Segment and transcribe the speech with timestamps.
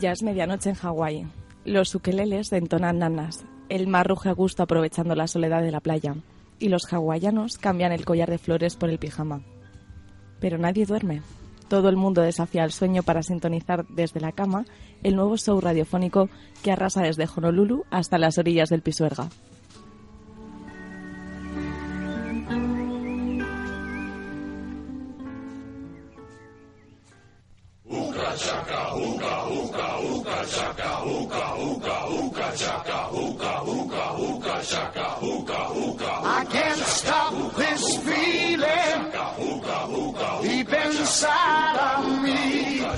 [0.00, 1.26] Ya es medianoche en Hawái.
[1.66, 3.44] Los ukeleles entonan nanas.
[3.68, 6.16] El mar ruge a gusto aprovechando la soledad de la playa.
[6.58, 9.42] Y los hawaianos cambian el collar de flores por el pijama.
[10.40, 11.20] Pero nadie duerme.
[11.68, 14.64] Todo el mundo desafía el sueño para sintonizar desde la cama
[15.02, 16.30] el nuevo show radiofónico
[16.62, 19.28] que arrasa desde Honolulu hasta las orillas del Pisuerga.
[28.36, 28.82] chaka
[30.50, 30.80] chaka
[32.54, 33.00] chaka chaka
[36.22, 39.12] I can't stop this feeling
[40.42, 42.59] deep inside of me.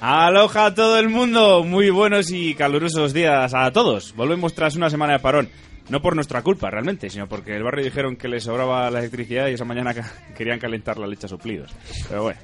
[0.00, 4.14] Aloha a todo el mundo, muy buenos y calurosos días a todos.
[4.16, 5.50] Volvemos tras una semana de parón.
[5.90, 9.48] No por nuestra culpa, realmente, sino porque el barrio dijeron que les sobraba la electricidad
[9.48, 9.94] y esa mañana
[10.38, 11.70] querían calentar la leche a suplidos.
[12.08, 12.40] Pero bueno.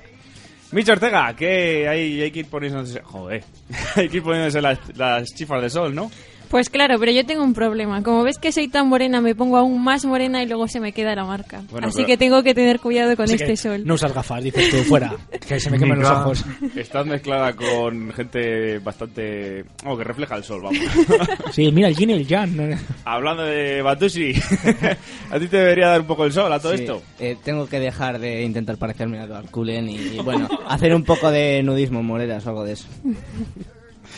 [0.72, 3.00] Micho Ortega, que hay, hay que ir poniéndose...
[3.00, 3.42] Joder.
[3.96, 6.10] hay que ir poniéndose las, las chifas de sol, ¿no?
[6.50, 8.02] Pues claro, pero yo tengo un problema.
[8.02, 10.92] Como ves que soy tan morena, me pongo aún más morena y luego se me
[10.92, 11.62] queda la marca.
[11.70, 13.82] Bueno, Así pero- que tengo que tener cuidado con Así este sol.
[13.84, 15.14] No usas gafas, dices tú, fuera.
[15.46, 16.44] Que se me queman los ojos.
[16.76, 19.64] Estás mezclada con gente bastante...
[19.84, 20.78] Oh, que refleja el sol, vamos.
[21.52, 22.78] Sí, mira, el yin y el yang.
[23.04, 24.32] Hablando de Batusi,
[25.30, 27.02] a ti te debería dar un poco el sol a todo Sí, esto.
[27.18, 31.04] eh, tengo que dejar de intentar parecerme a Edward Cullen y, y, bueno, hacer un
[31.04, 32.86] poco de nudismo en moreras o algo de eso.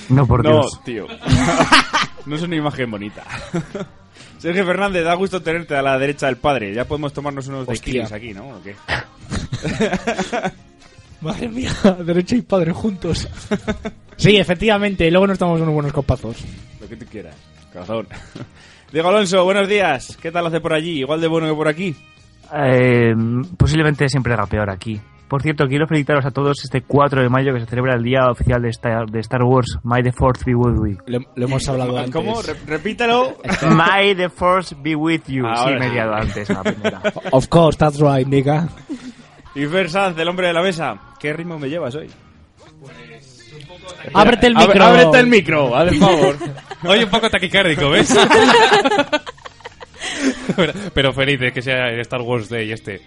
[0.09, 0.81] No, por no, Dios.
[0.85, 1.07] tío.
[2.27, 3.25] no es una imagen bonita.
[4.39, 6.73] Sergio Fernández, da gusto tenerte a la derecha del padre.
[6.73, 7.75] Ya podemos tomarnos unos Hostia.
[7.75, 8.49] tequilis aquí, ¿no?
[8.49, 8.77] ¿O qué?
[11.21, 11.73] Madre mía,
[12.05, 13.29] derecha y padre juntos.
[14.17, 16.37] Sí, efectivamente, luego nos tomamos unos buenos copazos.
[16.81, 17.35] Lo que tú quieras.
[17.73, 18.07] Corazón.
[18.93, 20.17] Diego Alonso, buenos días.
[20.23, 21.01] ¿Qué tal hace por allí?
[21.01, 21.97] ¿Igual de bueno que por aquí?
[22.55, 23.13] Eh,
[23.57, 25.01] posiblemente siempre era peor aquí.
[25.29, 28.31] Por cierto, quiero felicitaros a todos este 4 de mayo que se celebra el día
[28.31, 29.79] oficial de Star, de Star Wars.
[29.83, 30.99] May the Force be with you.
[31.07, 32.13] Lo, lo hemos hablado antes.
[32.13, 32.41] ¿Cómo?
[32.41, 33.37] Re- repítalo.
[33.71, 35.47] May the Force be with you.
[35.47, 35.95] Ahora sí, me he sí.
[35.95, 37.03] liado antes, la primera.
[37.33, 38.69] Of course, that's right, nigga.
[39.55, 40.99] Y Fer Sanz, el hombre de la mesa.
[41.21, 42.09] ¿Qué ritmo me llevas hoy?
[44.15, 44.85] Ábrete el micro.
[44.85, 46.37] ábrete el micro, haz el favor.
[46.85, 48.09] Hoy un poco taquicárdico, ¿ves?
[50.57, 53.03] pero, pero feliz de que sea el Star Wars Day este.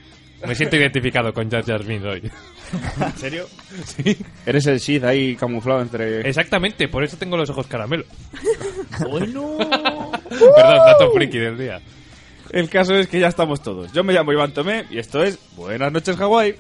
[0.47, 2.31] Me siento identificado con Jar Jar Binks hoy.
[3.01, 3.47] ¿En serio?
[3.85, 4.17] Sí.
[4.45, 6.27] Eres el Sith ahí camuflado entre...
[6.27, 8.05] Exactamente, por eso tengo los ojos caramelo.
[9.09, 9.57] Bueno.
[10.29, 11.81] Perdón, dato friki del día.
[12.49, 13.91] El caso es que ya estamos todos.
[13.93, 16.55] Yo me llamo Iván Tomé y esto es Buenas noches Hawái.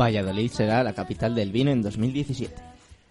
[0.00, 2.54] Valladolid será la capital del vino en 2017.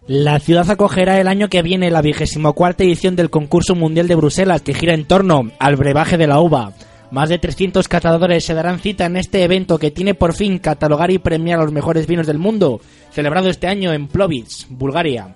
[0.07, 4.15] La ciudad acogerá el año que viene la vigésimo cuarta edición del concurso mundial de
[4.15, 6.73] Bruselas que gira en torno al brebaje de la uva.
[7.11, 11.11] Más de 300 catadores se darán cita en este evento que tiene por fin catalogar
[11.11, 12.81] y premiar los mejores vinos del mundo,
[13.11, 15.35] celebrado este año en Plovdiv, Bulgaria.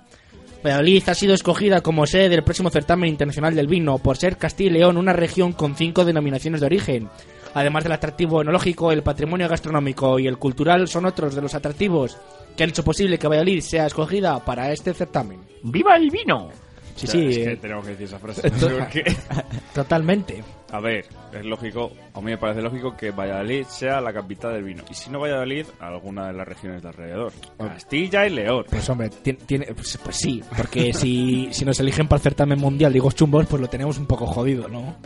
[0.64, 4.70] Valladolid ha sido escogida como sede del próximo certamen internacional del vino por ser Castilla
[4.70, 7.08] y León una región con cinco denominaciones de origen.
[7.54, 12.18] Además del atractivo enológico, el patrimonio gastronómico y el cultural son otros de los atractivos
[12.56, 15.40] que han hecho posible que Valladolid sea escogida para este certamen.
[15.62, 16.50] ¡Viva el vino!
[16.96, 17.26] Sí, O sea, sí.
[17.28, 18.50] es que eh, tenemos que decir esa frase.
[19.74, 20.42] Totalmente.
[20.70, 24.64] A ver, es lógico, a mí me parece lógico que Valladolid sea la capital del
[24.64, 24.82] vino.
[24.90, 27.32] Y si no Valladolid, alguna de las regiones de alrededor.
[27.58, 28.64] Castilla y León.
[28.68, 32.58] Pues hombre, tiene, tiene- pues, pues sí, porque si, si nos eligen para el certamen
[32.58, 34.96] mundial de higos chumbos, pues lo tenemos un poco jodido, ¿no?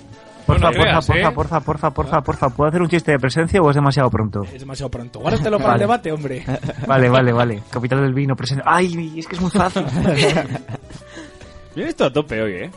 [0.48, 1.32] Porfa, porfa, creas, porfa, ¿eh?
[1.32, 2.48] porfa, porfa, porfa, porfa.
[2.48, 4.42] ¿Puedo hacer un chiste de presencia o es demasiado pronto?
[4.42, 5.20] Es demasiado pronto.
[5.20, 5.76] Guárdatelo para Vale.
[5.76, 6.44] el debate, hombre.
[6.86, 7.62] Vale, vale, vale.
[7.70, 8.64] Capital del vino, presencia.
[8.66, 9.84] Ay, es que es muy fácil.
[11.74, 12.70] Vienes esto a tope hoy, ¿eh?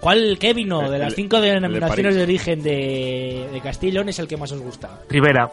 [0.00, 4.50] ¿Cuál, qué vino de las cinco denominaciones de origen de, de es el que más
[4.52, 5.00] os gusta?
[5.08, 5.50] Rivera.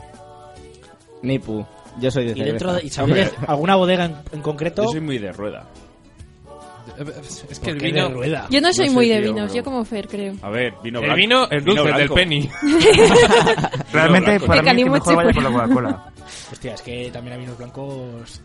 [1.24, 1.65] Nipu.
[2.00, 3.01] Yo soy de Y dentro cerveza.
[3.06, 3.31] de, ¿y Hombre.
[3.47, 4.83] alguna bodega en, en concreto?
[4.83, 5.65] Yo soy muy de rueda.
[7.50, 8.07] Es que el ¿Por qué vino...
[8.09, 8.47] de rueda?
[8.50, 10.36] Yo no soy No muy de vinos, yo como Fer, creo.
[10.42, 11.18] A ver, vino El blanco.
[11.18, 12.15] vino, el dulce, del blanco.
[12.15, 12.50] penny.
[13.92, 16.06] Realmente, para mí, que mejor vaya por la Coca-Cola.
[16.51, 18.42] Hostia, es que también hay vinos blancos...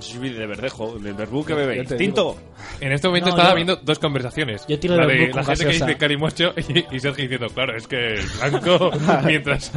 [0.00, 1.88] Yo soy de verdejo, del verbú que bebéis.
[1.96, 2.36] Tinto.
[2.80, 4.64] En este momento No, estaba yo- viendo dos conversaciones.
[4.68, 5.86] yo tiro la del de la con gente que gaseosa.
[5.86, 8.90] dice Carimocho y, y Sergio diciendo, claro, es que el blanco
[9.24, 9.72] mientras,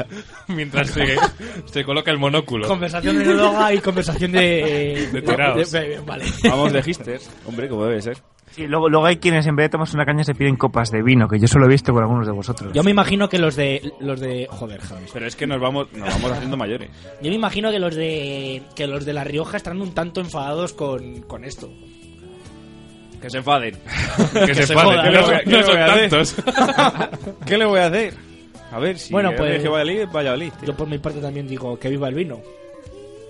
[0.47, 1.15] mientras se,
[1.65, 2.67] se coloca el monóculo.
[2.67, 5.09] Conversación de droga y conversación de...
[5.11, 5.71] De tirados.
[5.71, 6.25] de- de- vale.
[6.43, 7.29] Vamos de hipsters.
[7.45, 8.17] Hombre, como debe ser.
[8.51, 11.01] Sí, luego, luego hay quienes en vez de tomarse una caña se piden copas de
[11.03, 12.73] vino, que yo solo he visto con algunos de vosotros.
[12.73, 13.93] Yo me imagino que los de...
[13.99, 14.47] Los de...
[14.49, 15.09] Joder, James.
[15.13, 16.89] Pero es que nos vamos, nos vamos haciendo mayores.
[17.21, 18.63] Yo me imagino que los de...
[18.75, 21.69] Que los de La Rioja están un tanto enfadados con, con esto.
[23.21, 23.75] Que se enfaden.
[24.45, 25.21] que se se enfade, joda, que ¿no?
[25.21, 26.09] no, ¿Qué no le son voy a hacer?
[26.09, 26.35] tantos.
[27.45, 28.13] ¿Qué le voy a hacer?
[28.71, 29.61] A ver, si Bueno, pues- pues...
[29.63, 30.51] que Valladolid, Valladolid.
[30.59, 30.67] tío.
[30.67, 32.39] Yo por mi parte también digo que viva el vino.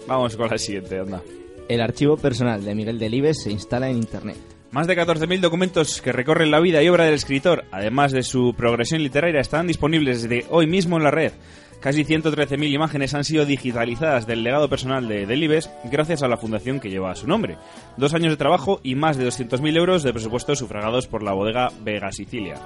[0.08, 1.22] Vamos con la siguiente, anda.
[1.68, 4.38] El archivo personal de Miguel Delibes se instala en internet.
[4.72, 8.54] Más de 14.000 documentos que recorren la vida y obra del escritor, además de su
[8.56, 11.32] progresión literaria, están disponibles desde hoy mismo en la red.
[11.80, 16.80] Casi 113.000 imágenes han sido digitalizadas del legado personal de Delibes gracias a la fundación
[16.80, 17.58] que lleva su nombre.
[17.98, 21.70] Dos años de trabajo y más de 200.000 euros de presupuesto sufragados por la bodega
[21.82, 22.58] Vega Sicilia.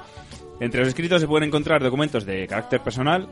[0.59, 3.29] Entre los escritos se pueden encontrar documentos de carácter personal,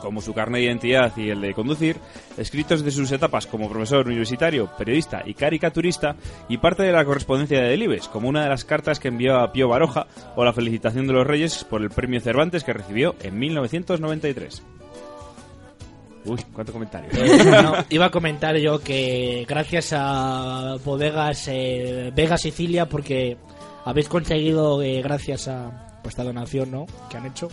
[0.00, 1.96] como su carnet de identidad y el de conducir,
[2.36, 6.16] escritos de sus etapas como profesor universitario, periodista y caricaturista,
[6.48, 9.52] y parte de la correspondencia de Delibes, como una de las cartas que envió a
[9.52, 10.06] Pío Baroja
[10.36, 14.62] o la felicitación de los Reyes por el premio Cervantes que recibió en 1993.
[16.24, 17.10] Uy, cuánto comentario.
[17.12, 23.36] Eh, no, iba a comentar yo que gracias a bodegas eh, Vega Sicilia, porque
[23.84, 26.86] habéis conseguido, eh, gracias a pues, esta donación ¿no?
[27.08, 27.48] que han hecho,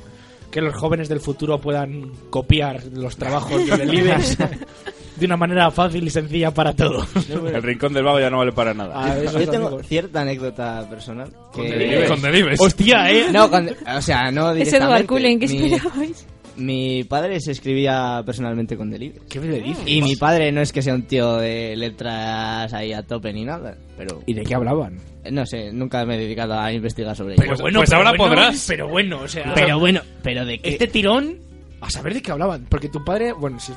[0.56, 4.38] que los jóvenes del futuro puedan copiar los trabajos de Delibes
[5.18, 7.10] de una manera fácil y sencilla para todos.
[7.30, 9.04] El rincón del vago ya no vale para nada.
[9.04, 9.86] A esos Yo tengo amigos.
[9.88, 11.30] cierta anécdota personal.
[11.52, 12.10] Con que- Delibes.
[12.10, 12.62] Con Delibes.
[12.62, 13.26] Hostia, ¿eh?
[13.34, 15.08] No, con- o sea, no Es Edward directamente.
[15.08, 16.28] Cullen, ¿qué Mi- esperabais?
[16.58, 19.22] Mi padre se escribía personalmente con Delibes.
[19.30, 19.84] ¿Qué me dices?
[19.86, 23.44] Y mi padre no es que sea un tío de letras ahí a tope ni
[23.44, 24.98] nada, pero ¿Y de qué hablaban?
[25.32, 27.44] no sé, nunca me he dedicado a investigar sobre ello.
[27.60, 28.66] Pues- pues ahora bueno, podrás.
[28.68, 29.54] Pero bueno, o sea...
[29.56, 31.40] Pero bueno, pero de qué Este tirón,
[31.82, 32.66] a saber de qué hablaban.
[32.70, 33.74] Porque tu padre, bueno, si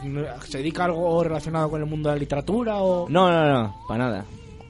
[0.48, 3.08] se dedica a algo relacionado con el mundo de la literatura o.
[3.08, 4.24] No, no, no, para nada.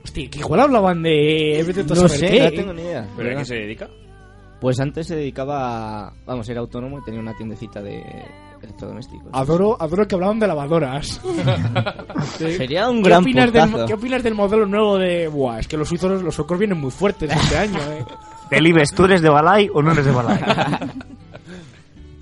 [0.05, 1.65] Hostia, que igual hablaban de.
[1.89, 3.07] No sé, no tengo ni idea.
[3.17, 3.89] ¿Pero a qué se dedica?
[4.61, 6.13] Pues antes se dedicaba a...
[6.27, 8.03] Vamos, era autónomo y tenía una tiendecita de
[8.63, 9.29] electrodomésticos.
[9.33, 11.21] Adoro, adoro que hablaban de lavadoras.
[12.39, 13.87] Sería un ¿Qué gran opinas, del.
[13.87, 15.29] ¿Qué opinas del modelo nuevo de.?
[15.29, 18.05] Buah, es que los suizos, los suecos vienen muy fuertes este año, eh.
[18.51, 20.41] Delibes, ¿tú eres de Balay o no eres de Balay?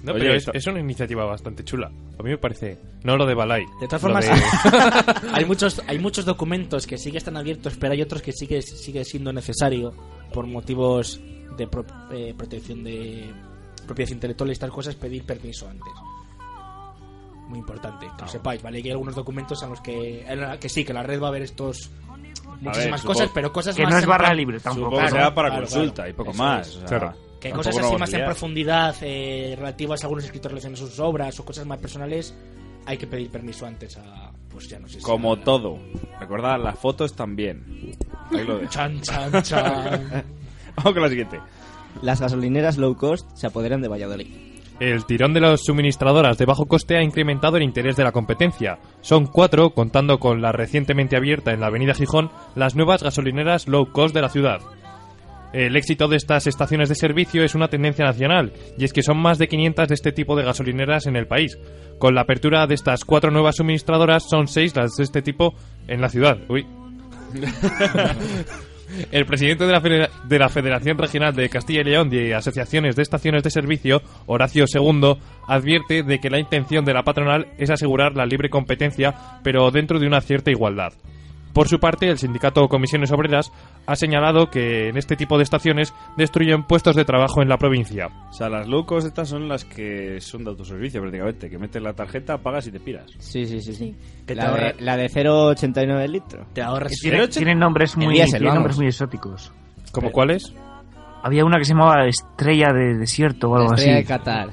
[0.02, 1.90] No, Oye, pero es, una iniciativa bastante chula.
[2.16, 2.78] A mí me parece.
[3.02, 3.64] No lo de Balay.
[3.80, 7.92] De todas formas, de- hay muchos hay muchos documentos que sí que están abiertos, pero
[7.92, 9.92] hay otros que sí que sigue siendo necesario
[10.32, 11.20] por motivos
[11.56, 13.32] de pro- eh, protección de
[13.86, 15.92] propiedad intelectual y estas cosas pedir permiso antes.
[17.48, 18.82] Muy importante, que lo sepáis, ¿vale?
[18.82, 21.26] Que hay algunos documentos en los que, en la- que sí, que la red va
[21.26, 21.90] a haber estos
[22.60, 24.86] muchísimas supongo- cosas, pero cosas que más no es barra libre tampoco.
[24.86, 26.10] Supongo que Claro, será para claro, consulta claro.
[26.10, 26.66] y poco Eso más.
[26.68, 26.76] es.
[26.76, 27.14] o sea, Claro.
[27.40, 31.38] Que cosas así más a en profundidad, eh, relativas a algunos escritores en sus obras
[31.38, 32.34] o cosas más personales,
[32.86, 35.78] hay que pedir permiso antes a, pues ya no sé si Como a- todo.
[36.18, 37.94] Recordad, las fotos también.
[38.32, 38.70] Ahí lo dejo.
[38.72, 40.24] Chan, chan, chan.
[40.76, 41.40] Vamos con la siguiente.
[42.02, 44.26] Las gasolineras low cost se apoderan de Valladolid.
[44.78, 48.78] El tirón de las suministradoras de bajo coste ha incrementado el interés de la competencia.
[49.00, 53.90] Son cuatro, contando con la recientemente abierta en la avenida Gijón, las nuevas gasolineras low
[53.90, 54.60] cost de la ciudad.
[55.54, 59.16] El éxito de estas estaciones de servicio es una tendencia nacional, y es que son
[59.16, 61.56] más de 500 de este tipo de gasolineras en el país.
[61.98, 65.54] Con la apertura de estas cuatro nuevas suministradoras, son seis las de este tipo
[65.88, 66.36] en la ciudad.
[66.50, 66.66] Uy.
[69.10, 73.02] El presidente de la, de la Federación Regional de Castilla y León de Asociaciones de
[73.02, 75.16] Estaciones de Servicio, Horacio II,
[75.48, 79.98] advierte de que la intención de la patronal es asegurar la libre competencia, pero dentro
[79.98, 80.92] de una cierta igualdad.
[81.56, 83.50] Por su parte, el sindicato Comisiones Obreras
[83.86, 88.08] ha señalado que en este tipo de estaciones destruyen puestos de trabajo en la provincia.
[88.28, 91.80] O sea, las low cost estas son las que son de autoservicio prácticamente, que metes
[91.82, 93.10] la tarjeta, pagas y te piras.
[93.20, 93.72] Sí, sí, sí.
[93.72, 93.96] sí.
[94.26, 96.46] Que te La, ahorra- de, la de 0,89 litros.
[96.52, 96.92] Te ahorras...
[97.00, 99.50] Tiene- tienen nombres El muy, diésel, tienen nombres muy exóticos.
[99.92, 100.52] ¿Como cuáles?
[101.22, 104.02] Había una que se llamaba Estrella de Desierto o algo Estrella así.
[104.02, 104.48] de Qatar.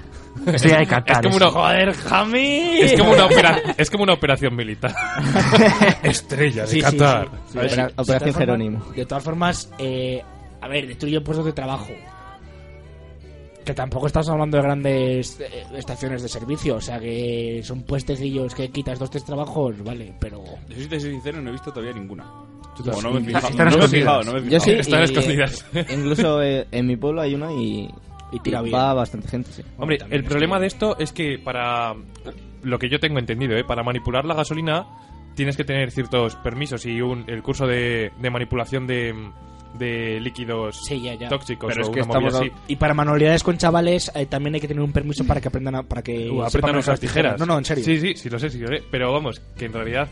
[0.46, 1.26] Estrella de Qatar.
[1.26, 2.80] Es como una, Joder, Jami.
[2.82, 4.94] es como una, opera- es como una operación militar.
[6.04, 7.30] Estrella de Sí, Qatar.
[7.48, 7.58] sí, sí.
[7.60, 8.86] Opera- De todas Operación formas- Jerónimo.
[8.96, 10.22] De todas formas, eh,
[10.62, 11.92] a ver, destruye puestos de trabajo.
[13.66, 18.54] Que tampoco estamos hablando de grandes eh, estaciones de servicio, o sea que son puestecillos
[18.54, 20.44] que quitas dos, tres trabajos, vale, pero...
[20.68, 22.26] Yo si te soy sincero, no he visto todavía ninguna.
[22.26, 23.90] No me he fijado, Están no me he escondidas.
[23.90, 24.64] fijado, no me he Yo fijado.
[24.66, 24.72] sí.
[24.72, 25.66] Están y- escondidas.
[25.96, 27.88] Incluso eh, en mi pueblo hay una y,
[28.34, 28.76] Y tira bien.
[28.76, 29.62] va bastante gente, sí.
[29.78, 31.96] Hombre, También el problema que- de esto es que para
[32.64, 33.64] lo que yo tengo entendido, ¿eh?
[33.64, 34.86] para manipular la gasolina
[35.36, 39.14] tienes que tener ciertos permisos y un, el curso de, de manipulación de,
[39.80, 41.28] de líquidos Sí, ya, ya.
[41.28, 42.64] tóxicos Pero o es que una movida estamos así.
[42.68, 45.76] Y para manualidades con chavales eh, también hay que tener un permiso para que aprendan
[45.76, 47.40] a, para que Uh, usar las tijeras.
[47.40, 47.84] No, no, en serio.
[47.84, 48.84] Sí, sí, sí lo sé, sí lo sé.
[48.92, 50.08] Pero vamos, que en realidad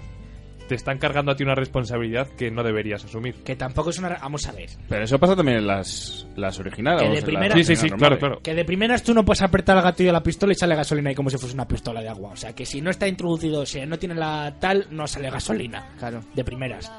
[0.71, 3.35] te están cargando a ti una responsabilidad que no deberías asumir.
[3.43, 4.07] Que tampoco es una...
[4.21, 4.69] Vamos a ver.
[4.87, 7.01] Pero eso pasa también en las, las originales.
[7.01, 8.19] Que de o sea, en primera- las Sí, sí, sí, normales.
[8.19, 8.41] claro, claro.
[8.41, 11.09] Que de primeras tú no puedes apretar el gatillo de la pistola y sale gasolina
[11.09, 12.29] ahí como si fuese una pistola de agua.
[12.31, 15.89] O sea, que si no está introducido, si no tiene la tal, no sale gasolina.
[15.99, 16.21] Claro.
[16.33, 16.89] De primeras.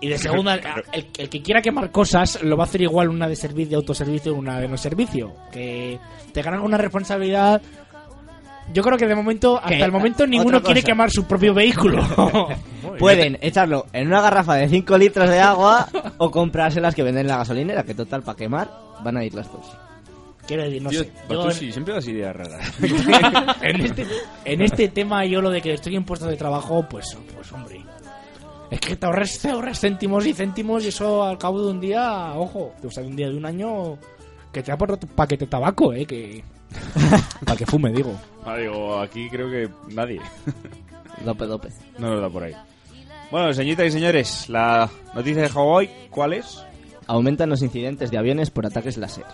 [0.00, 0.56] Y de segunda,
[0.92, 3.76] el, el que quiera quemar cosas lo va a hacer igual una de servicio, de
[3.76, 5.32] autoservicio, una de no servicio.
[5.52, 5.96] Que
[6.32, 7.62] te ganan una responsabilidad.
[8.72, 12.02] Yo creo que de momento, hasta el momento, ninguno quiere quemar su propio vehículo.
[12.98, 17.22] Pueden echarlo en una garrafa de 5 litros de agua o comprarse las que venden
[17.22, 18.70] en la gasolinera, que total, para quemar,
[19.02, 19.66] van a ir las dos.
[20.46, 21.12] Quiero decir, no Tío, sé.
[21.26, 22.72] pues Yo tú en- sí, siempre das ideas raras.
[23.62, 24.06] en, este,
[24.44, 27.80] en este tema yo lo de que estoy en puestos de trabajo, pues, pues hombre.
[28.70, 31.80] Es que te ahorras, te ahorras céntimos y céntimos y eso al cabo de un
[31.80, 33.96] día, ojo, o sea, de un día de un año,
[34.52, 36.42] que te da por otro paquete de tabaco, eh, que...
[37.44, 38.14] Para que fume, digo.
[38.44, 40.20] Ah, digo, aquí creo que nadie.
[41.24, 41.68] Dope, dope.
[41.98, 42.54] No nos da por ahí.
[43.30, 46.64] Bueno, señoritas y señores, la noticia de Hawái, ¿cuál es?
[47.10, 49.24] Aumentan los incidentes de aviones por ataques láser.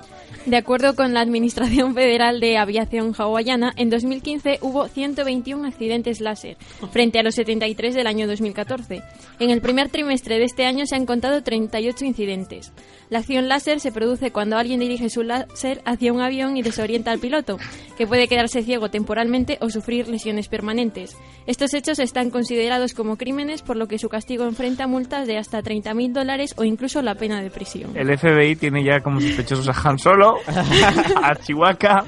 [0.46, 6.56] De acuerdo con la Administración Federal de Aviación Hawaiana, en 2015 hubo 121 accidentes láser,
[6.90, 9.02] frente a los 73 del año 2014.
[9.40, 12.72] En el primer trimestre de este año se han contado 38 incidentes.
[13.10, 17.10] La acción láser se produce cuando alguien dirige su láser hacia un avión y desorienta
[17.10, 17.58] al piloto,
[17.98, 21.14] que puede quedarse ciego temporalmente o sufrir lesiones permanentes.
[21.46, 25.62] Estos hechos están considerados como crímenes, por lo que su castigo enfrenta multas de hasta
[25.62, 27.65] 30.000 dólares o incluso la pena de prisión.
[27.94, 30.36] El FBI tiene ya como sospechosos a Han Solo,
[31.22, 32.04] a Chihuahua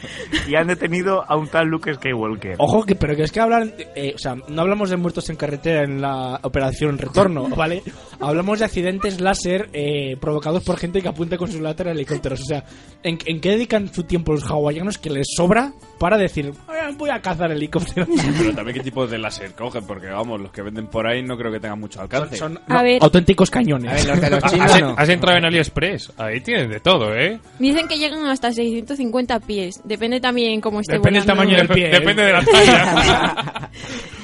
[0.48, 2.56] y han detenido a un tal Luke Skywalker.
[2.58, 5.36] Ojo, que, pero que es que hablan, eh, o sea, no hablamos de muertos en
[5.36, 7.82] carretera en la operación retorno, ¿vale?
[8.20, 12.40] Hablamos de accidentes láser eh, provocados por gente que apunta con su láser a helicópteros.
[12.40, 12.64] O sea,
[13.02, 17.10] ¿en, en qué dedican su tiempo los hawaianos que les sobra para decir, "Eh, voy
[17.10, 18.08] a cazar helicópteros?
[18.38, 21.36] Pero también qué tipo de láser cogen, porque vamos, los que venden por ahí no
[21.36, 22.36] creo que tengan mucho alcance.
[22.36, 22.98] Son A no, ver.
[23.02, 23.90] auténticos cañones.
[23.90, 24.94] A ver, los de los ¿Has, chinos no.
[24.96, 26.12] has entrado en AliExpress?
[26.16, 27.38] Ahí tienen de todo, ¿eh?
[27.58, 29.80] Dicen que llegan hasta 650 pies.
[29.84, 31.86] Depende también cómo esté Depende del tamaño del pie.
[31.88, 31.90] ¿eh?
[31.90, 33.70] Depende de la talla.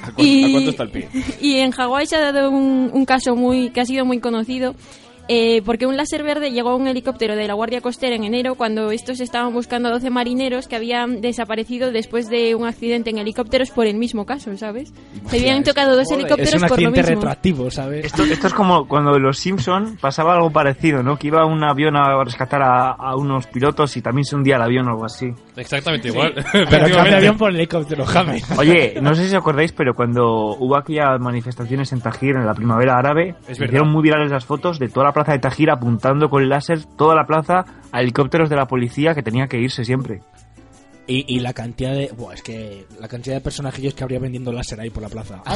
[0.02, 1.08] ¿A, cu- Y- a cuánto está el pie?
[1.40, 4.74] Y en Hawái se ha dado un, un caso muy que ha sido muy conocido.
[5.28, 8.54] Eh, porque un láser verde llegó a un helicóptero de la Guardia Costera en enero
[8.56, 13.18] cuando estos estaban buscando a 12 marineros que habían desaparecido después de un accidente en
[13.18, 14.92] helicópteros por el mismo caso, ¿sabes?
[15.28, 17.14] Se habían tocado dos es helicópteros por lo accidente mismo.
[17.14, 18.06] retroactivo, ¿sabes?
[18.06, 21.16] Esto, esto es como cuando en los Simpson pasaba algo parecido, ¿no?
[21.16, 24.62] Que iba un avión a rescatar a, a unos pilotos y también se hundía el
[24.62, 25.32] avión o algo así.
[25.56, 26.34] Exactamente igual.
[26.52, 28.44] Pero cambia avión por helicóptero, James.
[28.58, 32.54] Oye, no sé si os acordáis, pero cuando hubo aquellas manifestaciones en Tajir en la
[32.54, 36.28] primavera árabe, Es hicieron muy virales las fotos de toda la plaza de Tajir apuntando
[36.28, 39.84] con el láser toda la plaza a helicópteros de la policía que tenía que irse
[39.84, 40.20] siempre.
[41.06, 42.10] Y, y la cantidad de.
[42.16, 45.42] Buah, es que la cantidad de personajillos que habría vendiendo láser ahí por la plaza.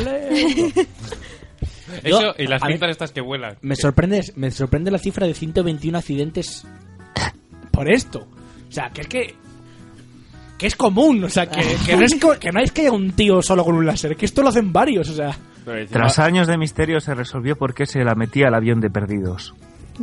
[2.05, 3.57] Eso Yo- y las cintas estas que vuelan.
[3.63, 6.67] Me sorprende, me sorprende la cifra de 121 accidentes
[7.73, 8.29] por esto.
[8.69, 9.35] O sea, que es que.
[10.59, 13.13] Que es común, o sea, que, que no es que no es que haya un
[13.13, 15.39] tío solo con un láser, que esto lo hacen varios, o sea.
[15.91, 19.55] Tras años de misterio se resolvió por qué se la metía al avión de perdidos.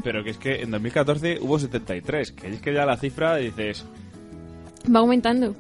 [0.04, 3.86] pero que es que en 2014 hubo 73, que es que ya la cifra dices...
[4.94, 5.56] Va aumentando.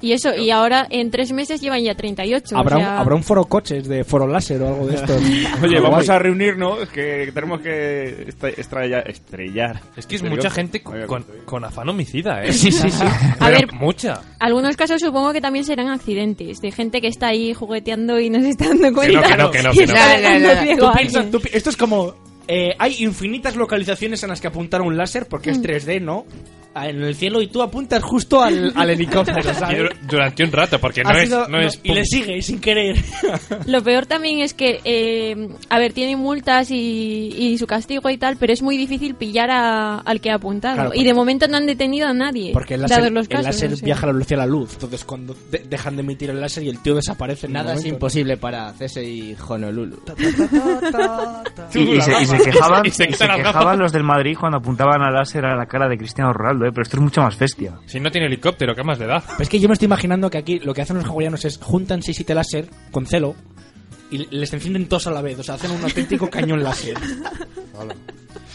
[0.00, 2.56] Y eso, y ahora en tres meses llevan ya 38.
[2.56, 5.12] ¿Habrá, o un, sea, habrá un foro coches de foro láser o algo de esto.
[5.62, 9.80] Oye, vamos a reunirnos, que tenemos que estre- estrella- estrellar.
[9.96, 12.52] Es que es mucha gente con, con- con afán homicida, ¿eh?
[12.52, 13.04] Sí, sí, sí.
[13.40, 14.20] A ver, mucha.
[14.38, 18.40] Algunos casos supongo que también serán accidentes, de gente que está ahí jugueteando y no
[18.40, 19.22] se está dando Que no, cuenta.
[19.30, 19.92] que no, que no, que no.
[19.94, 22.14] dejando ciego Tú piensas- tú pi- esto es como...
[22.46, 25.54] eh, hay infinitas localizaciones en las que apuntar un láser porque Mm.
[25.54, 26.24] es 3D, ¿no?
[26.86, 29.78] En el cielo y tú apuntas justo al, al helicóptero, Y ¿sabes?
[29.78, 32.96] dur- durante un rato, porque no es, sido- no es y le sigue sin querer.
[33.66, 38.18] Lo peor también es que, eh, a ver, tiene multas y, y su castigo y
[38.18, 40.74] tal, pero es muy difícil pillar a- al que ha apuntado.
[40.76, 42.50] Claro, y de momento no han detenido a nadie.
[42.52, 43.84] Porque el láser, los el casos, láser no sé.
[43.84, 44.72] viaja a la velocidad de la luz.
[44.74, 47.46] Entonces, cuando de- dejan de emitir el láser y el tío desaparece.
[47.46, 49.98] en un Nada es imposible para CSI Honolulu.
[51.74, 53.78] Y, y se, y se quejaban, se- y se y se quitan las quejaban gafas.
[53.78, 56.72] los del Madrid cuando apuntaban al láser a la cara de Cristiano Ronaldo, ¿eh?
[56.72, 57.78] pero esto es mucho más bestia.
[57.86, 59.20] Si no tiene helicóptero, ¿qué más le da?
[59.20, 61.58] Pero es que yo me estoy imaginando que aquí lo que hacen los hawaianos es
[61.58, 63.34] juntan 6-7 láser con celo
[64.10, 65.38] y les encienden todos a la vez.
[65.38, 66.96] O sea, hacen un auténtico cañón láser.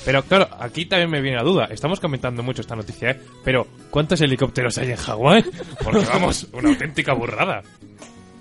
[0.06, 1.66] Pero claro, aquí también me viene la duda.
[1.66, 3.22] Estamos comentando mucho esta noticia, ¿eh?
[3.44, 5.46] Pero, ¿cuántos helicópteros hay en Hawái?
[5.84, 7.62] Porque vamos, una auténtica burrada.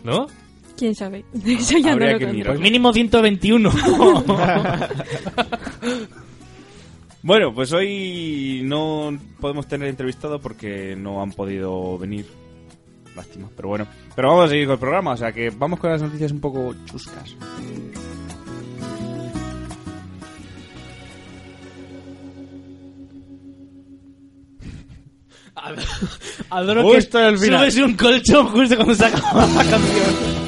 [0.02, 0.26] ¿No?
[0.76, 1.24] ¿Quién sabe?
[1.46, 2.54] Eso ya Habría no lo que mirar.
[2.54, 3.70] Pues mínimo 121.
[7.22, 12.26] Bueno, pues hoy no podemos tener entrevistado porque no han podido venir.
[13.14, 13.86] Lástima, pero bueno.
[14.16, 16.40] Pero vamos a seguir con el programa, o sea que vamos con las noticias un
[16.40, 17.36] poco chuscas.
[26.50, 27.70] Adoro Justo que final.
[27.70, 30.42] subes un colchón justo cuando se acaba la canción.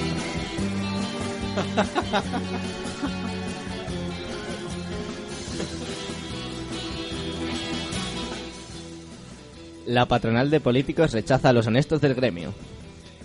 [9.87, 12.55] La patronal de políticos rechaza a los honestos del gremio.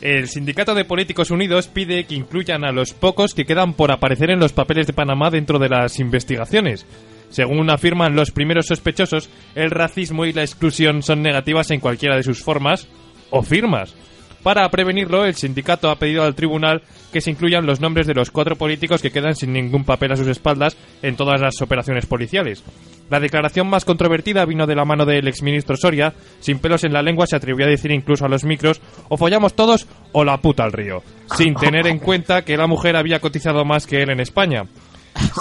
[0.01, 4.29] El Sindicato de Políticos Unidos pide que incluyan a los pocos que quedan por aparecer
[4.29, 6.85] en los papeles de Panamá dentro de las investigaciones.
[7.29, 12.23] Según afirman los primeros sospechosos, el racismo y la exclusión son negativas en cualquiera de
[12.23, 12.87] sus formas
[13.29, 13.93] o firmas.
[14.43, 16.81] Para prevenirlo, el sindicato ha pedido al tribunal
[17.11, 20.15] que se incluyan los nombres de los cuatro políticos que quedan sin ningún papel a
[20.15, 22.63] sus espaldas en todas las operaciones policiales.
[23.09, 26.13] La declaración más controvertida vino de la mano del exministro Soria.
[26.39, 29.55] Sin pelos en la lengua se atrevió a decir incluso a los micros o follamos
[29.55, 31.03] todos o la puta al río,
[31.35, 34.65] sin tener en cuenta que la mujer había cotizado más que él en España.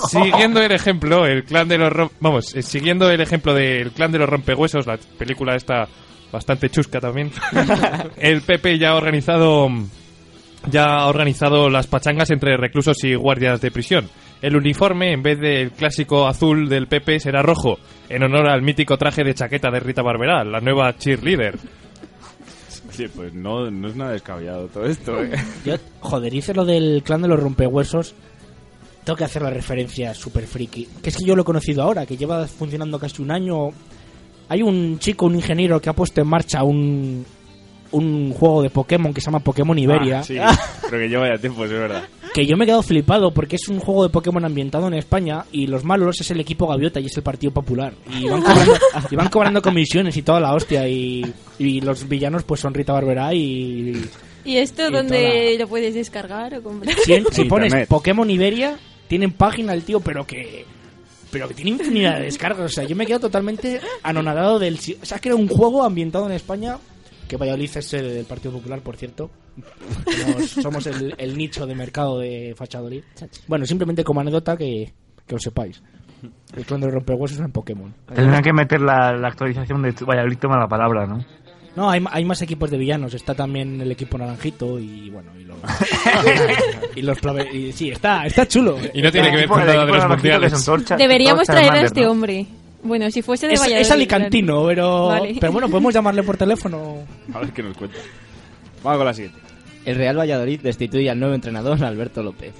[0.08, 4.18] Siguiendo el ejemplo, el clan de los vamos, eh, siguiendo el ejemplo del clan de
[4.18, 5.88] los rompehuesos, la película está
[6.32, 7.30] bastante chusca también.
[8.16, 9.68] el PP ya ha organizado
[10.70, 14.08] ya ha organizado las pachangas entre reclusos y guardias de prisión.
[14.40, 18.96] El uniforme, en vez del clásico azul del PP, será rojo, en honor al mítico
[18.96, 21.58] traje de chaqueta de Rita Barberá, la nueva cheerleader.
[22.88, 25.32] Oye, pues no, no es nada descabellado todo esto, ¿eh?
[25.64, 28.14] Yo, joder, hice lo del clan de los rompehuesos.
[29.04, 30.86] Tengo que hacer la referencia super friki.
[31.02, 33.70] Que es que yo lo he conocido ahora, que lleva funcionando casi un año.
[34.48, 37.24] Hay un chico, un ingeniero, que ha puesto en marcha un,
[37.92, 40.20] un juego de Pokémon que se llama Pokémon Iberia.
[40.20, 40.36] Ah, sí,
[40.88, 42.04] creo que lleva ya tiempo, es verdad.
[42.34, 45.44] Que yo me he quedado flipado porque es un juego de Pokémon ambientado en España
[45.50, 47.92] y los malos es el equipo Gaviota y es el Partido Popular.
[48.18, 48.74] Y van cobrando,
[49.10, 50.86] y van cobrando comisiones y toda la hostia.
[50.88, 51.24] Y,
[51.58, 54.04] y los villanos pues son Rita Barberá y...
[54.44, 56.94] ¿Y esto Y dónde lo puedes descargar o comprar?
[57.04, 57.86] Si, en- si En pones.
[57.88, 60.64] Pokémon Iberia, tienen página el tío, pero que...
[61.30, 62.64] Pero que tiene infinidad de descargas.
[62.64, 64.78] O sea, yo me he quedado totalmente anonadado del...
[65.02, 66.78] O sea, que era un juego ambientado en España...
[67.28, 69.30] Que Valladolid es sede del Partido Popular, por cierto.
[70.06, 73.02] Somos, somos el, el nicho de mercado de Fachadolid.
[73.46, 74.94] Bueno, simplemente como anécdota que,
[75.26, 75.82] que lo sepáis.
[76.56, 77.94] El clon de rompehuesos es en Pokémon.
[78.14, 81.22] Tendrán que meter la, la actualización de Valladolid toma la palabra, ¿no?
[81.78, 83.14] No, hay, hay más equipos de villanos.
[83.14, 85.56] Está también el equipo naranjito y bueno, y los...
[86.96, 88.76] y los plave- y sí, está, está chulo.
[88.92, 90.52] Y no tiene que ver con nada de los mundiales.
[90.66, 92.10] torcha- Deberíamos torcha traer a este ¿no?
[92.10, 92.46] hombre.
[92.82, 93.82] Bueno, si fuese de Es, Valladolid.
[93.82, 95.06] es alicantino, pero...
[95.06, 95.36] Vale.
[95.40, 96.96] Pero bueno, podemos llamarle por teléfono.
[97.32, 97.96] A ver qué nos cuenta.
[98.82, 99.38] Vamos con la siguiente.
[99.84, 102.54] El Real Valladolid destituye al nuevo entrenador Alberto López.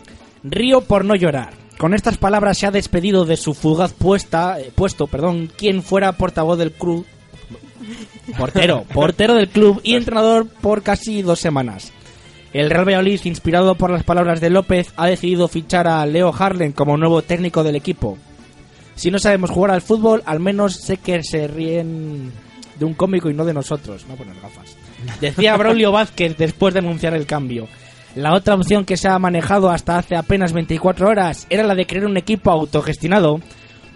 [0.45, 1.51] Río por no llorar.
[1.77, 6.13] Con estas palabras se ha despedido de su fugaz puesta, eh, puesto, perdón, quien fuera
[6.13, 7.05] portavoz del club,
[8.37, 11.93] portero, portero del club y entrenador por casi dos semanas.
[12.53, 16.73] El Real Valladolid, inspirado por las palabras de López, ha decidido fichar a Leo Harlen
[16.73, 18.17] como nuevo técnico del equipo.
[18.95, 22.33] Si no sabemos jugar al fútbol, al menos sé que se ríen
[22.79, 24.07] de un cómico y no de nosotros.
[24.09, 24.77] No poner gafas.
[25.21, 27.69] Decía Braulio Vázquez después de anunciar el cambio.
[28.15, 31.87] La otra opción que se ha manejado hasta hace apenas 24 horas era la de
[31.87, 33.41] crear un equipo autogestionado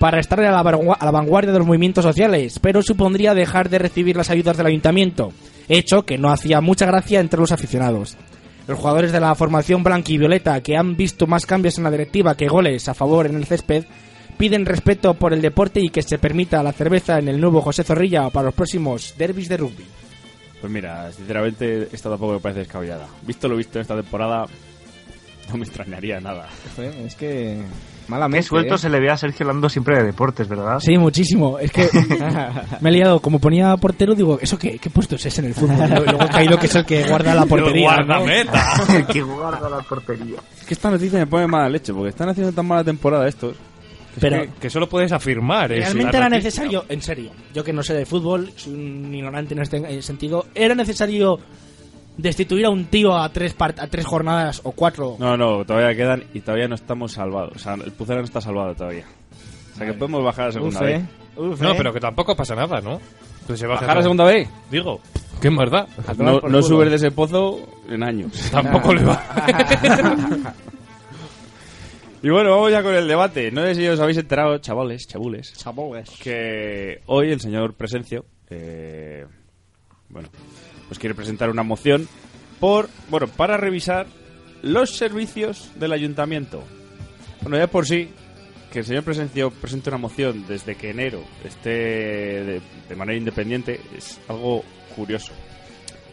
[0.02, 3.78] para estar a la, a la vanguardia de los movimientos sociales, pero supondría dejar de
[3.78, 5.32] recibir las ayudas del ayuntamiento,
[5.68, 8.16] hecho que no hacía mucha gracia entre los aficionados.
[8.66, 11.90] Los jugadores de la formación blanca y violeta, que han visto más cambios en la
[11.92, 13.84] directiva que goles a favor en el césped,
[14.36, 17.84] piden respeto por el deporte y que se permita la cerveza en el nuevo José
[17.84, 19.84] Zorrilla para los próximos derbis de rugby.
[20.60, 23.06] Pues mira, sinceramente, esta tampoco me parece descabellada.
[23.24, 24.46] Visto lo visto en esta temporada,
[25.48, 26.48] no me extrañaría nada.
[27.06, 27.62] Es que.
[28.06, 28.46] Qué Malamente.
[28.46, 28.78] suelto ¿eh?
[28.78, 30.78] se le ve a Sergio hablando siempre de deportes, ¿verdad?
[30.80, 31.58] Sí, muchísimo.
[31.58, 31.88] Es que
[32.80, 33.20] me he liado.
[33.20, 35.88] Como ponía portero, digo, ¿eso qué, qué puesto es ese en el fútbol?
[35.88, 37.96] Luego he caído que es el que guarda la portería.
[38.06, 38.26] ¿no?
[38.28, 40.36] El que guarda la portería.
[40.60, 43.52] Es que esta noticia me pone mala leche, porque están haciendo tan mala temporada estos.
[43.56, 45.70] que es Pero- que- Que solo puedes afirmar.
[45.70, 49.62] Realmente era necesario, en serio, yo que no sé de fútbol, soy un ignorante en
[49.62, 51.38] este sentido, era necesario
[52.16, 55.16] destituir a un tío a tres, part- a tres jornadas o cuatro.
[55.18, 57.56] No, no, todavía quedan y todavía no estamos salvados.
[57.56, 59.04] O sea, el Pucera no está salvado todavía.
[59.74, 61.00] O sea, que podemos bajar a la segunda Uf, vez.
[61.02, 61.06] eh.
[61.36, 61.74] Uf, No, eh.
[61.76, 63.00] pero que tampoco pasa nada, ¿no?
[63.46, 64.48] Que se baje ¿Bajar a la segunda vez?
[64.70, 65.00] Digo,
[65.40, 65.86] ¿qué más da?
[66.06, 68.32] A tomar No, no subes de ese pozo en años.
[68.52, 69.22] Tampoco le va.
[72.24, 73.50] Y bueno, vamos ya con el debate.
[73.50, 76.08] No sé si os habéis enterado, chavales, chabules, Chaboles.
[76.22, 79.26] que hoy el señor Presencio, eh,
[80.08, 80.28] bueno,
[80.92, 82.06] pues quiere presentar una moción
[82.60, 84.06] por, bueno, para revisar
[84.60, 86.62] los servicios del ayuntamiento.
[87.40, 88.10] Bueno, ya por sí,
[88.70, 93.80] que el señor Presencio presente una moción desde que enero esté de, de manera independiente
[93.96, 95.32] es algo curioso.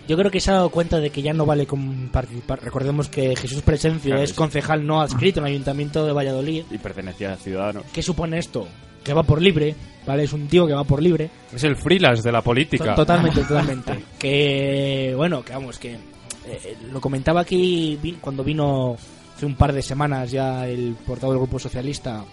[0.07, 2.63] Yo creo que se ha dado cuenta de que ya no vale con participar.
[2.63, 4.35] Recordemos que Jesús Presencio Claro, es sí.
[4.37, 6.63] concejal no adscrito en el Ayuntamiento de Valladolid.
[6.71, 7.83] Y pertenecía a Ciudadanos.
[7.91, 8.65] ¿Qué supone esto?
[9.09, 9.73] Que va por libre,
[10.05, 10.23] ¿vale?
[10.25, 11.31] Es un tío que va por libre.
[11.51, 12.93] Es el freelance de la política.
[12.93, 14.03] Totalmente, totalmente.
[14.19, 18.95] que, bueno, que vamos, que eh, lo comentaba aquí cuando vino
[19.35, 22.23] hace un par de semanas ya el portavoz del Grupo Socialista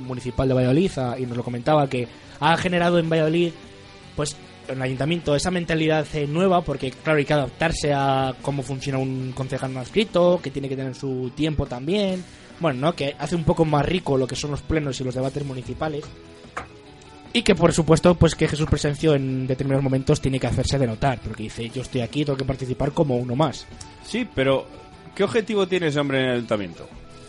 [0.00, 2.08] Municipal de Valladolid a- y nos lo comentaba que
[2.40, 3.52] ha generado en Valladolid,
[4.16, 8.64] pues, en el ayuntamiento esa mentalidad eh, nueva porque, claro, hay que adaptarse a cómo
[8.64, 12.24] funciona un concejal no adscrito, que tiene que tener su tiempo también.
[12.60, 12.94] Bueno, ¿no?
[12.94, 16.04] Que hace un poco más rico lo que son los plenos y los debates municipales.
[17.32, 20.86] Y que por supuesto, pues que Jesús Presencio en determinados momentos tiene que hacerse de
[20.86, 23.66] notar, porque dice, yo estoy aquí, tengo que participar como uno más.
[24.02, 24.66] Sí, pero
[25.14, 26.88] ¿qué objetivo tiene ese hombre en el ayuntamiento?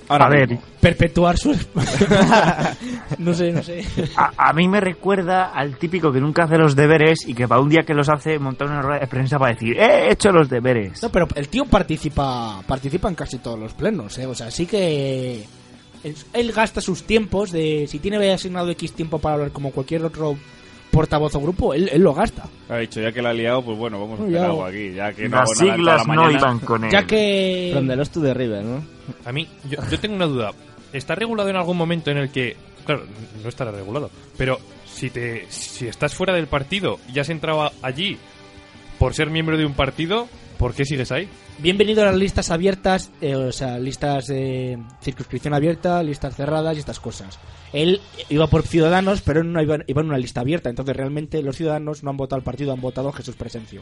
[0.09, 0.57] A ver.
[0.81, 1.51] Perpetuar su...
[3.19, 3.83] no sé, no sé.
[4.15, 7.61] a, a mí me recuerda al típico que nunca hace los deberes y que para
[7.61, 10.31] un día que los hace montar una rueda de prensa para decir, "Eh, he hecho
[10.31, 11.01] los deberes.
[11.03, 14.25] No, pero el tío participa participa en casi todos los plenos, ¿eh?
[14.25, 15.43] O sea, sí que...
[16.03, 17.85] Él, él gasta sus tiempos de...
[17.87, 20.37] Si tiene asignado X tiempo para hablar como cualquier otro
[20.91, 22.43] portavoz o grupo, él, él lo gasta.
[22.69, 24.93] Ha dicho, ya que la ha liado, pues bueno, vamos a hacer algo aquí.
[24.93, 26.39] Ya que no Las siglas la no mañana.
[26.39, 26.91] iban con él.
[26.91, 27.69] Ya que...
[27.73, 28.83] From the Lost to the River, ¿no?
[29.25, 30.51] A mí, yo, yo tengo una duda.
[30.91, 33.03] ¿Está regulado en algún momento en el que, claro,
[33.43, 38.17] no estará regulado, pero si te, si estás fuera del partido y has entrado allí
[38.97, 41.29] por ser miembro de un partido, ¿por qué sigues ahí?
[41.61, 46.79] Bienvenido a las listas abiertas, eh, o sea, listas de circunscripción abierta, listas cerradas y
[46.79, 47.37] estas cosas.
[47.73, 51.57] Él iba por Ciudadanos, pero no iba, iba en una lista abierta, entonces realmente los
[51.57, 53.81] ciudadanos no han votado al partido, han votado a Jesús Presencio.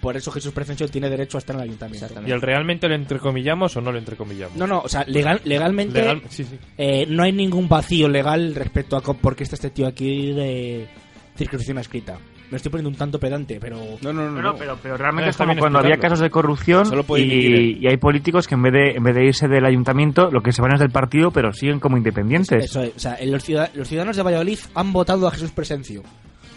[0.00, 2.06] Por eso Jesús Presencio tiene derecho a estar en el ayuntamiento.
[2.26, 4.56] ¿Y el realmente lo entrecomillamos o no lo entrecomillamos?
[4.56, 6.58] No, no, o sea, legal, legalmente Legal- sí, sí.
[6.76, 10.88] eh, no hay ningún vacío legal respecto a por qué está este tío aquí de
[11.36, 12.18] circunscripción escrita.
[12.54, 13.76] Me estoy poniendo un tanto pedante, pero...
[14.00, 14.40] No, no, no.
[14.40, 17.24] No, pero, pero realmente No, es está como cuando había casos de corrupción Solo puede
[17.24, 20.30] emitir y, y hay políticos que en vez, de, en vez de irse del ayuntamiento,
[20.30, 22.64] lo que se van es del partido, pero siguen como independientes.
[22.64, 26.04] Eso es, o sea, los, ciudad- los ciudadanos de Valladolid han votado a Jesús Presencio,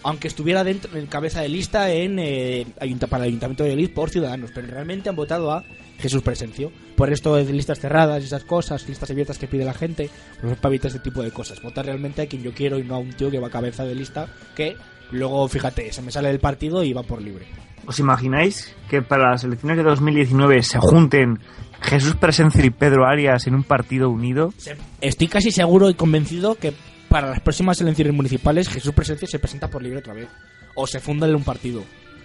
[0.04, 3.94] aunque estuviera dentro en cabeza de lista en eh, ayunta- para el Ayuntamiento de Valladolid
[3.96, 5.64] por ciudadanos, pero realmente han votado a
[6.00, 6.72] Jesús Presencio.
[6.96, 10.10] Por esto de listas cerradas y esas cosas, listas abiertas que pide la gente,
[10.42, 11.62] pues es para evitar este tipo de cosas.
[11.62, 13.84] Votar realmente a quien yo quiero y no a un tío que va a cabeza
[13.86, 14.76] de lista que
[15.12, 17.46] luego, fíjate, se me sale del partido y va por libre.
[17.86, 21.40] ¿Os imagináis que para las elecciones de 2019 se junten
[21.82, 24.54] Jesús Presencio y Pedro Arias en un partido unido?
[25.00, 26.74] Estoy casi seguro y convencido que
[27.08, 30.28] para las próximas elecciones municipales Jesús Presencio se presenta por libre otra vez.
[30.76, 31.82] O se funda en un partido.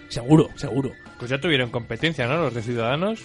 [0.09, 0.91] Seguro, seguro.
[1.17, 2.35] Pues ya tuvieron competencia, ¿no?
[2.37, 3.21] Los de Ciudadanos.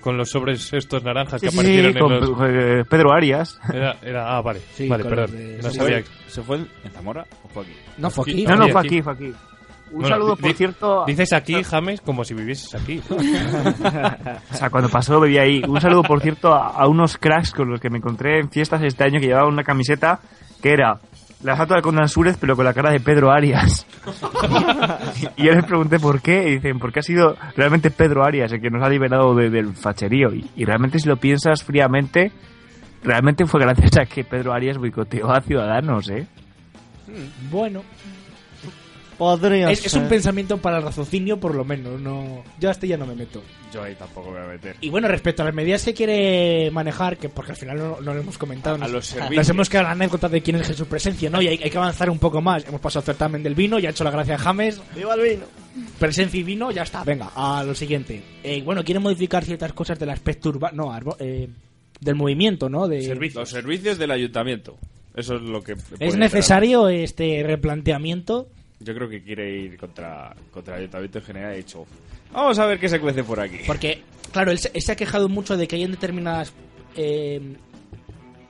[0.00, 2.30] Con los sobres estos naranjas que Sí, aparecieron sí, con en los...
[2.48, 3.58] eh, Pedro Arias.
[3.72, 4.60] Era, era- ah, vale.
[4.74, 5.32] Sí, vale, perdón.
[5.36, 6.02] de- No sabía.
[6.28, 7.72] ¿Se fue en Zamora o fue aquí?
[7.98, 8.44] No, fue aquí.
[8.46, 9.02] No, no, fue aquí.
[9.02, 9.32] fue aquí.
[9.92, 11.04] Un Bueno, saludo, por cierto.
[11.06, 13.00] Dices aquí, James, como si vivieses aquí.
[13.10, 15.62] O sea, cuando pasó bebía ahí.
[15.66, 18.82] Un saludo, por cierto, a, a unos cracks con los que me encontré en fiestas
[18.82, 20.18] este año que llevaban una camiseta
[20.62, 20.98] que era
[21.42, 23.86] la estatua de Conan Súrez, pero con la cara de Pedro Arias.
[25.36, 28.60] y yo les pregunté por qué, y dicen, porque ha sido realmente Pedro Arias el
[28.60, 30.32] que nos ha liberado de- del facherío.
[30.34, 32.32] Y, y realmente, si lo piensas fríamente,
[33.04, 36.26] realmente fue gracias a que Pedro Arias boicoteó a Ciudadanos, ¿eh?
[37.50, 37.82] Bueno,
[39.18, 41.98] Podría es, es un pensamiento para el raciocinio, por lo menos.
[41.98, 43.42] no Yo hasta ya no me meto.
[43.72, 44.76] Yo ahí tampoco me voy a meter.
[44.82, 48.12] Y bueno, respecto a las medidas que quiere manejar, que porque al final no, no
[48.12, 49.36] lo hemos comentado, A nos, los servicios.
[49.36, 51.40] nos hemos quedado en la anécdota de quién es Jesús Presencia, ¿no?
[51.40, 52.66] Y hay, hay que avanzar un poco más.
[52.68, 54.82] Hemos pasado el certamen del vino, ya ha hecho la gracia a James.
[54.94, 55.44] ¡Viva el vino!
[55.98, 58.22] Presencia y vino, ya está, venga, a lo siguiente.
[58.42, 61.48] Eh, bueno, quiere modificar ciertas cosas del aspecto urbano, no, arbo- eh,
[62.00, 62.86] del movimiento, ¿no?
[62.86, 62.98] De,
[63.34, 64.76] Los servicios del ayuntamiento.
[65.16, 65.74] Eso es lo que...
[65.98, 68.48] ¿Es necesario este replanteamiento?
[68.80, 71.54] Yo creo que quiere ir contra, contra el ayuntamiento en general.
[71.54, 71.86] He dicho,
[72.32, 73.58] vamos a ver qué se cuece por aquí.
[73.66, 76.52] Porque, claro, él se, él se ha quejado mucho de que hay en determinadas.
[76.96, 77.40] eh,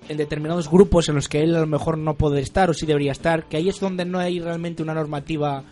[0.08, 2.86] en determinados grupos en los que él a lo mejor no puede estar o sí
[2.86, 5.64] debería estar, que ahí es donde no hay realmente una normativa.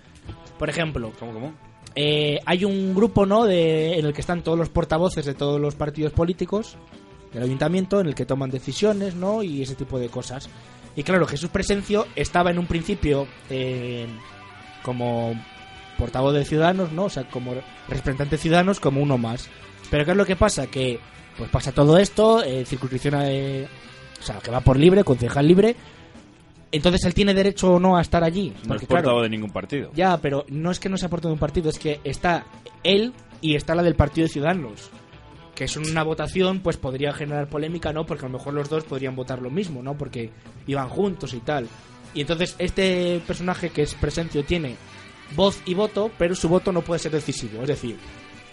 [0.59, 1.55] Por ejemplo, ¿Cómo, cómo?
[1.95, 5.61] eh, hay un grupo no de, en el que están todos los portavoces de todos
[5.61, 6.77] los partidos políticos
[7.33, 10.49] del ayuntamiento en el que toman decisiones no y ese tipo de cosas
[10.97, 14.07] y claro Jesús Presencio estaba en un principio eh,
[14.83, 15.35] como
[15.99, 17.55] portavoz de ciudadanos no o sea como
[17.89, 19.49] representante de ciudadanos como uno más.
[19.91, 20.99] Pero qué es lo que pasa que
[21.37, 23.67] pues pasa todo esto eh, circunscripción eh,
[24.21, 25.77] o sea que va por libre concejal libre.
[26.73, 29.31] Entonces él tiene derecho o no a estar allí No es Porque, claro, portavoz de
[29.31, 29.93] ningún partido.
[29.95, 32.47] ya, pero no es que no sea por todo un partido, es que está
[32.83, 34.91] él y está la del Partido de Ciudadanos.
[35.55, 38.07] Que es una votación, pues podría generar polémica, ¿no?
[38.07, 39.97] Porque a lo mejor los dos podrían votar lo mismo, ¿no?
[39.97, 40.31] Porque
[40.67, 41.69] iban juntos y tal.
[42.13, 44.77] Y entonces este personaje que es Presencio tiene
[45.35, 47.63] voz y voto, pero su voto no puede ser decisivo.
[47.63, 47.97] Es decir,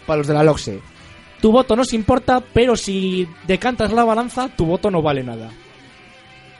[0.06, 0.80] para los de la LOXE,
[1.40, 5.50] tu voto nos importa, pero si decantas la balanza, tu voto no vale nada.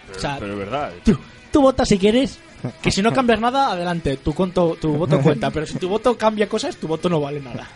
[0.07, 0.93] Pero, o sea, pero es verdad.
[1.05, 1.17] Tú,
[1.53, 2.39] tú votas si quieres.
[2.81, 5.51] Que si no cambias nada, adelante, tu, conto, tu voto cuenta.
[5.51, 7.69] Pero si tu voto cambia cosas, tu voto no vale nada.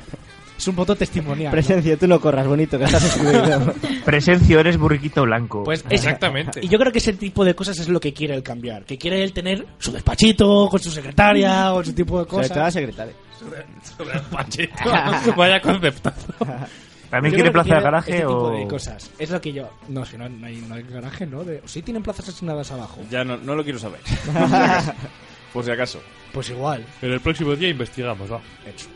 [0.59, 1.47] Es un voto testimonial.
[1.47, 1.51] ¿no?
[1.53, 3.75] Presencia, tú no corras, bonito, que estás excluido.
[4.05, 5.65] Presencio, eres burriquito blanco.
[5.65, 6.61] Pues es- Exactamente.
[6.65, 8.85] Y yo creo que ese tipo de cosas es lo que quiere él cambiar.
[8.85, 12.57] Que quiere él tener su despachito, con su secretaria, o ese tipo de Sobre todo
[12.59, 12.73] la cosas.
[12.75, 13.15] secretaria.
[14.31, 14.75] Pachito.
[15.37, 16.33] Vaya conceptazo.
[17.11, 18.51] ¿También quiere plaza de garaje tipo o...?
[18.59, 19.11] de cosas.
[19.19, 19.69] Es lo que yo...
[19.89, 21.45] No, si no, no hay, no hay garaje, ¿no?
[21.45, 21.63] De...
[21.67, 23.01] Sí tienen plazas asignadas abajo.
[23.11, 24.01] Ya no, no lo quiero saber.
[25.53, 26.01] Por si acaso.
[26.33, 26.85] Pues igual.
[27.03, 28.41] En el próximo día investigamos, va.
[28.67, 28.87] Hecho.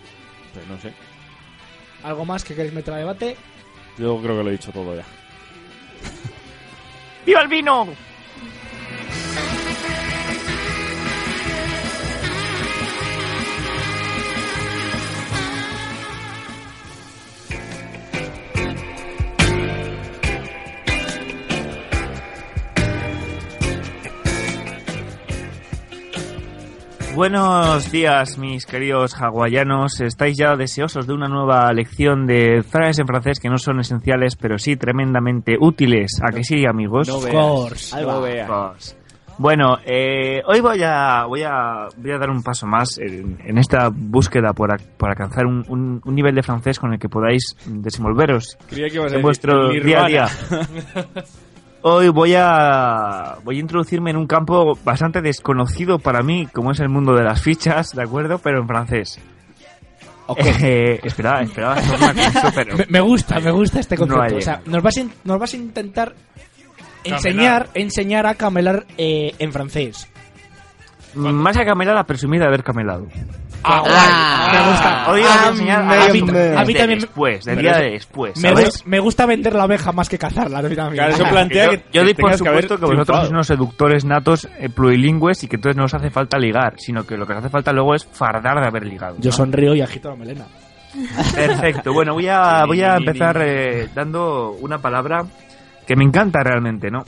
[0.52, 0.92] Pues no sé.
[2.02, 3.36] ¿Algo más que queréis meter a debate?
[3.98, 5.04] Yo creo que lo he dicho todo ya.
[7.26, 7.88] ¡Viva el vino!
[27.24, 30.00] Buenos días, mis queridos hawaianos.
[30.00, 34.36] ¿Estáis ya deseosos de una nueva lección de frases en francés que no son esenciales,
[34.36, 36.18] pero sí tremendamente útiles?
[36.22, 37.08] ¿A que sí, amigos?
[37.08, 37.34] No Of veas.
[37.36, 38.02] course.
[38.02, 38.96] No veas.
[39.36, 43.58] Bueno, eh, hoy voy a, voy, a, voy a dar un paso más en, en
[43.58, 48.56] esta búsqueda por, alcanzar un, un- un nivel de francés con el que podáis desenvolveros
[48.66, 50.26] Creía que ibas a en vuestro día a día.
[51.82, 56.80] Hoy voy a, voy a introducirme en un campo bastante desconocido para mí, como es
[56.80, 58.38] el mundo de las fichas, ¿de acuerdo?
[58.38, 59.18] Pero en francés.
[60.36, 62.76] Eh, espera, espera, esto es una cosa, pero...
[62.76, 64.36] Me, me gusta, me gusta este concepto.
[64.36, 66.14] o sea, nos vas, a, in- nos vas a intentar
[67.02, 70.06] enseñar, enseñar a camelar eh, en francés.
[71.14, 73.06] Más que camelar, la presumida de haber camelado.
[73.62, 75.10] Ah, me gusta.
[75.10, 77.90] Hoy a enseñar me- a, a mí- mí, a mí también- después, del día de
[77.90, 78.52] después, Me,
[78.86, 80.60] me gusta vender la abeja más que cazarla.
[80.62, 83.46] Claro, eso plantea yo, que yo doy por tengas que supuesto que, vosotros sois unos
[83.46, 87.26] seductores natos eh, plurilingües y que entonces no os hace falta ligar, sino que lo
[87.26, 89.16] que os hace falta luego es fardar de haber ligado.
[89.18, 90.46] Yo sonrío y agito la melena.
[91.34, 91.92] Perfecto.
[91.92, 95.24] Bueno, voy a, voy a empezar eh, dando una palabra
[95.86, 97.04] que me encanta realmente, ¿no?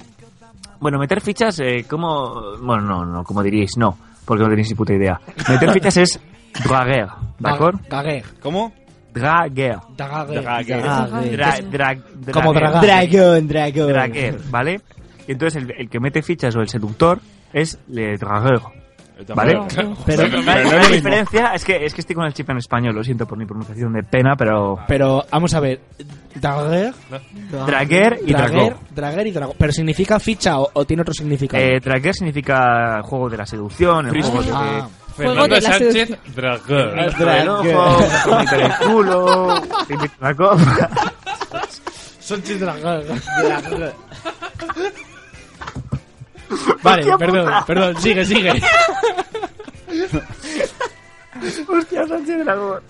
[0.80, 2.56] Bueno, meter fichas, eh, como...
[2.60, 5.20] Bueno, no, no, como diríais, no, porque no tenéis ni puta idea.
[5.48, 6.20] Meter fichas es
[6.64, 7.06] draguer,
[7.38, 7.80] ¿de acuerdo?
[7.88, 8.24] Gaguer.
[8.40, 8.72] ¿Cómo?
[9.12, 9.76] Draguer.
[9.96, 10.42] Draguer.
[10.42, 10.82] Gaguer.
[10.82, 12.80] Dra, dra- Como draguer.
[12.80, 13.10] dragar.
[13.10, 13.88] Dragón, dragón.
[13.92, 14.80] Draguer, ¿vale?
[15.28, 17.20] Y entonces el, el que mete fichas o el seductor
[17.52, 18.62] es le dragueur.
[19.36, 19.56] ¿Vale?
[20.04, 23.24] Pero, la, diferencia es que, es que estoy con el chip en español, lo siento
[23.24, 24.78] por mi pronunciación de pena, pero...
[24.88, 25.80] pero vamos a ver.
[26.34, 26.92] Draguer.
[27.66, 28.76] Draguer y Draguer, dragón.
[28.90, 29.56] draguer y dragón.
[29.58, 31.62] ¿Pero significa ficha o, o tiene otro significado?
[31.62, 34.50] Eh, Draguer significa juego de la seducción, el juego de...
[34.52, 36.98] Ah, Juego de Fernando Sánchez Dragón.
[36.98, 40.90] el culo, te invito a una copa.
[42.20, 43.20] Sonchis Draguer.
[46.82, 48.62] Vale, perdón, perdón, sigue, sigue.
[51.68, 52.82] Hostia, Sánchez Dragón.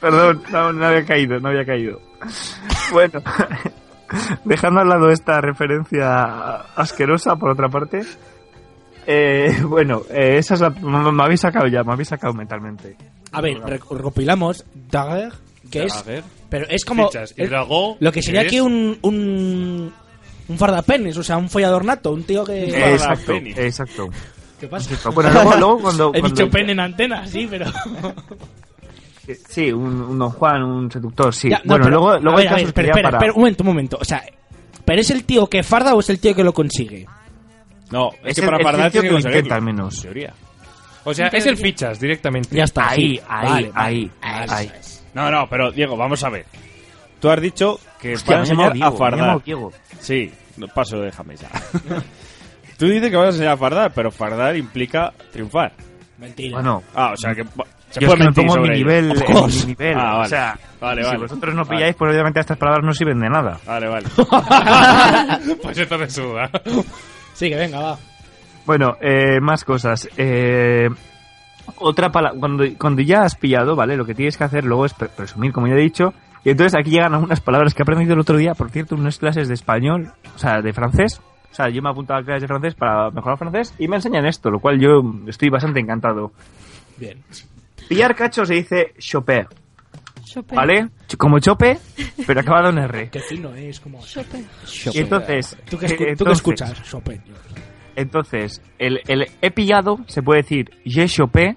[0.00, 2.00] Perdón, no, no había caído, no había caído.
[2.92, 3.22] Bueno,
[4.44, 8.02] dejando al lado esta referencia asquerosa, por otra parte,
[9.06, 12.96] Eh, bueno, eh, esa es la, me, me habéis sacado ya, me habéis sacado mentalmente.
[13.32, 14.64] A ver, rec- recopilamos.
[14.90, 15.32] Daguerre,
[15.70, 16.04] que es.
[16.48, 17.06] Pero es como.
[17.08, 18.98] fichas, es- lo que sería que aquí un.
[19.02, 19.92] un
[20.48, 22.64] un fardapenes, o sea, un follador nato, un tío que...
[22.92, 24.10] Exacto, exacto.
[24.60, 24.90] ¿Qué pasa?
[25.10, 26.08] Bueno, luego, luego cuando...
[26.12, 27.66] He cuando- dicho pene en antena, sí, pero...
[29.28, 31.48] eh, Sí, un, un don Juan, un seductor, sí.
[31.48, 32.90] Ya, no, bueno, pero- luego, luego a hay ver, a ver, casos espera, que ya
[32.90, 33.98] espera, para- espera, un momento, un momento.
[34.00, 34.22] O sea,
[34.84, 37.06] ¿pero es el tío que farda o es el tío que lo consigue?
[37.92, 39.94] No, es, Es que el- para es tío tienes que lo conseguirlo, intenta, al menos.
[39.96, 40.34] en teoría.
[41.04, 42.56] O sea, es el fichas directamente.
[42.56, 42.88] Ya está.
[42.90, 43.20] Ahí, sí.
[43.28, 44.10] ahí, Vale, ahí,
[44.48, 44.70] ahí.
[45.14, 46.46] No, no, pero Diego, vamos a ver.
[47.20, 49.42] Tú has dicho que Hostia, vas a enseñar Diego, a fardar.
[49.44, 49.72] Diego.
[50.00, 51.48] Sí, no, paso, déjame ya.
[52.78, 55.72] Tú dices que vas a enseñar a fardar, pero fardar implica triunfar.
[56.18, 56.54] Mentira.
[56.56, 57.42] Bueno, Ah, o sea que
[57.90, 59.60] se yo es puede que me pongo en mi nivel, en course.
[59.60, 59.96] mi nivel.
[59.98, 60.24] Ah, vale.
[60.24, 61.18] O sea, Vale, si vale.
[61.20, 61.76] vosotros no Vale.
[61.76, 63.58] pilláis, pues obviamente estas palabras no sirven de nada.
[63.66, 64.06] Vale, vale.
[65.62, 66.50] pues esto me suda.
[67.34, 67.98] Sí, que venga, va.
[68.66, 70.08] Bueno, eh, más cosas.
[70.16, 70.88] Eh,
[71.76, 73.96] otra palabra, cuando, cuando ya has pillado, ¿vale?
[73.96, 76.12] Lo que tienes que hacer luego es pre- presumir, como ya he dicho.
[76.44, 79.18] Y entonces aquí llegan algunas palabras que he aprendido el otro día, por cierto, unas
[79.18, 81.20] clases de español, o sea, de francés.
[81.50, 83.96] O sea, yo me he apuntado a clases de francés para mejorar francés y me
[83.96, 86.32] enseñan esto, lo cual yo estoy bastante encantado.
[86.96, 87.18] Bien.
[87.88, 89.48] Pillar cacho se dice choper,
[90.34, 90.56] Chopin.
[90.56, 90.88] ¿vale?
[91.08, 91.78] Ch- Como chope,
[92.26, 93.10] pero acabado en R.
[93.10, 94.00] Qué fino es, como...
[94.04, 94.46] Chopin.
[94.92, 96.82] Y entonces, ¿Tú qué, escu- entonces- escuchas?
[96.82, 97.22] Chopin.
[97.96, 101.56] Entonces, el, el he pillado se puede decir je chopé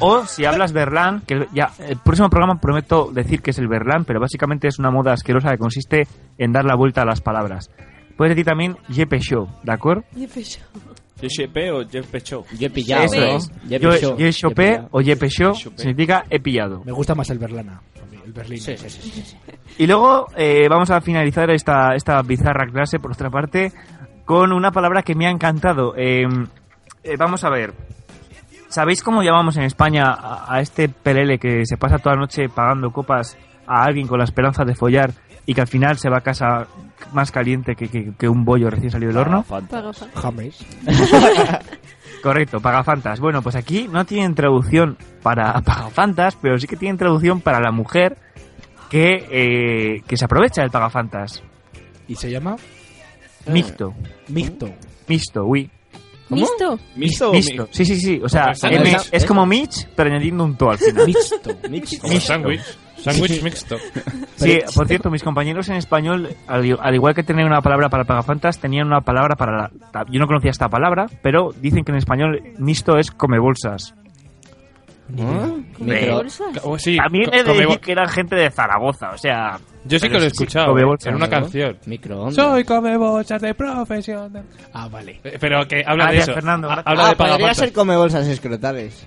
[0.00, 4.04] o si hablas berlán, que ya el próximo programa prometo decir que es el berlán,
[4.04, 7.70] pero básicamente es una moda asquerosa que consiste en dar la vuelta a las palabras.
[8.16, 10.04] Puedes decir también je pechó, ¿de acuerdo?
[11.20, 12.44] ¿JP o Jeff Pecho?
[12.58, 13.50] Yo he pillado, Eso es.
[13.68, 14.16] Yo he Yo pillado.
[14.16, 14.88] je Yo he chopé pillado.
[14.90, 15.78] o je pechó Chopé.
[15.78, 16.82] significa he pillado.
[16.84, 17.80] Me gusta más el berlana.
[18.02, 18.60] a mí, El berlín.
[18.60, 19.36] Sí, sí, sí, sí, sí.
[19.78, 23.72] Y luego eh, vamos a finalizar esta, esta bizarra clase, por otra parte,
[24.24, 25.94] con una palabra que me ha encantado.
[25.96, 26.24] Eh,
[27.02, 27.72] eh, vamos a ver.
[28.68, 32.48] ¿Sabéis cómo llamamos en España a, a este pelele que se pasa toda la noche
[32.48, 35.12] pagando copas a alguien con la esperanza de follar
[35.46, 36.66] y que al final se va a casa
[37.12, 39.42] más caliente que, que- que un bollo recién salido del horno?
[40.14, 40.64] James.
[42.22, 43.20] Correcto, pagafantas.
[43.20, 47.70] Bueno, pues aquí no tienen traducción para pagafantas, pero sí que tienen traducción para la
[47.70, 48.16] mujer
[48.90, 51.42] que, eh, que se aprovecha del pagafantas.
[52.08, 52.56] ¿Y se llama?
[53.46, 53.92] Mixto.
[54.28, 54.68] Mixto.
[55.06, 55.70] Mixto, oui.
[56.30, 56.78] ¿Listo?
[56.96, 57.68] ¿Misto o Mixto.
[57.70, 58.20] Sí, sí, sí.
[58.22, 59.08] O sea, M- sándwich.
[59.12, 61.06] es como Mitch, pero añadiendo un to al final.
[61.06, 61.36] Mixto.
[62.00, 62.62] Como sándwich.
[62.96, 63.76] Sándwich mixto.
[64.36, 68.04] Sí, por cierto, mis compañeros en español, al, al igual que tenían una palabra para
[68.04, 69.52] pagafantas, tenían una palabra para
[69.92, 70.04] la...
[70.10, 73.94] Yo no conocía esta palabra, pero dicen que en español mixto es come bolsas.
[75.08, 76.60] Micro- ¿Bolsas?
[76.62, 79.58] Oh, sí, También he de come decir que eran gente de Zaragoza, o sea...
[79.86, 80.84] Yo sí que lo he sí, sí, escuchado ¿eh?
[80.84, 81.30] bolsas, en una ¿no?
[81.30, 81.76] canción.
[81.84, 82.34] Microondas.
[82.34, 84.32] Soy come bolsas de profesión.
[84.72, 85.20] Ah, vale.
[85.22, 86.34] Eh, Pero que habla de Gracias, eso.
[86.34, 86.70] Fernando.
[86.70, 89.06] Habla Ah, de podría ser come bolsas escrotales.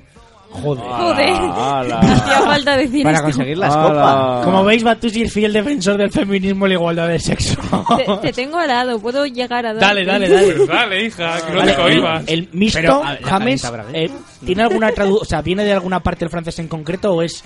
[0.49, 0.83] Joder.
[0.83, 1.29] Joder.
[1.29, 1.99] ¡Hala!
[2.01, 3.25] Hacía falta decir Para esto.
[3.25, 3.87] conseguir las ¡Hala!
[3.89, 4.45] copas.
[4.45, 7.55] Como veis, Batusi es fiel defensor del feminismo y la igualdad de sexo.
[7.97, 9.81] Te, te tengo al lado, puedo llegar a dar.
[9.81, 10.53] dale, dale, dale.
[10.53, 12.23] Pues dale, hija, que no Vale, te cohibas.
[12.27, 14.09] el, el mixto, Pero, a ver, James, calienta, eh,
[14.45, 15.21] ¿tiene alguna traducción?
[15.21, 17.43] O sea, ¿viene de alguna parte del francés en concreto o es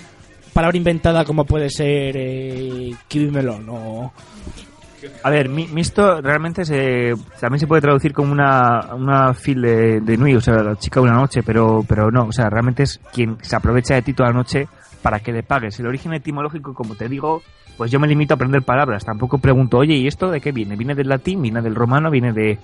[0.53, 4.13] palabra inventada como puede ser eh, kiwi melón o...
[5.23, 10.01] A ver, mi- mixto realmente se, también se puede traducir como una, una fil de,
[10.01, 12.83] de nuit, o sea, la chica de una noche, pero, pero no, o sea, realmente
[12.83, 14.67] es quien se aprovecha de ti toda la noche
[15.01, 15.79] para que le pagues.
[15.79, 17.41] El origen etimológico, como te digo,
[17.77, 20.75] pues yo me limito a aprender palabras, tampoco pregunto, oye, ¿y esto de qué viene?
[20.75, 21.41] ¿Viene del latín?
[21.41, 22.11] ¿Viene del romano?
[22.11, 22.59] ¿Viene de...?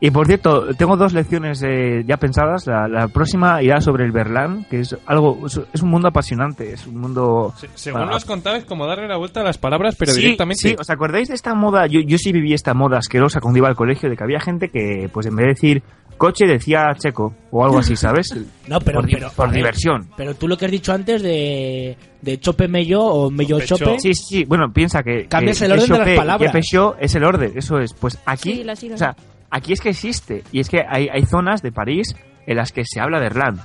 [0.00, 2.66] Y por cierto, tengo dos lecciones eh, ya pensadas.
[2.68, 6.86] La, la próxima irá sobre el Berlán, que es algo, es- un mundo apasionante, es
[6.86, 7.52] un mundo...
[7.56, 10.12] Se- Según para- lo has contado, es como darle la vuelta a las palabras, pero
[10.12, 10.68] Sí, directamente.
[10.68, 11.86] Sí, ¿os acordáis de esta moda?
[11.88, 14.68] Yo, yo sí viví esta moda asquerosa cuando iba al colegio, de que había gente
[14.68, 15.82] que, pues en vez de decir
[16.16, 18.32] coche, decía checo o algo así, ¿sabes?
[18.68, 19.00] No, pero...
[19.00, 20.10] por di- pero, por a ver, diversión.
[20.16, 23.98] Pero tú lo que has dicho antes de, de chope mello o mello chope...
[23.98, 24.44] Sí, sí, sí.
[24.44, 25.26] Bueno, piensa que.
[25.26, 26.54] Cambias que el orden de las palabras.
[27.00, 27.94] Es el orden, eso es.
[27.94, 28.52] Pues aquí.
[28.56, 29.16] Sí, la o sea,
[29.50, 30.42] aquí es que existe.
[30.52, 32.14] Y es que hay, hay zonas de París
[32.46, 33.60] en las que se habla de Erlán.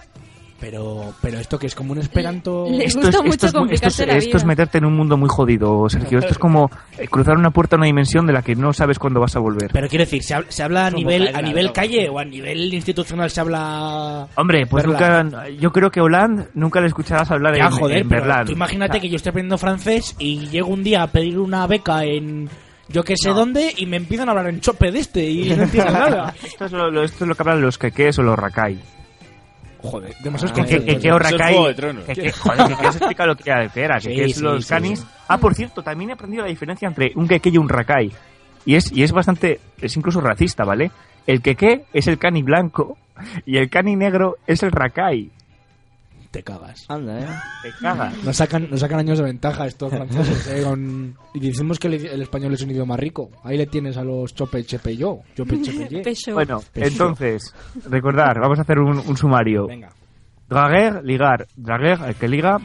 [0.59, 2.67] Pero, pero esto que es como un esperanto...
[2.71, 4.47] Le- Esto gusta es, mucho esto, es, esto, es, complicarse la esto es vida.
[4.47, 6.19] meterte en un mundo muy jodido, Sergio.
[6.19, 8.97] Esto es como eh, cruzar una puerta a una dimensión de la que no sabes
[8.97, 9.71] cuándo vas a volver.
[9.73, 12.23] Pero quiero decir, ¿se habla, se habla a Como nivel a nivel calle o a
[12.23, 14.25] nivel institucional se habla...
[14.37, 15.25] Hombre, pues Berlán?
[15.31, 15.49] nunca.
[15.49, 18.45] Yo creo que Hollande nunca le escucharás hablar Ya, en, joder, en pero Berlán.
[18.45, 22.05] tú imagínate que yo estoy aprendiendo francés y llego un día a pedir una beca
[22.05, 22.47] en
[22.89, 25.63] yo que sé dónde y me empiezan a hablar en chope de este y no
[25.63, 26.33] entiendo nada.
[26.43, 28.79] Esto es lo, lo- esto es lo que hablan los queques o los rakai.
[29.81, 31.53] Joder, demasiados Que, que, que, que rakai.
[31.53, 32.05] Juego de Tronos.
[32.05, 34.41] Que, que, joder, que, que os explica lo que, era, que, Sí, que es sí,
[34.41, 34.99] los sí, canis.
[34.99, 35.05] sí.
[35.27, 38.09] Ah, por cierto, también he aprendido la diferencia entre un keke y un rakai.
[38.65, 40.89] Y es, y es bastante, es incluso racista, ¿vale?
[41.27, 42.97] El queque es el cani blanco
[43.45, 45.29] y el cani negro es el rakai.
[46.33, 46.85] Te cagas.
[46.89, 47.27] Anda, ¿eh?
[47.61, 48.23] Te cagas.
[48.23, 50.63] Nos sacan, nos sacan años de ventaja estos franceses, ¿eh?
[50.63, 53.29] Con- Y decimos que el, el español es un idioma rico.
[53.43, 55.19] Ahí le tienes a los chope chepe yo.
[55.35, 56.33] Chope chepe.
[56.33, 57.53] Bueno, entonces,
[57.87, 59.67] recordar, vamos a hacer un, un sumario.
[59.67, 59.89] Venga.
[60.49, 62.57] Draguer, ligar, draguer, el que liga.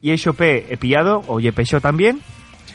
[0.00, 2.20] Y chopé, he pillado, o yepechó también.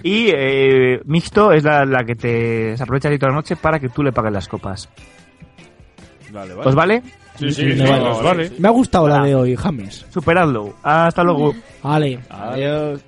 [0.03, 3.79] Y eh, mixto es la, la que te se aprovecha de toda la noche para
[3.79, 4.87] que tú le pagues las copas.
[6.31, 6.69] Vale, vale.
[6.69, 7.03] ¿Os vale?
[7.41, 8.03] Sí, sí, Me sí, vale.
[8.03, 8.51] vale, vale.
[8.59, 10.05] Me ha gustado la de hoy, James.
[10.13, 10.75] Superadlo.
[10.83, 11.53] Hasta luego.
[11.81, 12.19] Vale.
[12.29, 13.01] Adiós.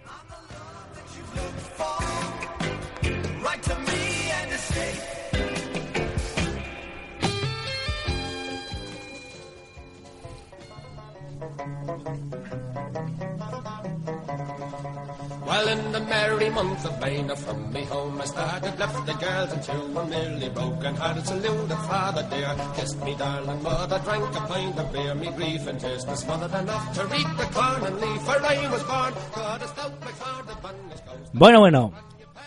[15.53, 19.53] Well, in the merry month of May, from me home I started, left the girls
[19.53, 21.27] and two were nearly broken hearted.
[21.27, 25.79] Saluted father dear, kissed me darling mother, drank a pint of beer, me grief and
[25.79, 28.21] tears was smothered enough to reap the corn and leaf.
[28.23, 31.29] For I was born, God a stout McFarland, the bunnies goes.
[31.33, 31.93] Bueno, bueno.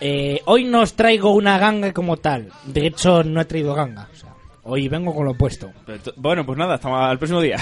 [0.00, 2.52] Eh, hoy no os traigo una ganga como tal.
[2.64, 4.08] De hecho, no he traído ganga.
[4.68, 5.70] Hoy vengo con lo opuesto.
[6.16, 7.56] Bueno, pues nada, hasta el próximo día.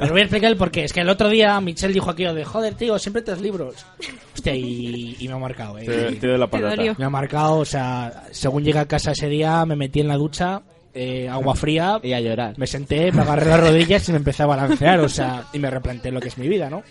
[0.00, 0.84] Os voy a explicar el porqué.
[0.84, 3.86] Es que el otro día Michelle dijo aquello de, joder, tío, siempre tres libros.
[4.34, 5.84] Hostia, y, y me ha marcado, eh.
[5.84, 6.76] Te, te doy la patata.
[6.76, 6.94] dolió.
[6.98, 10.16] Me ha marcado, o sea, según llegué a casa ese día, me metí en la
[10.16, 12.58] ducha, eh, agua fría, Y a llorar.
[12.58, 15.70] me senté, me agarré las rodillas y me empecé a balancear, o sea, y me
[15.70, 16.82] replanteé lo que es mi vida, ¿no?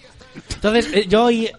[0.55, 1.49] Entonces, eh, yo hoy,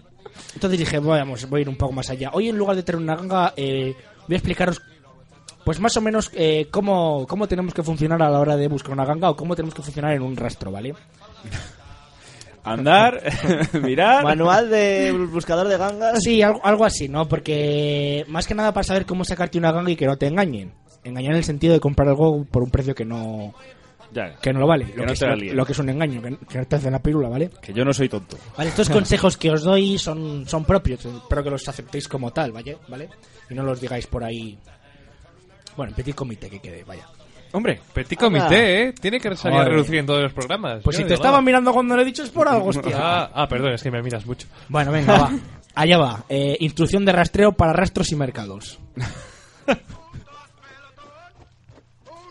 [0.55, 2.31] entonces dije, vamos, voy a ir un poco más allá.
[2.33, 3.93] Hoy en lugar de tener una ganga, eh,
[4.27, 4.81] voy a explicaros,
[5.63, 8.91] pues más o menos, eh, cómo, cómo tenemos que funcionar a la hora de buscar
[8.91, 10.93] una ganga o cómo tenemos que funcionar en un rastro, ¿vale?
[12.63, 13.21] Andar,
[13.81, 14.23] mirar.
[14.23, 16.23] Manual de buscador de gangas.
[16.23, 17.27] Sí, algo, algo así, ¿no?
[17.27, 20.73] Porque más que nada para saber cómo sacarte una ganga y que no te engañen.
[21.03, 23.53] Engañar en el sentido de comprar algo por un precio que no,
[24.13, 24.85] Ya, que no lo vale.
[24.85, 26.75] Que lo, no que te es, lo que es un engaño, que, que no te
[26.77, 27.49] hacen la pílula, ¿vale?
[27.61, 28.37] que yo no soy tonto.
[28.57, 32.53] Vale, estos consejos que os doy son, son propios, espero que los aceptéis como tal,
[32.53, 32.77] ¿vale?
[32.87, 33.09] ¿vale?
[33.49, 34.57] Y no los digáis por ahí.
[35.75, 37.07] Bueno, en petit comité que quede, vaya.
[37.55, 38.93] Hombre, Petit comité, ¿eh?
[38.93, 39.73] Tiene que salir a Joder.
[39.73, 40.81] reducir en todos los programas.
[40.83, 41.41] Pues Yo si no te digo estaba nada.
[41.43, 42.95] mirando cuando lo he dicho es por algo, hostia.
[42.99, 44.47] Ah, ah, perdón, es que me miras mucho.
[44.69, 45.31] Bueno, venga, va.
[45.75, 46.23] Allá va.
[46.29, 48.79] Eh, instrucción de rastreo para rastros y mercados.
[49.67, 49.75] Un,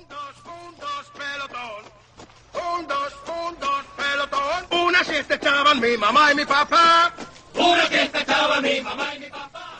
[0.08, 1.84] dos, un, dos, pelotón.
[2.78, 4.86] Un, dos, un, dos, pelotón.
[4.88, 7.12] Una siesta echaban mi mamá y mi papá.
[7.54, 9.71] Una siesta echaban mi mamá y mi papá.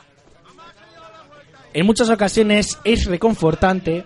[1.74, 4.04] En muchas ocasiones es reconfortante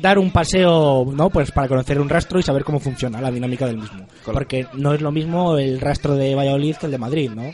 [0.00, 1.30] dar un paseo, ¿no?
[1.30, 4.06] Pues para conocer un rastro y saber cómo funciona la dinámica del mismo.
[4.34, 7.52] Porque no es lo mismo el rastro de Valladolid que el de Madrid, ¿no?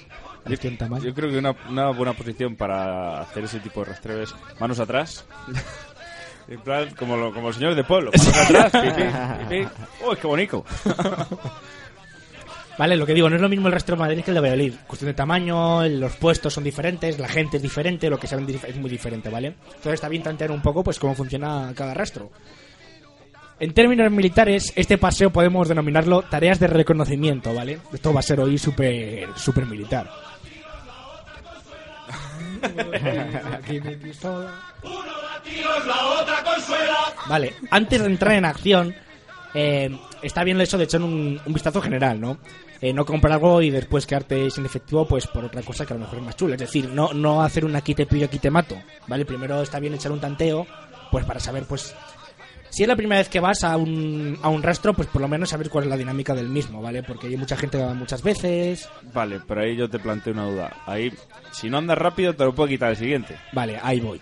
[1.03, 4.35] Yo, yo creo que una, una buena posición para hacer ese tipo de rastreo es
[4.61, 5.25] manos atrás.
[6.49, 8.11] en plan, como, lo- como los señores de pueblo.
[8.17, 9.03] Manos atrás, pipí,
[9.49, 9.69] pipí.
[10.09, 10.65] ¡Uy, qué bonito!
[12.79, 14.41] Vale, lo que digo, no es lo mismo el rastro de Madrid que el de
[14.41, 14.75] Valladolid.
[14.87, 18.77] Cuestión de tamaño, los puestos son diferentes, la gente es diferente, lo que dif- es
[18.77, 19.49] muy diferente, ¿vale?
[19.67, 22.31] Entonces está bien tantear un poco pues cómo funciona cada rastro.
[23.59, 27.81] En términos militares, este paseo podemos denominarlo tareas de reconocimiento, ¿vale?
[27.93, 30.09] Esto va a ser hoy súper súper militar.
[37.29, 38.95] Vale, antes de entrar en acción,
[39.55, 39.91] eh,
[40.23, 42.39] está bien eso de echar un, un vistazo general, ¿no?
[42.81, 45.97] Eh, no comprar algo y después quedarte sin efectivo, pues por otra cosa que a
[45.97, 46.55] lo mejor es más chula.
[46.55, 48.77] Es decir, no, no hacer un aquí te pillo, aquí te mato,
[49.09, 49.25] ¿vale?
[49.25, 50.65] Primero está bien echar un tanteo,
[51.11, 51.93] pues para saber, pues,
[52.71, 55.27] si es la primera vez que vas a un, a un rastro, pues por lo
[55.27, 57.03] menos saber cuál es la dinámica del mismo, ¿vale?
[57.03, 58.89] Porque hay mucha gente que va muchas veces.
[59.13, 60.77] Vale, pero ahí yo te planteo una duda.
[60.87, 61.13] Ahí,
[61.51, 63.37] si no andas rápido, te lo puedo quitar el siguiente.
[63.53, 64.21] Vale, ahí voy.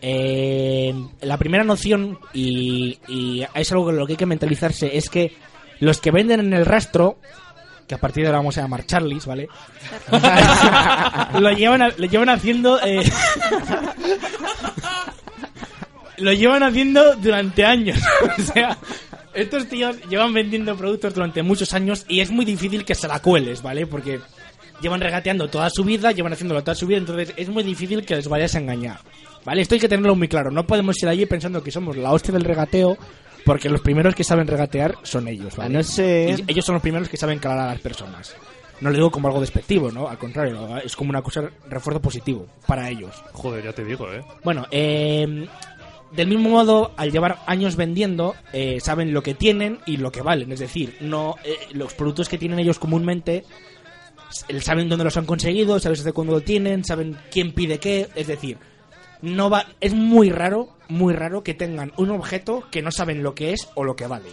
[0.00, 5.10] Eh, la primera noción, y, y es algo que lo que hay que mentalizarse, es
[5.10, 5.34] que
[5.80, 7.18] los que venden en el rastro,
[7.90, 9.48] que a partir de ahora vamos a llamar Charlies, ¿vale?
[11.40, 12.80] lo, llevan, a- lo llevan haciendo...
[12.86, 13.02] eh,
[16.18, 17.98] lo llevan haciendo durante años.
[18.38, 18.78] o sea,
[19.34, 23.18] estos tíos llevan vendiendo productos durante muchos años y es muy difícil que se la
[23.20, 23.88] cueles, ¿vale?
[23.88, 24.20] Porque
[24.80, 28.14] llevan regateando toda su vida, llevan haciéndolo toda su vida, entonces es muy difícil que
[28.14, 29.00] les vayas a engañar.
[29.44, 29.62] ¿Vale?
[29.62, 30.52] Esto hay que tenerlo muy claro.
[30.52, 32.96] No podemos ir allí pensando que somos la hostia del regateo,
[33.44, 35.74] porque los primeros que saben regatear son ellos, ¿vale?
[35.74, 38.34] No Y ellos son los primeros que saben calar a las personas.
[38.80, 40.08] No lo digo como algo despectivo, ¿no?
[40.08, 43.22] Al contrario, es como una cosa, refuerzo positivo para ellos.
[43.32, 44.24] Joder, ya te digo, ¿eh?
[44.42, 45.46] Bueno, eh,
[46.12, 50.22] del mismo modo, al llevar años vendiendo, eh, saben lo que tienen y lo que
[50.22, 50.50] valen.
[50.52, 53.44] Es decir, no eh, los productos que tienen ellos comúnmente
[54.60, 58.08] saben dónde los han conseguido, saben desde cuándo lo tienen, saben quién pide qué.
[58.14, 58.58] Es decir,
[59.22, 63.34] no va, es muy raro, muy raro que tengan un objeto que no saben lo
[63.34, 64.30] que es o lo que vale.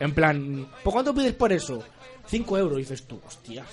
[0.00, 1.82] En plan, ¿por cuánto pides por eso?
[2.26, 3.66] 5 euros, dices tú, hostias.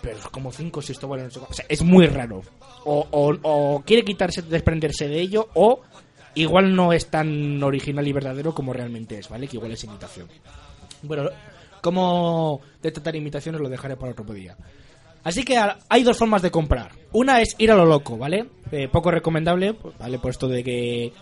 [0.00, 1.40] Pero es como 5 si esto vale no sé.
[1.40, 2.40] O sea, es muy raro.
[2.84, 5.80] O, o- quiere quitarse, desprenderse de ello, o
[6.34, 9.46] igual no es tan original y verdadero como realmente es, ¿vale?
[9.48, 10.28] Que igual es imitación.
[11.02, 11.28] Bueno,
[11.82, 14.56] cómo detectar imitaciones lo dejaré para otro día.
[15.22, 16.92] Así que hay dos formas de comprar.
[17.12, 18.46] Una es ir a lo loco, ¿vale?
[18.72, 20.18] Eh, poco recomendable, pues, ¿vale?
[20.18, 21.12] Por esto de que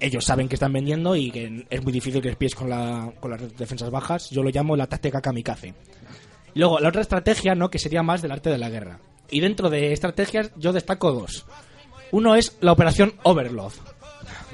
[0.00, 3.12] ellos saben que están vendiendo y que es muy difícil que les pilles con, la,
[3.20, 4.30] con las defensas bajas.
[4.30, 5.74] Yo lo llamo la táctica kamikaze.
[6.54, 7.70] Luego, la otra estrategia, ¿no?
[7.70, 8.98] Que sería más del arte de la guerra.
[9.30, 11.46] Y dentro de estrategias yo destaco dos.
[12.10, 13.72] Uno es la operación Overlord.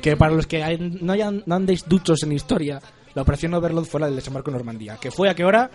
[0.03, 2.81] Que para los que no, hayan, no andéis duchos en historia,
[3.15, 4.99] la operación Overlord fue la del desembarco en Normandía.
[5.01, 5.71] Que fue a qué hora?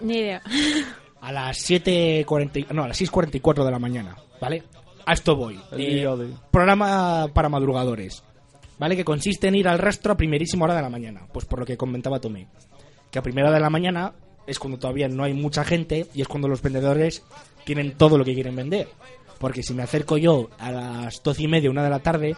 [0.00, 0.42] Ni idea.
[1.20, 4.64] A las 7.40, no, a las 6.44 de la mañana, ¿vale?
[5.06, 5.60] A esto voy.
[5.72, 6.06] Eh,
[6.50, 8.22] programa para madrugadores,
[8.78, 8.96] ¿vale?
[8.96, 11.22] Que consiste en ir al rastro a primerísima hora de la mañana.
[11.32, 12.48] Pues por lo que comentaba Tomé.
[13.10, 14.12] Que a primera hora de la mañana
[14.46, 17.22] es cuando todavía no hay mucha gente y es cuando los vendedores
[17.64, 18.88] tienen todo lo que quieren vender.
[19.38, 22.36] Porque si me acerco yo a las 12 y media, una de la tarde,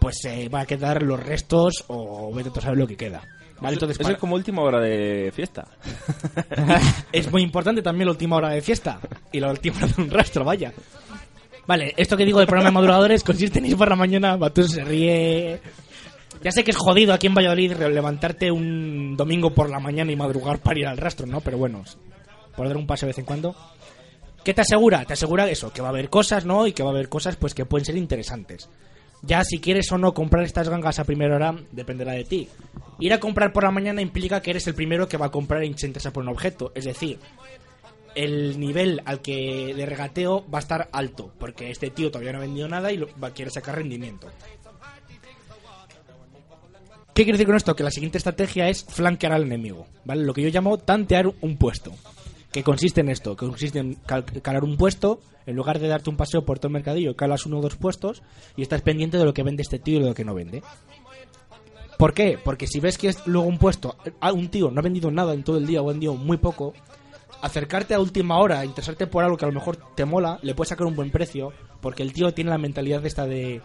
[0.00, 3.22] pues se va a quedar los restos o vete a saber lo que queda.
[3.60, 3.74] ¿Vale?
[3.74, 5.66] Entonces, Eso para- es como última hora de fiesta.
[7.12, 8.98] es muy importante también la última hora de fiesta
[9.32, 10.72] y la última hora de un rastro, vaya.
[11.70, 14.72] Vale, esto que digo del programa de maduradores consiste en ir por la mañana, Batus
[14.72, 15.60] se ríe.
[16.42, 20.16] Ya sé que es jodido aquí en Valladolid levantarte un domingo por la mañana y
[20.16, 21.40] madrugar para ir al rastro, ¿no?
[21.40, 21.84] Pero bueno,
[22.56, 23.54] por dar un paso de vez en cuando.
[24.42, 25.04] ¿Qué te asegura?
[25.04, 26.66] Te asegura eso, que va a haber cosas, ¿no?
[26.66, 28.68] Y que va a haber cosas pues que pueden ser interesantes.
[29.22, 32.48] Ya si quieres o no comprar estas gangas a primera hora, dependerá de ti.
[32.98, 35.62] Ir a comprar por la mañana implica que eres el primero que va a comprar
[35.62, 36.72] e interesa por un objeto.
[36.74, 37.20] Es decir,
[38.14, 42.38] el nivel al que de regateo va a estar alto, porque este tío todavía no
[42.38, 44.28] ha vendido nada y lo- va, quiere sacar rendimiento.
[47.14, 47.74] ¿Qué quiere decir con esto?
[47.76, 50.24] Que la siguiente estrategia es flanquear al enemigo, ¿vale?
[50.24, 51.92] Lo que yo llamo tantear un puesto.
[52.52, 56.10] Que consiste en esto, que consiste en cal- calar un puesto, en lugar de darte
[56.10, 58.22] un paseo por todo el mercadillo, calas uno o dos puestos
[58.56, 60.62] y estás pendiente de lo que vende este tío y de lo que no vende.
[61.98, 62.38] ¿Por qué?
[62.42, 65.34] Porque si ves que es luego un puesto, a un tío no ha vendido nada
[65.34, 66.72] en todo el día o ha vendido muy poco,
[67.42, 70.68] acercarte a última hora, interesarte por algo que a lo mejor te mola, le puedes
[70.68, 73.60] sacar un buen precio, porque el tío tiene la mentalidad esta de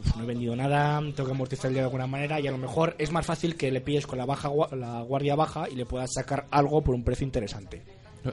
[0.00, 2.50] "Uf, no he vendido nada, tengo que amortizar el día de alguna manera, y a
[2.50, 5.74] lo mejor es más fácil que le pilles con la baja la guardia baja y
[5.76, 7.82] le puedas sacar algo por un precio interesante.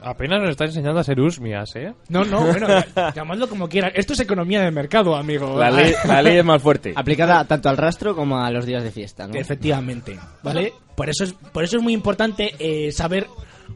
[0.00, 1.92] Apenas nos está enseñando a ser usmias, ¿eh?
[2.08, 2.66] No, no, bueno,
[3.14, 3.92] llamadlo como quieran.
[3.94, 5.58] Esto es economía de mercado, amigo.
[5.58, 6.94] La ley, la ley es más fuerte.
[6.96, 9.34] Aplicada tanto al rastro como a los días de fiesta, ¿no?
[9.34, 10.72] Efectivamente, ¿vale?
[10.96, 13.26] Por eso es, por eso es muy importante eh, saber...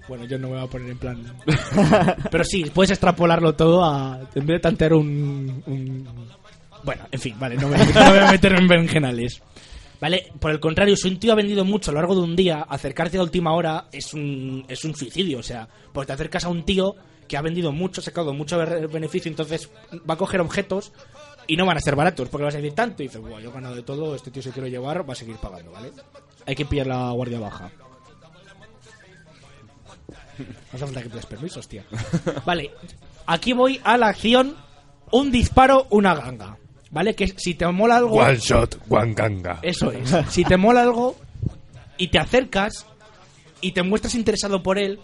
[0.08, 1.36] Bueno, yo no me voy a poner en plan...
[2.30, 4.20] Pero sí, puedes extrapolarlo todo a...
[4.34, 5.62] En vez de tantear un...
[5.66, 6.08] un-
[6.84, 9.42] Bueno, en fin, vale, no me, voy a meter en berenjenales.
[10.00, 10.30] ¿Vale?
[10.38, 12.60] Por el contrario, si un tío ha vendido mucho a lo largo de un día,
[12.68, 15.38] acercarse a última hora es un, es un suicidio.
[15.38, 16.94] O sea, porque te acercas a un tío
[17.26, 19.68] que ha vendido mucho, ha sacado mucho be- beneficio, entonces
[20.08, 20.92] va a coger objetos
[21.48, 23.02] y no van a ser baratos, porque vas a decir tanto.
[23.02, 25.16] Y dices, "Buah, yo he ganado de todo, este tío se quiero llevar, va a
[25.16, 25.90] seguir pagando, ¿vale?
[26.46, 27.70] Hay que pillar la guardia baja.
[30.38, 31.84] No hace falta que pidas permiso, hostia.
[32.44, 32.70] Vale,
[33.26, 34.54] aquí voy a la acción:
[35.10, 36.58] un disparo, una ganga.
[36.90, 37.14] ¿Vale?
[37.14, 38.16] Que si te mola algo.
[38.16, 39.58] One shot, one ganga.
[39.62, 40.14] Eso es.
[40.30, 41.16] Si te mola algo
[41.98, 42.86] y te acercas
[43.60, 45.00] y te muestras interesado por él,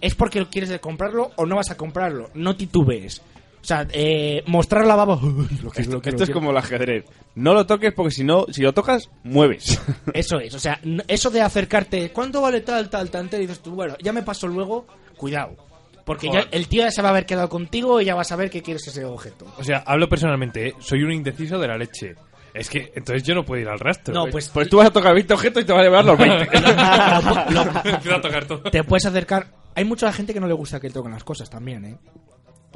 [0.00, 2.30] es porque quieres comprarlo o no vas a comprarlo.
[2.34, 3.22] No titubees.
[3.66, 5.16] O sea, eh, mostrar la baba.
[5.20, 7.04] Lo lo Esto lo es como el ajedrez.
[7.34, 9.80] No lo toques porque si no, si lo tocas, mueves.
[10.14, 10.54] Eso es.
[10.54, 12.12] O sea, eso de acercarte.
[12.12, 13.28] ¿Cuánto vale tal, tal, tal?
[13.32, 14.86] Y dices tú, bueno, ya me paso luego.
[15.16, 15.56] Cuidado.
[16.04, 18.24] Porque ya el tío ya se va a haber quedado contigo y ya va a
[18.24, 19.46] saber que quieres ese objeto.
[19.58, 20.74] O sea, hablo personalmente, ¿eh?
[20.78, 22.14] soy un indeciso de la leche.
[22.54, 24.14] Es que entonces yo no puedo ir al rastro.
[24.14, 26.16] No, pues- Pues tú vas a tocar 20 objetos y te va a llevar los
[26.16, 26.42] 20.
[26.44, 28.62] Empiezo a tocar todo.
[28.70, 29.48] Te puedes acercar.
[29.74, 31.96] Hay mucha gente que no le gusta que le toquen las cosas también, ¿eh?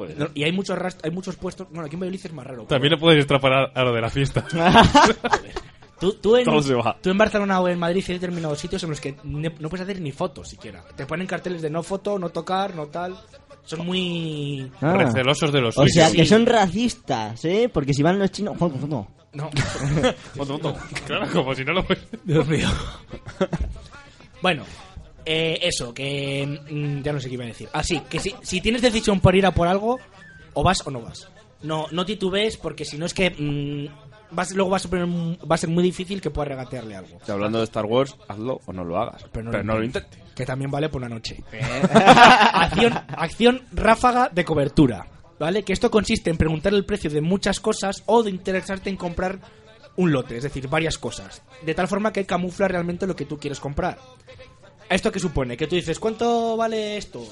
[0.01, 0.31] Puede No, ser.
[0.39, 1.69] y hay muchos rast- hay muchos puestos.
[1.69, 2.65] Bueno, aquí en Valladolid es más raro.
[2.65, 4.47] También lo puedes extrapolar a lo de la fiesta.
[6.01, 6.97] Tú, tú, en, Todo se va.
[7.03, 9.85] tú en Barcelona o en Madrid hay determinados sitios en los que ne- no puedes
[9.85, 10.83] hacer ni fotos siquiera.
[10.97, 13.15] Te ponen carteles de no foto, no tocar, no tal.
[13.67, 14.73] Son muy...
[14.81, 14.95] Ah.
[14.97, 17.69] Recelosos de los O sea, que son racistas, ¿eh?
[17.71, 18.57] Porque si van los chinos...
[18.57, 19.09] Juan, Juan, no.
[19.35, 19.51] No.
[21.07, 22.07] Claro, como si no lo fuese.
[22.25, 22.69] Dios mío.
[24.41, 24.65] bueno,
[25.25, 26.47] eh, eso, que...
[26.71, 27.69] mm, ya no sé qué iba a decir.
[27.73, 29.99] Así, que si, si tienes decisión por ir a por algo,
[30.55, 31.29] o vas o no vas.
[31.63, 33.31] No, no titubees porque si no es que...
[33.31, 36.97] mm, vas, luego vas a, poner un- va a ser muy difícil que puedas regatearle
[36.97, 37.19] algo.
[37.29, 39.25] Hablando de Star Wars, hazlo o no lo hagas.
[39.33, 40.21] Pero no, lo intentes.
[40.35, 41.43] Que también vale por una noche.
[41.93, 45.07] acción, acción ráfaga de cobertura.
[45.39, 45.63] ¿vale?
[45.63, 49.39] Que esto consiste en preguntar el precio de muchas cosas o de interesarte en comprar
[49.97, 51.43] un lote, es decir, varias cosas.
[51.65, 53.99] De tal forma que camufla realmente lo que tú quieres comprar.
[54.91, 55.57] ¿Esto qué supone?
[55.57, 57.27] Que tú dices, ¿cuánto vale esto?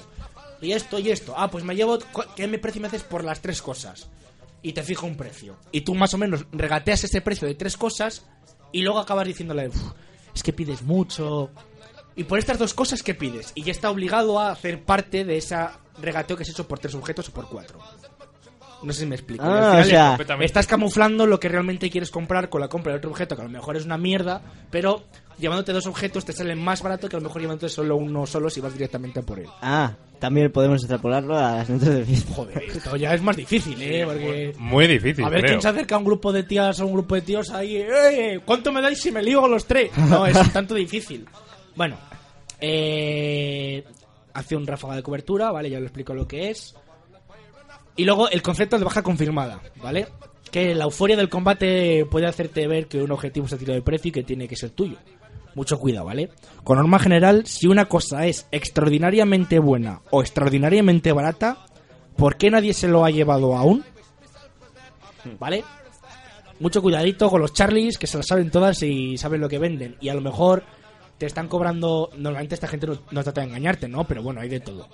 [0.60, 1.34] Y esto y esto.
[1.36, 1.98] Ah, pues me llevo...
[2.36, 4.08] ¿Qué me precio me haces por las tres cosas?
[4.62, 5.56] Y te fijo un precio.
[5.72, 8.24] Y tú más o menos regateas ese precio de tres cosas
[8.72, 9.92] y luego acabas diciéndole, "Uf,
[10.34, 11.50] es que pides mucho.
[12.16, 13.52] Y por estas dos cosas, ¿qué pides?
[13.54, 16.94] Y ya está obligado a hacer parte de esa regateo que has hecho por tres
[16.94, 17.78] objetos o por cuatro.
[18.82, 19.44] No sé si me explico.
[19.44, 20.46] Ah, al o sea- Completamente.
[20.46, 23.44] estás camuflando lo que realmente quieres comprar con la compra de otro objeto, que a
[23.44, 25.04] lo mejor es una mierda, pero
[25.38, 28.50] llevándote dos objetos te sale más barato que a lo mejor llevándote solo uno solo
[28.50, 29.46] si vas directamente a por él.
[29.62, 32.34] Ah, también podemos extrapolarlo a las noches de fiesta.
[32.34, 34.04] Joder, esto ya es más difícil, ¿eh?
[34.04, 34.52] Porque...
[34.58, 35.52] Muy difícil, A ver creo.
[35.52, 37.76] quién se acerca a un grupo de tías o un grupo de tíos ahí.
[37.76, 38.40] ¡Eh!
[38.44, 39.90] ¿Cuánto me dais si me ligo a los tres?
[40.08, 41.24] No, es un tanto difícil.
[41.76, 41.96] Bueno,
[42.60, 43.84] eh,
[44.34, 45.70] hace un ráfaga de cobertura, ¿vale?
[45.70, 46.74] Ya lo explico lo que es.
[47.96, 50.06] Y luego el concepto de baja confirmada, ¿vale?
[50.50, 53.82] Que la euforia del combate puede hacerte ver que un objetivo se ha tirado de
[53.82, 54.96] precio y que tiene que ser tuyo.
[55.58, 56.30] Mucho cuidado, ¿vale?
[56.62, 61.66] Con norma general, si una cosa es extraordinariamente buena o extraordinariamente barata,
[62.16, 63.84] ¿por qué nadie se lo ha llevado aún?
[65.40, 65.64] ¿Vale?
[66.60, 69.96] Mucho cuidadito con los Charlies, que se las saben todas y saben lo que venden.
[70.00, 70.62] Y a lo mejor
[71.18, 72.10] te están cobrando.
[72.16, 74.04] Normalmente esta gente no, no trata de engañarte, ¿no?
[74.04, 74.86] Pero bueno, hay de todo.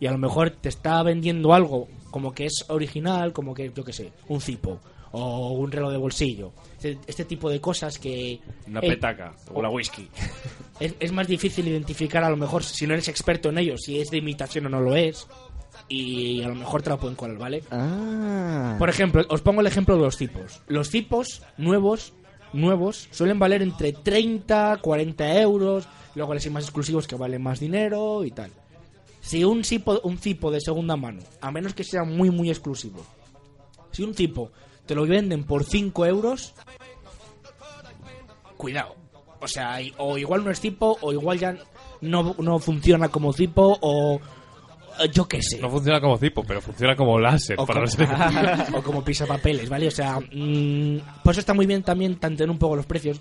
[0.00, 3.84] Y a lo mejor te está vendiendo algo como que es original, como que, yo
[3.84, 4.80] qué sé, un cipo
[5.12, 6.52] o un reloj de bolsillo.
[6.76, 8.40] Este, este tipo de cosas que.
[8.66, 10.08] Una eh, petaca o la whisky.
[10.80, 14.00] es, es más difícil identificar a lo mejor si no eres experto en ello, si
[14.00, 15.26] es de imitación o no lo es.
[15.88, 17.64] Y a lo mejor te la pueden colar, ¿vale?
[17.70, 18.76] Ah.
[18.78, 20.62] Por ejemplo, os pongo el ejemplo de los tipos.
[20.68, 22.12] Los tipos nuevos,
[22.52, 25.88] nuevos, suelen valer entre 30, 40 euros.
[26.14, 28.52] Luego les hay más exclusivos que valen más dinero y tal.
[29.20, 33.04] Si un cipo, un cipo de segunda mano, a menos que sea muy, muy exclusivo,
[33.90, 34.50] si un tipo
[34.90, 36.52] te lo venden por 5 euros,
[38.56, 38.96] cuidado.
[39.38, 41.56] O sea, o igual no es tipo, o igual ya
[42.00, 44.20] no, no funciona como tipo, o
[44.98, 45.60] eh, yo qué sé.
[45.60, 47.54] No funciona como tipo, pero funciona como láser.
[47.60, 49.86] O para como, los o como pisapapeles, ¿vale?
[49.86, 53.20] O sea, mm, por eso está muy bien también tantear un poco los precios.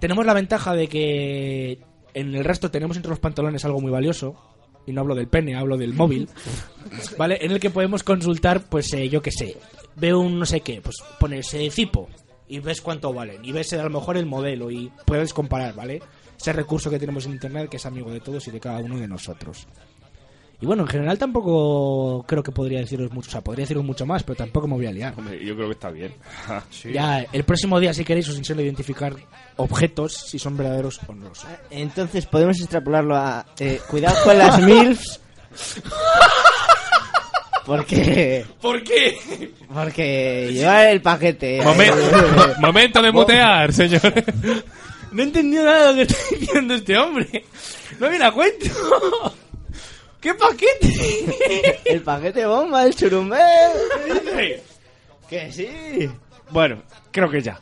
[0.00, 1.80] Tenemos la ventaja de que
[2.12, 4.36] en el resto tenemos entre los pantalones algo muy valioso.
[4.84, 6.28] Y no hablo del pene, hablo del móvil.
[7.16, 7.38] ¿Vale?
[7.40, 9.56] En el que podemos consultar, pues eh, yo qué sé.
[9.98, 12.08] Veo un no sé qué, pues pones eh, Zipo
[12.48, 13.44] y ves cuánto valen.
[13.44, 16.00] Y ves eh, a lo mejor el modelo y puedes comparar, ¿vale?
[16.38, 18.98] Ese recurso que tenemos en internet que es amigo de todos y de cada uno
[18.98, 19.66] de nosotros.
[20.60, 23.28] Y bueno, en general tampoco creo que podría deciros mucho.
[23.28, 25.14] O sea, podría deciros mucho más, pero tampoco me voy a liar.
[25.16, 26.14] Hombre, yo creo que está bien.
[26.92, 29.14] Ya, el próximo día, si queréis, os enseño a identificar
[29.56, 31.30] objetos, si son verdaderos o no.
[31.70, 33.46] Entonces podemos extrapolarlo a...
[33.60, 35.20] eh, cuidado con las MILFs.
[37.68, 38.46] Porque...
[38.62, 39.52] ¿Por qué?
[39.72, 41.60] Porque lleva el paquete.
[41.62, 44.00] Momen- momento de mutear, señor.
[45.10, 47.44] No he entendido nada de lo que está diciendo este hombre.
[47.98, 48.66] No viene a cuento.
[50.20, 51.80] ¿Qué paquete?
[51.86, 53.40] el paquete bomba, el churumbel.
[54.04, 54.62] ¿Qué dice?
[55.30, 56.10] Que sí.
[56.50, 56.82] Bueno,
[57.12, 57.58] creo que ya.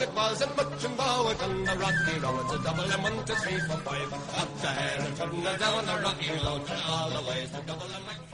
[0.00, 1.28] It was and much in bow.
[1.30, 4.12] It on the rocky road, it's a double and one, two, three, four, five.
[4.12, 8.04] Up the hair and turn down the rocky road, all the way to double and
[8.06, 8.28] like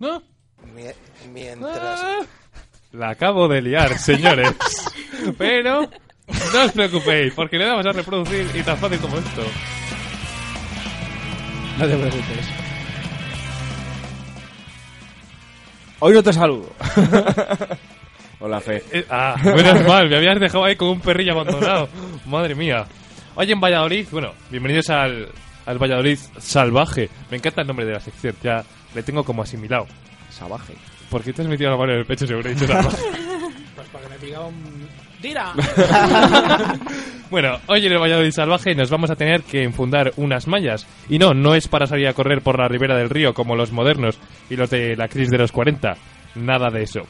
[0.00, 0.22] ¿No?
[1.32, 2.26] Mientras.
[2.92, 4.54] La acabo de liar, señores.
[5.38, 5.88] Pero
[6.52, 9.42] no os preocupéis, porque le damos a reproducir y tan fácil como esto.
[11.78, 12.48] No te preocupes.
[16.00, 16.70] Hoy no te saludo.
[18.40, 18.84] Hola, Fe.
[18.92, 21.88] Eh, ah, menos mal, me habías dejado ahí con un perrillo abandonado.
[22.26, 22.86] Madre mía.
[23.34, 25.28] Hoy en Valladolid, bueno, bienvenidos al,
[25.66, 27.08] al Valladolid salvaje.
[27.30, 28.64] Me encanta el nombre de la sección, ya
[28.94, 29.86] le tengo como asimilado.
[30.30, 30.74] Salvaje.
[31.10, 33.02] ¿Por qué te has metido la mano en el pecho seguro he dicho salvaje?
[33.74, 34.87] Pues para que me diga un...
[35.20, 35.52] ¡Tira!
[37.30, 40.86] Bueno, hoy en el Valladolid Salvaje nos vamos a tener que enfundar unas mallas.
[41.10, 43.70] Y no, no es para salir a correr por la ribera del río como los
[43.70, 45.94] modernos y los de la crisis de los 40.
[46.36, 47.00] Nada de eso.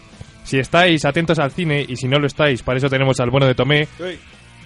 [0.43, 3.47] Si estáis atentos al cine, y si no lo estáis, para eso tenemos al bueno
[3.47, 3.87] de Tomé,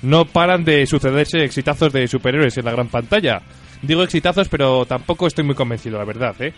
[0.01, 3.43] no paran de sucederse exitazos de superhéroes en la gran pantalla.
[3.83, 6.55] Digo exitazos, pero tampoco estoy muy convencido, la verdad, ¿eh?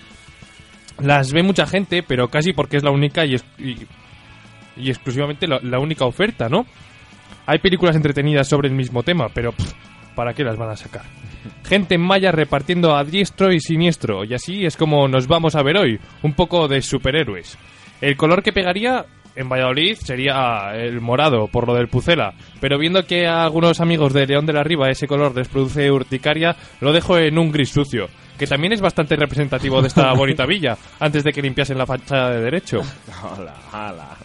[1.00, 3.74] Las ve mucha gente, pero casi porque es la única y, es- y,
[4.76, 6.66] y exclusivamente la, la única oferta, ¿no?
[7.46, 9.72] Hay películas entretenidas sobre el mismo tema, pero pff,
[10.14, 11.02] ¿para qué las van a sacar?
[11.64, 15.62] Gente en malla repartiendo a diestro y siniestro, y así es como nos vamos a
[15.62, 17.58] ver hoy, un poco de superhéroes.
[18.00, 19.04] El color que pegaría
[19.36, 24.12] en Valladolid sería el morado, por lo del Pucela, pero viendo que a algunos amigos
[24.12, 27.70] de León de la Riva ese color les produce urticaria, lo dejo en un gris
[27.70, 28.08] sucio,
[28.38, 32.30] que también es bastante representativo de esta bonita villa, antes de que limpiasen la fachada
[32.30, 32.80] de derecho.
[33.22, 34.16] Hola, hola.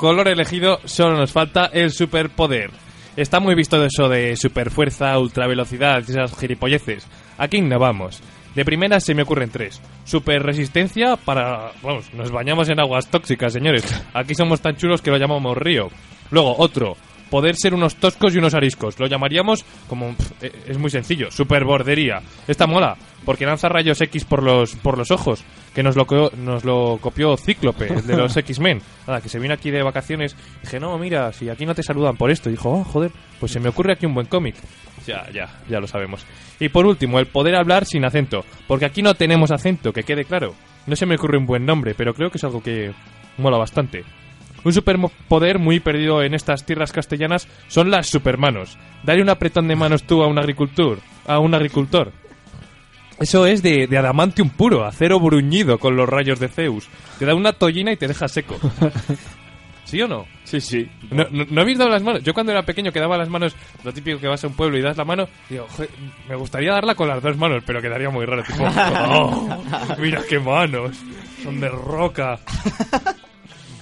[0.00, 2.70] Color elegido, solo nos falta el superpoder.
[3.18, 7.06] Está muy visto eso de superfuerza, ultravelocidad y esas gilipolleces.
[7.36, 8.22] Aquí innovamos.
[8.54, 9.78] De primeras se me ocurren tres.
[10.04, 11.72] Super resistencia para...
[11.82, 13.84] Vamos, nos bañamos en aguas tóxicas, señores.
[14.14, 15.90] Aquí somos tan chulos que lo llamamos río.
[16.30, 16.96] Luego, otro.
[17.30, 18.98] Poder ser unos toscos y unos ariscos.
[18.98, 20.14] Lo llamaríamos como...
[20.42, 21.30] eh, Es muy sencillo.
[21.30, 22.20] Superbordería.
[22.48, 22.96] Esta mola.
[23.24, 25.44] Porque lanza rayos X por los, por los ojos.
[25.74, 26.06] Que nos lo,
[26.38, 28.80] nos lo copió Cíclope, el de los X-Men.
[29.06, 30.34] Nada, que se vino aquí de vacaciones.
[30.62, 32.48] Dije, no, mira, si aquí no te saludan por esto.
[32.48, 34.56] Y dijo, oh, joder, pues se me ocurre aquí un buen cómic.
[35.06, 36.26] Ya, ya, ya lo sabemos.
[36.58, 38.44] Y por último, el poder hablar sin acento.
[38.66, 40.54] Porque aquí no tenemos acento, que quede claro.
[40.86, 42.92] No se me ocurre un buen nombre, pero creo que es algo que
[43.38, 44.02] mola bastante.
[44.64, 48.76] Un superpoder muy perdido en estas tierras castellanas son las supermanos.
[49.02, 52.12] Dale un apretón de manos tú a un agricultor, a un agricultor.
[53.18, 56.88] Eso es de, de adamantium puro, acero bruñido con los rayos de Zeus.
[57.18, 58.56] Te da una tollina y te deja seco.
[59.84, 60.24] ¿Sí o no?
[60.44, 60.88] Sí, sí.
[61.10, 62.22] ¿No, no, no habéis dado las manos?
[62.22, 64.78] Yo cuando era pequeño que daba las manos, lo típico que vas a un pueblo
[64.78, 65.90] y das la mano, digo, "Joder,
[66.28, 68.62] me gustaría darla con las dos manos, pero quedaría muy raro, tipo,
[69.08, 69.64] "Oh,
[69.98, 70.96] mira qué manos,
[71.42, 72.38] son de roca.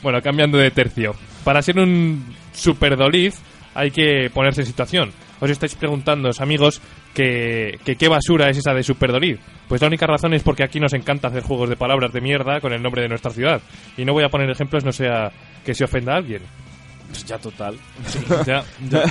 [0.02, 1.14] Bueno, cambiando de tercio.
[1.44, 3.40] Para ser un superdoliz
[3.74, 5.12] hay que ponerse en situación.
[5.40, 6.80] Os estáis preguntando, amigos,
[7.14, 9.38] que, que qué basura es esa de superdoliz.
[9.68, 12.60] Pues la única razón es porque aquí nos encanta hacer juegos de palabras de mierda
[12.60, 13.60] con el nombre de nuestra ciudad.
[13.96, 15.30] Y no voy a poner ejemplos, no sea
[15.64, 16.42] que se ofenda a alguien.
[17.08, 17.76] Pues ya total.
[18.46, 19.02] Ya, ya.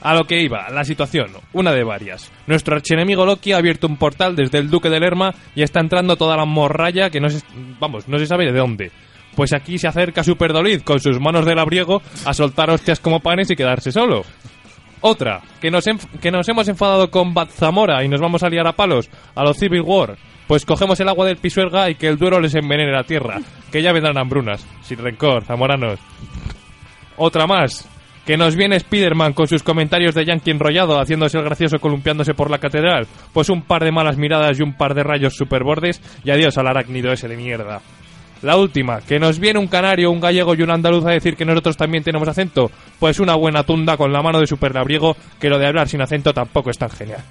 [0.00, 2.30] A lo que iba, la situación, una de varias.
[2.46, 6.16] Nuestro archienemigo Loki ha abierto un portal desde el Duque de Lerma y está entrando
[6.16, 7.40] toda la morralla que no se,
[7.80, 8.92] vamos, no se sabe de dónde.
[9.36, 13.50] Pues aquí se acerca Superdolid con sus manos de labriego a soltar hostias como panes
[13.50, 14.24] y quedarse solo.
[15.00, 15.84] Otra, que nos,
[16.20, 19.44] que nos hemos enfadado con Bat Zamora y nos vamos a liar a palos, a
[19.44, 20.16] los Civil War.
[20.46, 23.82] Pues cogemos el agua del Pisuerga y que el Duero les envenene la tierra, que
[23.82, 24.66] ya vendrán hambrunas.
[24.82, 25.98] Sin rencor, zamoranos.
[27.16, 27.88] Otra más.
[28.26, 32.50] Que nos viene Spiderman con sus comentarios de Yankee enrollado, haciéndose el gracioso columpiándose por
[32.50, 33.06] la catedral.
[33.34, 36.68] Pues un par de malas miradas y un par de rayos superbordes y adiós al
[36.68, 37.82] arácnido ese de mierda.
[38.42, 41.44] La última, que nos viene un canario, un gallego y un andaluz a decir que
[41.46, 42.70] nosotros también tenemos acento.
[42.98, 46.34] Pues una buena tunda con la mano de superlabriego, que lo de hablar sin acento
[46.34, 47.22] tampoco es tan genial.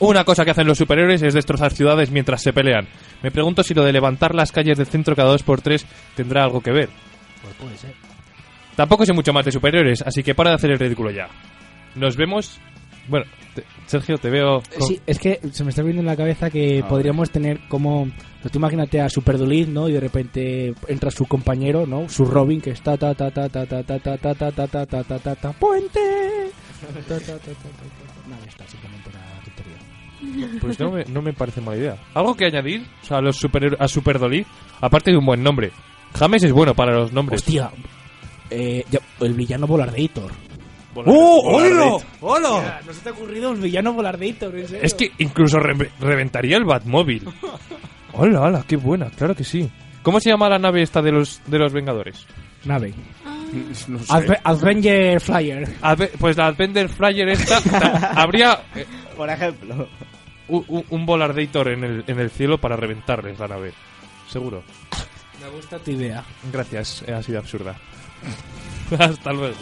[0.00, 2.86] Una cosa que hacen los superhéroes es destrozar ciudades mientras se pelean.
[3.22, 6.44] Me pregunto si lo de levantar las calles del centro cada dos por tres tendrá
[6.44, 6.88] algo que ver.
[7.42, 7.94] Pues puede ser.
[8.76, 11.28] Tampoco sé mucho más de superhéroes, así que para de hacer el ridículo ya.
[11.94, 12.58] Nos vemos.
[13.08, 13.24] Bueno,
[13.54, 14.62] te- Sergio, te veo.
[14.78, 18.08] con- Sí, es que se me está viendo en la cabeza que podríamos tener como...
[18.40, 19.88] pues tú imagínate a Superdolid, ¿no?
[19.88, 22.08] Y de repente entra su compañero, ¿no?
[22.08, 24.86] Su Robin, que está ta ta ta ta ta ta ta ta ta ta ta
[24.86, 26.00] ta ta ta ta puente.
[28.28, 30.58] Nada, está simplemente una tontería.
[30.60, 31.96] Pues no me, no me parece mala idea.
[32.14, 34.46] ¿Algo que añadir o sea, a, los super, a Superdolid?
[34.80, 35.70] Aparte de un buen nombre.
[36.14, 37.40] James es bueno para los nombres.
[37.42, 37.70] Hostia,
[38.50, 38.84] eh,
[39.20, 39.66] el villano.
[39.66, 40.30] Volar- ¡Oh, Volardator.
[40.94, 42.80] ¡Hola!
[42.86, 44.56] ¿No se te ha ocurrido el villano Volardator?
[44.58, 44.82] ¿en serio?
[44.84, 47.28] Es que incluso re- reventaría el Batmóvil.
[48.12, 49.68] Hola, hola, qué buena, claro que sí.
[50.04, 52.26] ¿Cómo se llama la nave esta de los, de los Vengadores?
[52.64, 52.94] Nave.
[53.88, 54.12] No sé.
[54.12, 55.68] Adve- Avenger Flyer.
[55.82, 58.86] Adve- pues la Advender Flyer esta ta- habría eh,
[59.16, 59.88] Por ejemplo.
[60.48, 63.72] un, un- un Volardator en el, en el cielo para reventarles la nave.
[64.28, 64.62] Seguro.
[65.42, 66.22] Me gusta tu idea.
[66.52, 67.74] Gracias, eh, ha sido absurda.
[68.98, 69.56] Hasta luego.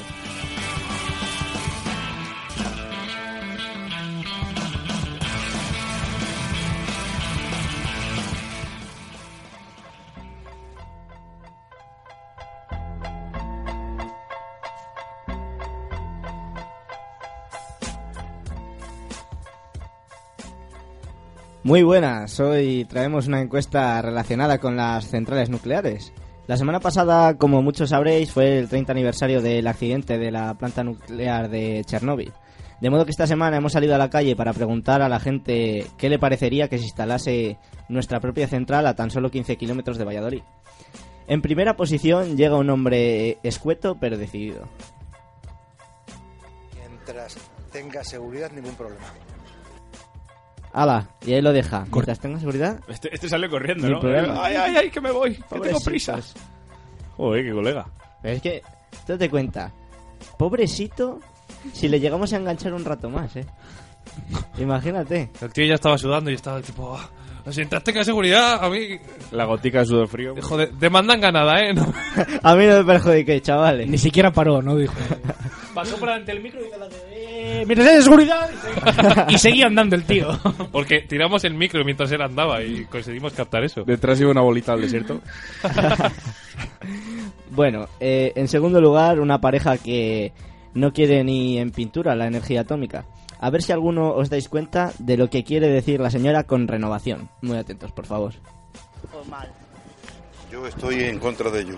[21.64, 26.12] Muy buenas, hoy traemos una encuesta relacionada con las centrales nucleares.
[26.48, 30.82] La semana pasada, como muchos sabréis, fue el 30 aniversario del accidente de la planta
[30.82, 32.32] nuclear de Chernóbil.
[32.80, 35.86] De modo que esta semana hemos salido a la calle para preguntar a la gente
[35.98, 37.58] qué le parecería que se instalase
[37.88, 40.42] nuestra propia central a tan solo 15 kilómetros de Valladolid.
[41.28, 44.68] En primera posición llega un hombre escueto pero decidido.
[46.76, 47.36] Mientras
[47.70, 49.06] tenga seguridad, ningún problema.
[50.72, 51.84] Ala, y ahí lo deja.
[51.92, 54.00] Mientras tenga seguridad, Este, este sale corriendo, Sin ¿no?
[54.00, 54.42] problema.
[54.44, 55.84] Ay, ay, ay, que me voy, que tengo Pobrecitos.
[55.84, 56.18] prisa.
[57.16, 57.86] Joder, qué colega.
[58.22, 58.62] Pero es que,
[59.06, 59.70] tú te cuenta,
[60.38, 61.20] pobrecito,
[61.72, 63.44] si le llegamos a enganchar un rato más, ¿eh?
[64.58, 65.30] Imagínate.
[65.40, 66.96] El tío ya estaba sudando y estaba tipo...
[66.96, 67.08] "Ah,
[67.56, 68.98] Mientras tenga seguridad, a mí...
[69.32, 70.34] La gotica de sudor frío.
[70.40, 71.74] Joder, demandan ganada, ¿eh?
[71.74, 71.92] No-
[72.42, 73.88] A mí no me perjudique, chavales.
[73.88, 74.76] Ni siquiera paró, ¿no?
[74.76, 74.94] Dijo.
[75.74, 76.70] Pasó por delante del micro y
[77.66, 78.03] la de...
[78.03, 78.51] Seguridad.
[79.28, 80.28] Y seguía andando el tío.
[80.70, 83.84] Porque tiramos el micro mientras él andaba y conseguimos captar eso.
[83.84, 85.20] Detrás iba una bolita al desierto.
[87.55, 90.32] Bueno, eh, en segundo lugar, una pareja que
[90.72, 93.05] no quiere ni en pintura la energía atómica.
[93.38, 96.66] A ver si alguno os dais cuenta de lo que quiere decir la señora con
[96.66, 97.28] renovación.
[97.43, 98.32] Muy atentos, por favor.
[99.12, 99.53] Pues mal,
[100.53, 101.76] Yo estoy en contra de ello.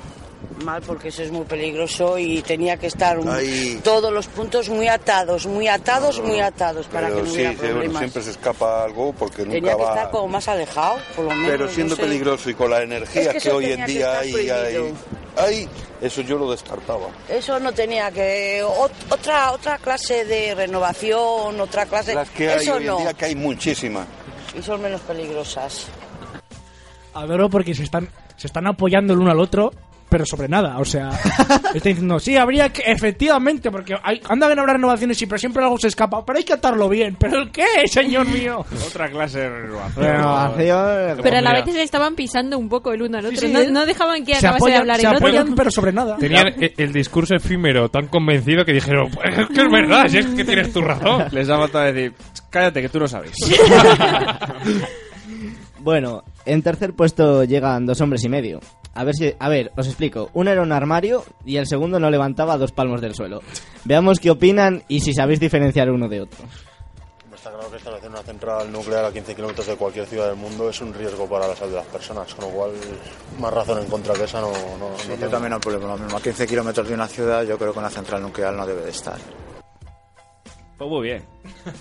[0.64, 3.81] mal porque eso es muy peligroso y tenía que estar un- Ahí.
[3.83, 7.75] todos los puntos muy atados, muy atados, muy atados para que Pero no sí, hubiera
[7.75, 9.89] bueno, siempre se escapa algo porque Tenía nunca que va...
[9.95, 11.51] estar como más alejado, por lo menos.
[11.51, 12.03] Pero no siendo sé.
[12.03, 14.35] peligroso y con la energía Es que que, hoy en que día hay,
[15.37, 15.68] hay,
[16.01, 17.09] eso yo lo descartaba.
[17.29, 22.14] Eso no tenía que ot- otra otra clase de renovación, otra clase.
[22.14, 22.99] Las que hay eso hoy no.
[22.99, 24.07] en día, que hay muchísimas.
[24.57, 25.87] Y son menos peligrosas.
[27.14, 29.72] Adoro porque se están, se están apoyando el uno al otro,
[30.07, 30.78] pero sobre nada.
[30.78, 31.09] O sea,
[31.74, 35.64] está diciendo, sí, habría que, efectivamente, porque hay, anda bien habrá renovaciones, sí, pero siempre
[35.64, 36.24] algo se escapa.
[36.24, 37.16] Pero hay que atarlo bien.
[37.18, 38.64] ¿Pero el qué, señor mío?
[38.87, 40.05] Otra clase de renovación.
[40.07, 41.18] Renovación.
[41.20, 43.39] Pero a la vez se estaban pisando un poco el uno al otro.
[43.41, 43.70] sí, no, ¿eh?
[43.72, 45.26] no dejaban que Se acabase de apoyan, hablar se el otro.
[45.26, 46.16] apoyan, pero sobre nada.
[46.18, 50.18] Tenían e- el discurso efímero tan convencido que dijeron, pues es que es verdad, si
[50.18, 51.24] es que tienes tu razón.
[51.32, 52.12] Les ha faltado decir,
[52.51, 53.32] cállate que tú no sabes.
[55.80, 58.61] Bueno, en tercer puesto llegan dos hombres y medio.
[58.95, 60.30] A ver si, a ver, os explico.
[60.34, 63.40] Uno era un armario y el segundo no levantaba dos palmos del suelo.
[63.84, 66.45] Veamos qué opinan y si sabéis diferenciar uno de otro.
[67.34, 70.70] Está claro que establecer una central nuclear a 15 kilómetros de cualquier ciudad del mundo
[70.70, 72.70] es un riesgo para la salud de las personas, con lo cual
[73.38, 75.28] más razón en contra que esa no, no, no yo tengo.
[75.28, 76.16] también opino lo mismo.
[76.16, 78.90] A 15 kilómetros de una ciudad, yo creo que una central nuclear no debe de
[78.90, 79.18] estar.
[80.78, 81.24] Pues muy bien.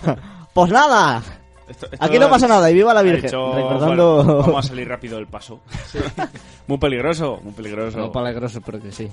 [0.53, 1.23] Pues nada.
[1.67, 3.25] Esto- esto Aquí no pasa nada y viva la Virgen.
[3.25, 4.15] hecho- Recordando.
[4.23, 5.61] bueno, vamos a salir rápido del paso.
[6.67, 7.97] muy peligroso, muy peligroso.
[7.97, 9.09] No peligroso, pero que sí.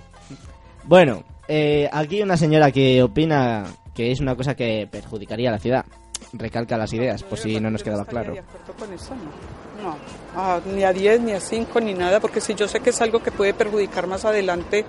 [0.85, 5.59] Bueno, eh, aquí una señora que opina que es una cosa que perjudicaría a la
[5.59, 5.85] ciudad.
[6.33, 8.33] Recalca las ideas, por si no nos quedaba claro.
[8.35, 9.51] de acuerdo con eso, no.
[9.83, 9.97] No,
[10.37, 13.01] ah, ni a 10, ni a 5, ni nada, porque si yo sé que es
[13.01, 14.85] algo que puede perjudicar más adelante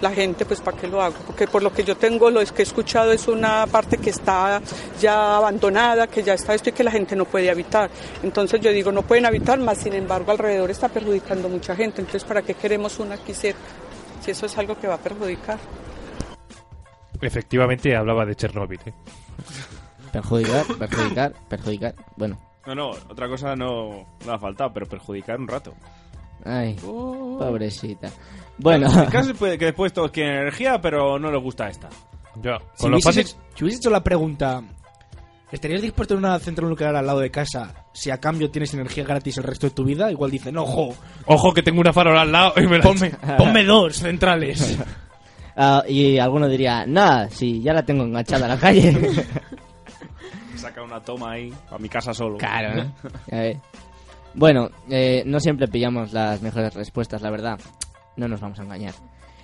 [0.00, 1.16] la gente, pues ¿para qué lo hago?
[1.26, 4.10] Porque por lo que yo tengo, lo es que he escuchado es una parte que
[4.10, 4.60] está
[5.00, 7.90] ya abandonada, que ya está esto y que la gente no puede habitar.
[8.22, 12.00] Entonces yo digo, no pueden habitar, más sin embargo alrededor está perjudicando mucha gente.
[12.00, 13.60] Entonces, ¿para qué queremos una aquí cerca?
[14.22, 15.58] Si eso es algo que va a perjudicar.
[17.20, 18.94] Efectivamente hablaba de Chernóbil, ¿eh?
[20.12, 21.94] Perjudicar, perjudicar, perjudicar.
[22.16, 25.74] Bueno, No, no, otra cosa no, no ha faltado, pero perjudicar un rato.
[26.44, 28.10] Ay, pobrecita.
[28.58, 31.88] Bueno, El caso es pues, que después todos quieren energía, pero no les gusta esta.
[32.42, 33.26] Ya, Si con hubieses, fácil...
[33.54, 34.62] si hubieses hecho la pregunta,
[35.50, 39.04] ¿estarías dispuesto a una central nuclear al lado de casa si a cambio tienes energía
[39.04, 40.10] gratis el resto de tu vida?
[40.10, 40.94] Igual dicen, ojo,
[41.26, 44.78] Ojo que tengo una farola al lado y me la ponme, ponme dos centrales.
[45.56, 48.94] ah, y alguno diría, nada, si ya la tengo enganchada a la calle.
[50.56, 52.36] Saca una toma ahí, a mi casa solo.
[52.36, 52.86] Claro,
[53.26, 53.56] ves.
[54.34, 57.58] Bueno, eh, no siempre pillamos las mejores respuestas, la verdad.
[58.16, 58.94] No nos vamos a engañar.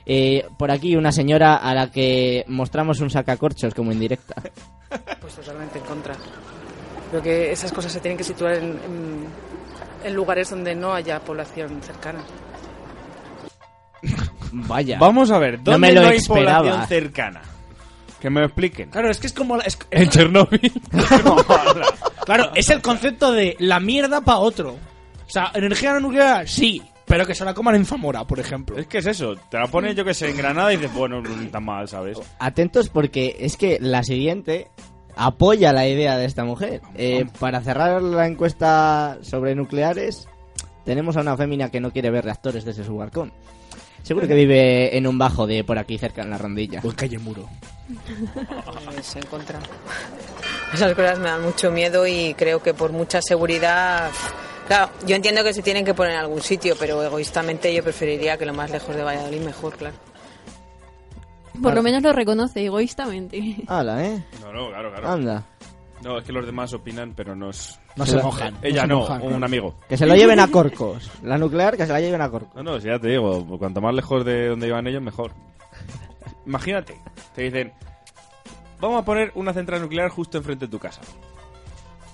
[0.05, 4.35] Eh, por aquí una señora a la que mostramos un sacacorchos como indirecta.
[5.21, 6.15] Pues totalmente en contra.
[7.11, 9.27] Creo que esas cosas se tienen que situar en, en-
[10.05, 12.21] en lugares donde no haya población cercana.
[14.53, 14.99] Vaya.
[15.01, 16.59] Vamos a ver, No ¿dónde me no, lo hay esperaba.
[16.61, 17.43] población cercana?
[18.21, 18.91] Que me lo expliquen.
[18.91, 19.57] Claro, es que es como...
[19.57, 20.73] la- es- En Chernóbil.
[22.25, 24.71] claro, es el concepto de la mierda para otro.
[24.73, 28.79] O sea, energía nuclear, sí, pero que se la coman en Zamora, por ejemplo.
[28.79, 31.21] Es que es eso, te la pones yo que sé en Granada y dices, bueno,
[31.21, 32.19] no tan mal, ¿sabes?
[32.39, 34.69] Atentos porque es que la siguiente
[35.17, 36.81] apoya la idea de esta mujer.
[36.95, 40.29] Eh, para cerrar la encuesta sobre nucleares,
[40.85, 43.33] tenemos a una fémina que no quiere ver reactores desde su balcón.
[44.07, 46.81] Seguro que vive en un bajo de por aquí cerca en la rondilla.
[46.81, 47.49] Pues calle muro.
[48.85, 49.59] Pues en contra.
[50.73, 54.13] Esas cosas me dan mucho miedo y creo que por mucha seguridad.
[54.69, 58.37] Claro, yo entiendo que se tienen que poner en algún sitio, pero egoístamente yo preferiría
[58.37, 59.97] que lo más lejos de Valladolid mejor, claro.
[61.61, 63.57] Por lo menos lo reconoce egoístamente.
[63.67, 64.25] Hala, ¿eh?
[64.41, 65.09] No, no, claro, claro.
[65.09, 65.45] Anda.
[66.03, 67.81] No, es que los demás opinan, pero nos...
[67.97, 69.23] No se mojan, no Ella se no, mojan.
[69.23, 69.75] un amigo.
[69.89, 71.11] Que se lo lleven a Corcos.
[71.23, 72.55] La nuclear, que se la lleven a Corcos.
[72.55, 75.33] No, no, si ya te digo, cuanto más lejos de donde iban ellos, mejor.
[76.47, 76.97] Imagínate,
[77.35, 77.73] te dicen,
[78.81, 81.01] vamos a poner una central nuclear justo enfrente de tu casa.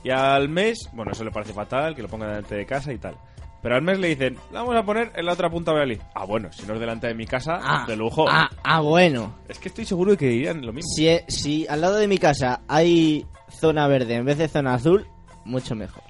[0.05, 2.99] Y al mes, bueno, eso le parece fatal, que lo pongan delante de casa y
[2.99, 3.15] tal.
[3.63, 6.01] Pero al mes le dicen, la vamos a poner en la otra punta de Valladolid.
[6.15, 8.27] Ah, bueno, si no es delante de mi casa, Ah, de lujo.
[8.29, 9.35] ah, ah, bueno.
[9.49, 10.91] Es que estoy seguro de que dirían lo mismo.
[10.97, 13.25] Si, eh, si al lado de mi casa hay
[13.59, 15.07] zona verde en vez de zona azul,
[15.45, 16.03] mucho mejor.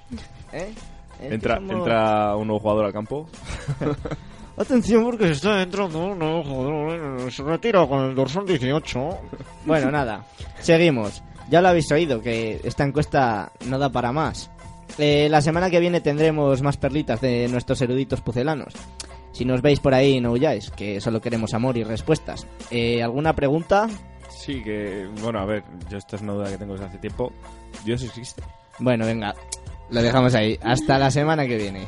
[0.53, 0.73] ¿Eh?
[1.21, 3.29] Entra, somos- entra un nuevo jugador al campo.
[4.57, 7.33] Atención porque se está entrando un nuevo jugador.
[7.33, 9.09] Se retira con el dorsal 18.
[9.65, 10.25] Bueno, nada.
[10.61, 11.23] Seguimos.
[11.51, 14.51] Ya lo habéis oído, que esta encuesta no da para más.
[14.99, 18.75] Eh, la semana que viene tendremos más perlitas de nuestros eruditos pucelanos.
[19.33, 22.47] Si nos veis por ahí, no huyáis, que solo queremos amor y respuestas.
[22.71, 23.89] Eh, ¿Alguna pregunta?
[24.45, 27.33] Sí, que, bueno, a ver, yo esto es una duda que tengo desde hace tiempo.
[27.85, 28.43] ¿Dios existe?
[28.81, 29.37] Bueno, venga,
[29.89, 30.59] lo dejamos ahí.
[30.65, 31.87] Hasta la semana que viene.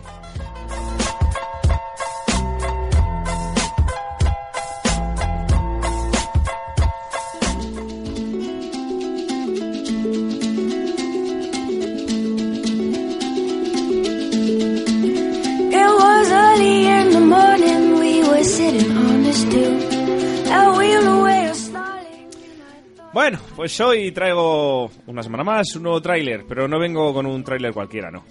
[23.15, 27.45] Bueno, pues hoy traigo una semana más un nuevo tráiler, pero no vengo con un
[27.45, 28.25] tráiler cualquiera, no.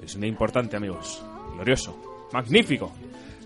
[0.00, 1.20] Es un día importante, amigos.
[1.54, 2.28] Glorioso.
[2.32, 2.92] Magnífico.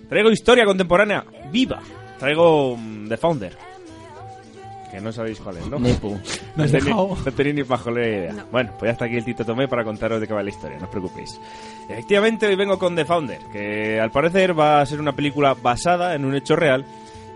[0.07, 1.80] Traigo historia contemporánea viva.
[2.18, 3.57] Traigo mm, The Founder.
[4.90, 5.78] Que no sabéis cuál es, ¿no?
[5.78, 6.20] Nepu.
[6.57, 7.16] No, dejado.
[7.24, 8.47] no tenéis ni pajolera idea.
[8.53, 10.76] Bueno, pues ya está aquí el Tito Tomé para contaros de qué va la historia,
[10.76, 11.40] no os preocupéis.
[11.88, 16.14] Efectivamente, hoy vengo con The Founder, que al parecer va a ser una película basada
[16.14, 16.84] en un hecho real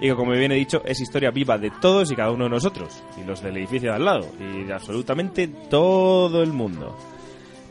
[0.00, 2.50] y que, como bien he dicho, es historia viva de todos y cada uno de
[2.50, 6.96] nosotros, y los del edificio de al lado, y de absolutamente todo el mundo.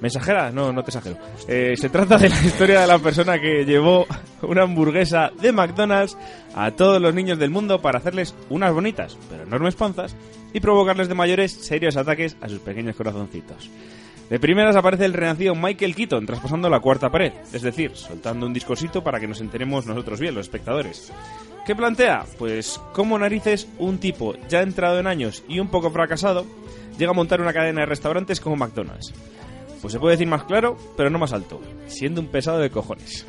[0.01, 0.51] ¿Mensajera?
[0.51, 1.17] No, no te exagero.
[1.47, 4.05] Eh, se trata de la historia de la persona que llevó
[4.41, 6.17] una hamburguesa de McDonald's
[6.53, 10.15] a todos los niños del mundo para hacerles unas bonitas, pero enormes panzas,
[10.53, 13.69] y provocarles de mayores serios ataques a sus pequeños corazoncitos.
[14.29, 18.53] De primeras aparece el renacido Michael Keaton traspasando la cuarta pared, es decir, soltando un
[18.53, 21.13] discursito para que nos enteremos nosotros bien, los espectadores.
[21.65, 22.25] ¿Qué plantea?
[22.39, 26.45] Pues cómo narices un tipo ya entrado en años y un poco fracasado
[26.97, 29.13] llega a montar una cadena de restaurantes como McDonald's.
[29.81, 33.27] Pues se puede decir más claro, pero no más alto, siendo un pesado de cojones.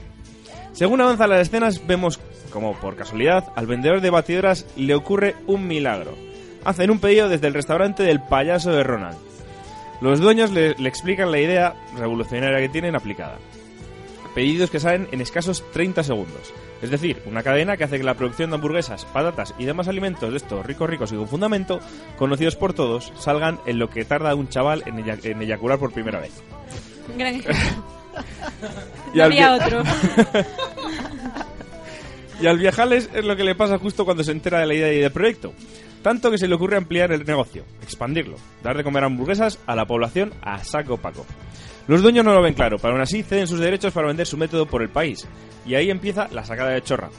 [0.72, 2.18] Según avanzan las escenas, vemos
[2.50, 6.14] como por casualidad al vendedor de batidoras le ocurre un milagro.
[6.64, 9.25] Hacen un pedido desde el restaurante del payaso de Ronald.
[10.00, 13.38] Los dueños le, le explican la idea revolucionaria que tienen aplicada.
[14.34, 16.52] Pedidos que salen en escasos 30 segundos.
[16.82, 20.30] Es decir, una cadena que hace que la producción de hamburguesas, patatas y demás alimentos
[20.30, 21.80] de estos ricos ricos y con fundamento,
[22.18, 25.90] conocidos por todos, salgan en lo que tarda un chaval en, eya- en eyacular por
[25.92, 26.32] primera vez.
[27.16, 27.42] Gran.
[29.14, 29.82] Y No otro.
[32.40, 34.92] Y al viajales es lo que le pasa justo cuando se entera de la idea
[34.92, 35.54] y del proyecto.
[36.06, 39.86] Tanto que se le ocurre ampliar el negocio, expandirlo, dar de comer hamburguesas a la
[39.86, 41.26] población a saco paco.
[41.88, 44.36] Los dueños no lo ven claro, pero aún así ceden sus derechos para vender su
[44.36, 45.26] método por el país.
[45.66, 47.10] Y ahí empieza la sacada de chorra.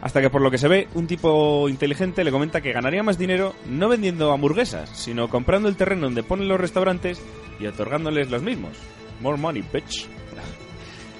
[0.00, 3.18] Hasta que por lo que se ve, un tipo inteligente le comenta que ganaría más
[3.18, 7.20] dinero no vendiendo hamburguesas, sino comprando el terreno donde ponen los restaurantes
[7.58, 8.78] y otorgándoles los mismos.
[9.22, 10.06] More money, bitch.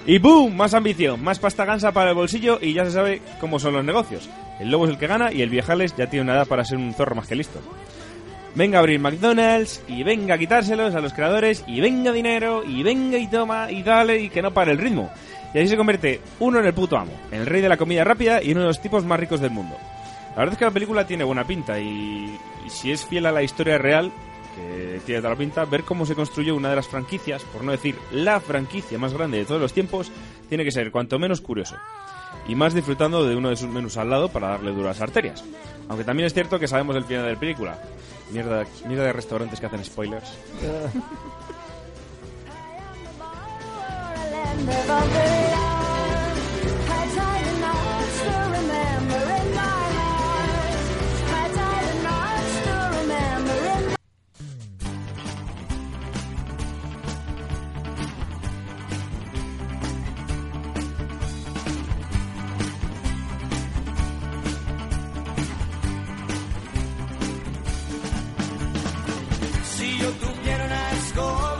[0.07, 0.55] Y ¡boom!
[0.55, 3.83] Más ambición, más pasta gansa para el bolsillo y ya se sabe cómo son los
[3.83, 4.29] negocios.
[4.57, 6.77] El lobo es el que gana y el viejales ya tiene una edad para ser
[6.77, 7.59] un zorro más que listo.
[8.55, 12.83] Venga a abrir McDonald's y venga a quitárselos a los creadores y venga dinero y
[12.83, 15.11] venga y toma y dale y que no pare el ritmo.
[15.53, 18.41] Y así se convierte uno en el puto amo, el rey de la comida rápida
[18.41, 19.75] y uno de los tipos más ricos del mundo.
[20.29, 22.33] La verdad es que la película tiene buena pinta y
[22.69, 24.13] si es fiel a la historia real,
[24.57, 27.71] que tiene toda la pinta, ver cómo se construyó una de las franquicias, por no
[27.71, 30.11] decir la franquicia más grande de todos los tiempos,
[30.49, 31.75] tiene que ser cuanto menos curioso.
[32.47, 35.43] Y más disfrutando de uno de sus menús al lado para darle las arterias.
[35.89, 37.79] Aunque también es cierto que sabemos el final de la película.
[38.31, 40.33] Mierda, mierda de restaurantes que hacen spoilers.
[71.17, 71.57] si.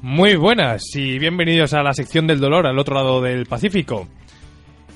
[0.00, 4.08] Muy buenas y bienvenidos a la sección del dolor al otro lado del Pacífico.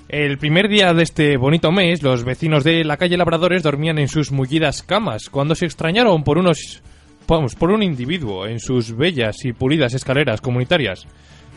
[0.08, 4.08] El primer día de este bonito mes, los vecinos de la calle Labradores dormían en
[4.08, 6.82] sus mullidas camas, cuando se extrañaron por unos
[7.26, 11.06] vamos, por un individuo en sus bellas y pulidas escaleras comunitarias.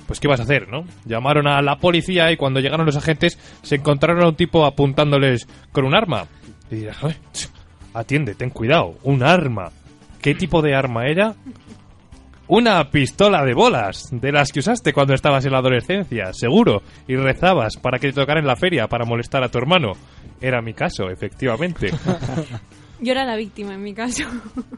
[0.07, 0.85] Pues qué vas a hacer, ¿no?
[1.05, 5.47] Llamaron a la policía y cuando llegaron los agentes se encontraron a un tipo apuntándoles
[5.71, 6.25] con un arma.
[6.69, 7.49] Y dirás, "Oye, ch,
[7.93, 9.71] atiende, ten cuidado, un arma.
[10.21, 11.33] ¿Qué tipo de arma era?
[12.47, 17.15] Una pistola de bolas, de las que usaste cuando estabas en la adolescencia, seguro, y
[17.15, 19.93] rezabas para que te tocara en la feria para molestar a tu hermano.
[20.39, 21.89] Era mi caso, efectivamente.
[22.99, 24.23] Yo era la víctima en mi caso.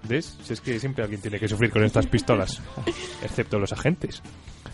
[0.07, 0.37] ¿Ves?
[0.41, 2.61] Si es que siempre alguien tiene que sufrir con estas pistolas,
[3.23, 4.21] excepto los agentes.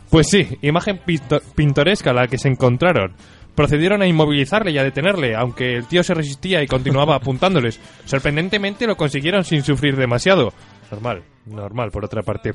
[0.10, 3.14] Pues sí, imagen pinto- pintoresca la que se encontraron.
[3.56, 7.80] Procedieron a inmovilizarle y a detenerle, aunque el tío se resistía y continuaba apuntándoles.
[8.06, 10.54] Sorprendentemente lo consiguieron sin sufrir demasiado.
[10.90, 12.54] Normal, normal por otra parte.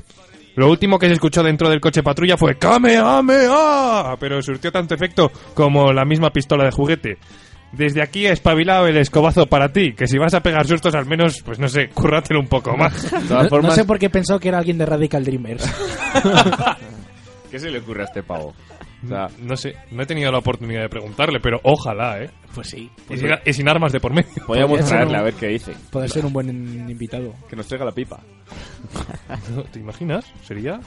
[0.55, 4.17] Lo último que se escuchó dentro del coche patrulla fue ¡Kamehameha!
[4.19, 7.17] Pero surtió tanto efecto como la misma pistola de juguete.
[7.71, 11.41] Desde aquí espabilado el escobazo para ti, que si vas a pegar sustos al menos,
[11.43, 13.11] pues no sé, currátelo un poco más.
[13.29, 15.63] No, no sé por qué pensó que era alguien de Radical Dreamers.
[17.51, 18.53] ¿Qué se le ocurre a este pavo?
[19.03, 22.29] O sea, no sé, no he tenido la oportunidad de preguntarle, pero ojalá, ¿eh?
[22.53, 22.89] Pues sí.
[23.09, 24.29] Y sin, y sin armas de por medio.
[24.47, 25.73] Podríamos Podría ser traerle un- a ver qué dice.
[25.89, 26.49] Puede ser un buen
[26.89, 27.33] invitado.
[27.49, 28.19] Que nos traiga la pipa.
[29.55, 30.25] No, ¿Te imaginas?
[30.43, 30.79] ¿Sería?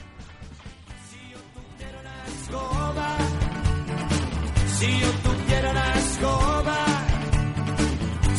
[4.79, 6.77] Si yo tuviera una escoba,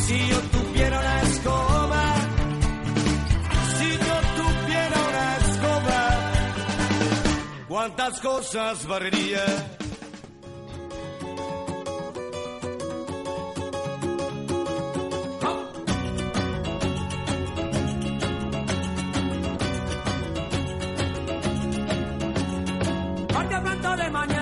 [0.07, 2.03] si yo tuviera una escoba,
[3.79, 6.01] si yo tuviera una escoba,
[7.69, 9.45] ¿cuántas cosas barrería?
[23.95, 24.34] De mañana,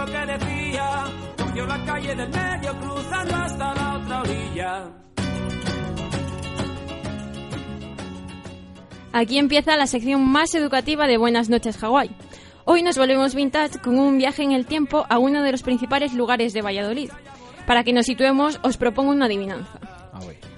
[0.00, 1.04] lo que decía,
[1.36, 4.90] cogió la calle del medio cruzando hasta la otra orilla.
[9.12, 12.10] Aquí empieza la sección más educativa de Buenas noches Hawái.
[12.64, 16.14] Hoy nos volvemos vintage con un viaje en el tiempo a uno de los principales
[16.14, 17.10] lugares de Valladolid.
[17.66, 19.80] Para que nos situemos, os propongo una adivinanza.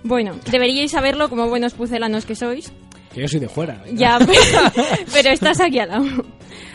[0.04, 2.72] Bueno, deberíais saberlo como buenos pucelanos que sois.
[3.14, 3.80] Que yo soy de fuera.
[3.84, 3.98] venga.
[3.98, 6.04] Ya, pero, pero estás aquí al lado.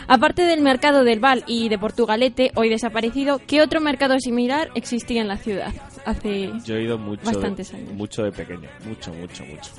[0.08, 5.22] Aparte del mercado del Val y de Portugalete, hoy desaparecido, ¿qué otro mercado similar existía
[5.22, 5.74] en la ciudad
[6.06, 7.94] hace Yo he ido mucho bastantes de, años?
[7.94, 8.70] mucho de pequeño.
[8.86, 9.72] Mucho, mucho, mucho.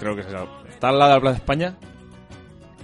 [0.00, 0.26] Creo que es
[0.68, 1.74] ¿Está al lado de la Plaza España?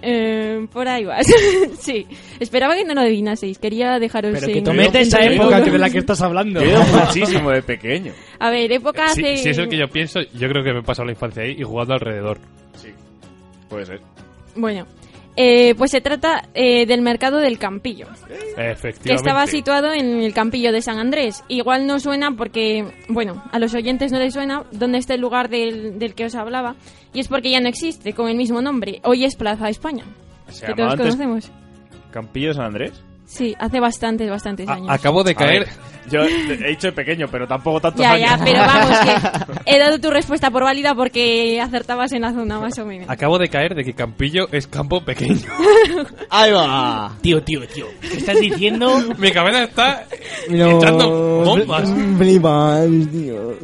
[0.03, 1.27] Eh, por ahí vas.
[1.81, 2.07] sí.
[2.39, 3.59] Esperaba que no lo adivinaseis.
[3.59, 6.61] Quería dejaros Pero que en- tomete esa época que de la que estás hablando.
[6.61, 8.13] Yo he ido muchísimo de pequeño.
[8.39, 9.37] A ver, época Si, hace...
[9.39, 11.57] si es el que yo pienso, yo creo que me he pasado la infancia ahí
[11.59, 12.39] y jugando alrededor.
[12.77, 12.91] Sí,
[13.69, 14.01] puede ser.
[14.55, 14.87] Bueno,
[15.37, 18.07] eh, pues se trata eh, del mercado del Campillo.
[18.57, 21.45] Que estaba situado en el Campillo de San Andrés.
[21.49, 25.49] Igual no suena porque, bueno, a los oyentes no les suena dónde está el lugar
[25.49, 26.77] del, del que os hablaba.
[27.13, 29.01] Y es porque ya no existe con el mismo nombre.
[29.05, 30.05] Hoy es Plaza España.
[30.47, 31.51] Que todos antes conocemos.
[32.11, 33.06] Campillo de San Andrés.
[33.27, 34.89] Sí, hace bastantes, bastantes A- años.
[34.89, 35.65] acabo de A caer.
[35.65, 35.69] ver,
[36.09, 38.31] yo he dicho de pequeño, pero tampoco tantos Ya, años.
[38.31, 42.61] ya, pero vamos, que he dado tu respuesta por válida porque acertabas en la zona,
[42.61, 43.11] más o menos.
[43.11, 45.41] Acabo de caer de que Campillo es campo pequeño.
[46.31, 47.13] ¡Ahí va!
[47.21, 47.87] Tío, tío, tío.
[48.01, 49.03] ¿Qué estás diciendo?
[49.19, 50.05] Mi cabeza está
[50.49, 51.93] No, echando bombas.
[52.19, 53.55] flipas, tío.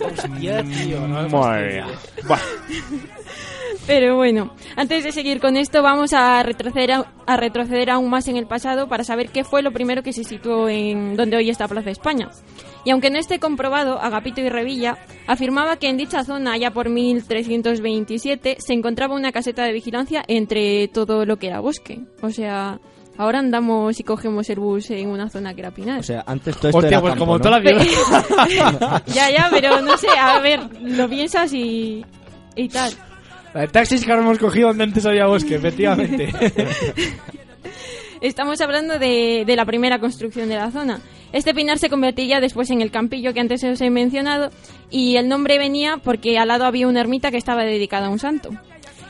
[0.00, 1.08] Hostia, tío.
[1.08, 1.86] no Madre mía.
[3.86, 8.28] Pero bueno, antes de seguir con esto, vamos a retroceder, a, a retroceder aún más
[8.28, 11.50] en el pasado para saber qué fue lo primero que se situó en donde hoy
[11.50, 12.28] está Plaza España.
[12.84, 16.88] Y aunque no esté comprobado, Agapito y Revilla afirmaba que en dicha zona, ya por
[16.88, 22.00] 1327, se encontraba una caseta de vigilancia entre todo lo que era bosque.
[22.22, 22.78] O sea,
[23.18, 26.00] ahora andamos y cogemos el bus en una zona que era Pinar.
[26.00, 27.42] O sea, antes todo esto Hostia, era pues campo, como ¿no?
[27.42, 27.58] toda la
[28.48, 29.02] vida.
[29.06, 32.04] ya, ya, pero no sé, a ver, lo piensas y,
[32.56, 32.92] y tal.
[33.54, 36.28] El taxi que ahora hemos cogido donde antes había bosque, efectivamente.
[38.20, 41.00] Estamos hablando de, de la primera construcción de la zona.
[41.32, 44.50] Este pinar se convertiría después en el campillo que antes os he mencionado
[44.90, 48.18] y el nombre venía porque al lado había una ermita que estaba dedicada a un
[48.18, 48.50] santo.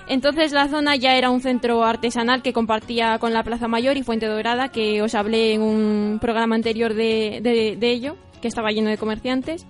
[0.06, 4.02] Entonces la zona ya era un centro artesanal que compartía con la Plaza Mayor y
[4.02, 8.70] Fuente Dorada, que os hablé en un programa anterior de, de- de ello, que estaba
[8.70, 9.66] lleno de comerciantes.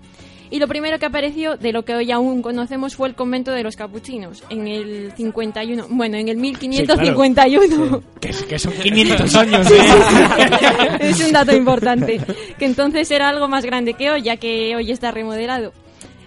[0.51, 3.63] Y lo primero que apareció, de lo que hoy aún conocemos, fue el convento de
[3.63, 8.03] los capuchinos, en el 51, bueno, en el 1551.
[8.21, 9.79] que, que son 500 años, Sí, ¿eh?
[9.81, 10.97] sí.
[11.01, 12.21] es un dato importante.
[12.59, 15.73] Que entonces era algo más grande que hoy, ya que hoy está remodelado.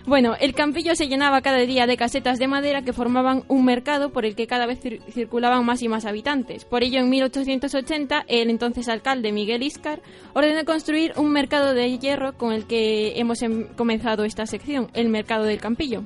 [0.06, 4.12] Bueno, el campillo se llenaba cada día de casetas de madera que formaban un mercado
[4.12, 6.66] por el que cada vez cir- circulaban más y más habitantes.
[6.66, 10.02] Por ello, en 1880, el entonces alcalde Miguel Iscar
[10.34, 15.08] ordenó construir un mercado de hierro con el que hemos em- comenzado esta sección, el
[15.08, 16.04] mercado del campillo,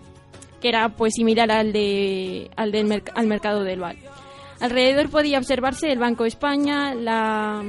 [0.61, 3.97] que era pues similar al, de, al, merc- al mercado del Val.
[4.59, 7.63] Alrededor podía observarse el Banco de España, la,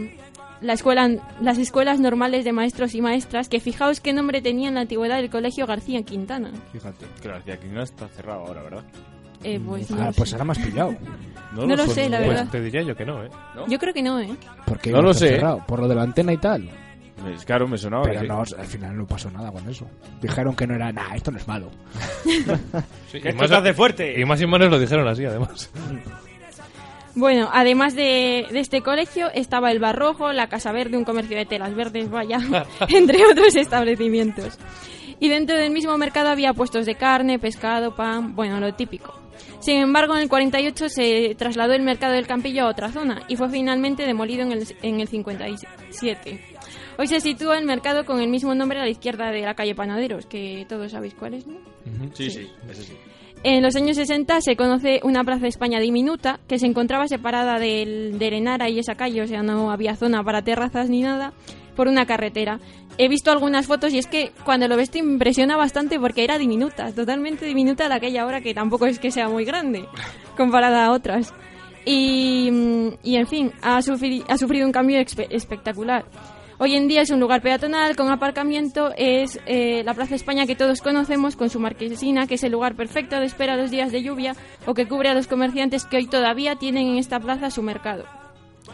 [0.60, 1.08] la escuela,
[1.40, 5.18] las escuelas normales de maestros y maestras, que fijaos qué nombre tenía en la antigüedad
[5.20, 6.50] el colegio García Quintana.
[6.72, 8.84] Fíjate, que García Quintana está cerrado ahora, ¿verdad?
[9.44, 10.34] Eh, pues no Ah, pues sé.
[10.34, 10.96] ahora me has pillado.
[11.54, 12.40] No lo sé, la verdad.
[12.42, 13.28] Pues te diría yo que no, ¿eh?
[13.68, 14.30] Yo creo que no, ¿eh?
[14.66, 15.28] ¿Por qué No lo sé.
[15.28, 15.64] cerrado?
[15.66, 16.68] Por lo de la antena y tal.
[17.46, 18.54] Claro, me sonaba Pero sí.
[18.56, 19.86] al final no pasó nada con eso.
[20.22, 21.70] Dijeron que no era nada, esto no es malo.
[23.10, 24.20] Sí, esto te hace fuerte.
[24.20, 25.70] Y más y menos lo dijeron así, además.
[27.18, 31.46] Bueno, además de, de este colegio estaba el Barrojo, la Casa Verde, un comercio de
[31.46, 32.38] telas verdes, vaya,
[32.88, 34.56] entre otros establecimientos.
[35.18, 39.12] Y dentro del mismo mercado había puestos de carne, pescado, pan, bueno, lo típico.
[39.58, 43.34] Sin embargo, en el 48 se trasladó el mercado del Campillo a otra zona y
[43.34, 46.40] fue finalmente demolido en el, en el 57.
[46.98, 49.74] Hoy se sitúa el mercado con el mismo nombre a la izquierda de la calle
[49.74, 51.56] Panaderos, que todos sabéis cuál es, ¿no?
[52.14, 52.92] Sí, sí, ese sí.
[53.44, 57.58] En los años 60 se conoce una plaza de España diminuta que se encontraba separada
[57.58, 61.32] del, del Enara y esa calle, o sea, no había zona para terrazas ni nada,
[61.76, 62.58] por una carretera.
[62.98, 66.36] He visto algunas fotos y es que cuando lo ves te impresiona bastante porque era
[66.36, 69.84] diminuta, totalmente diminuta de aquella hora que tampoco es que sea muy grande
[70.36, 71.32] comparada a otras.
[71.84, 76.04] Y, mm, y en fin, ha, sufri- ha sufrido un cambio espectacular.
[76.60, 80.56] Hoy en día es un lugar peatonal con aparcamiento, es eh, la Plaza España que
[80.56, 84.02] todos conocemos con su marquesina, que es el lugar perfecto de espera los días de
[84.02, 84.34] lluvia
[84.66, 88.06] o que cubre a los comerciantes que hoy todavía tienen en esta plaza su mercado.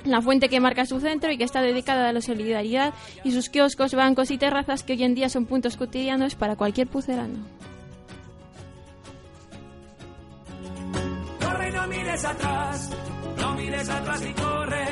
[0.07, 3.51] La fuente que marca su centro y que está dedicada a la solidaridad y sus
[3.51, 7.37] kioscos, bancos y terrazas que hoy en día son puntos cotidianos para cualquier pucelano.
[11.39, 12.91] Corre no mires atrás,
[13.37, 14.87] no mires atrás y corre,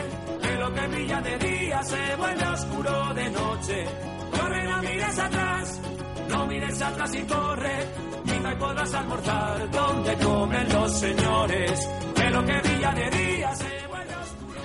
[0.62, 3.84] lo que brilla de día se vuelve oscuro de noche.
[4.30, 5.80] Corre, no mires atrás,
[6.28, 7.76] no mires atrás y corre,
[8.24, 13.86] quizá y podrás almorzar donde comen los señores, que lo que brilla de día se
[13.88, 14.60] vuelve oscuro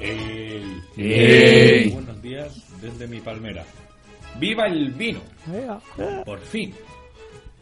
[0.00, 0.82] Ey.
[0.96, 1.90] Ey.
[1.90, 3.64] Buenos días desde mi palmera.
[4.38, 5.20] ¡Viva el vino!
[6.24, 6.72] Por fin,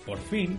[0.05, 0.59] por fin,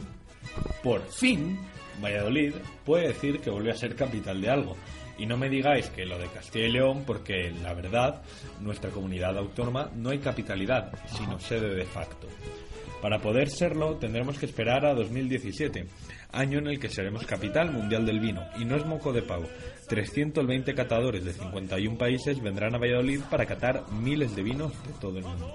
[0.83, 1.59] por fin,
[2.01, 2.53] Valladolid
[2.85, 4.75] puede decir que vuelve a ser capital de algo.
[5.17, 8.23] Y no me digáis que lo de Castilla y León, porque la verdad,
[8.59, 12.27] nuestra comunidad autónoma no hay capitalidad, sino sede de facto.
[13.01, 15.85] Para poder serlo, tendremos que esperar a 2017,
[16.31, 18.43] año en el que seremos capital mundial del vino.
[18.59, 19.45] Y no es moco de pavo.
[19.89, 25.17] 320 catadores de 51 países vendrán a Valladolid para catar miles de vinos de todo
[25.17, 25.51] el mundo.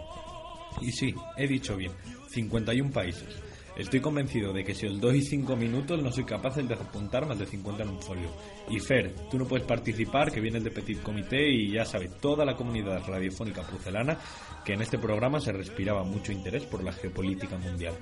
[0.80, 1.92] Y sí, he dicho bien,
[2.30, 3.28] 51 países.
[3.76, 7.38] Estoy convencido de que si os doy 5 minutos no soy capaz de apuntar más
[7.38, 8.30] de 50 en un folio.
[8.70, 12.46] Y Fer, tú no puedes participar, que vienes de Petit Comité y ya sabe toda
[12.46, 14.16] la comunidad radiofónica pucelana
[14.64, 17.94] que en este programa se respiraba mucho interés por la geopolítica mundial.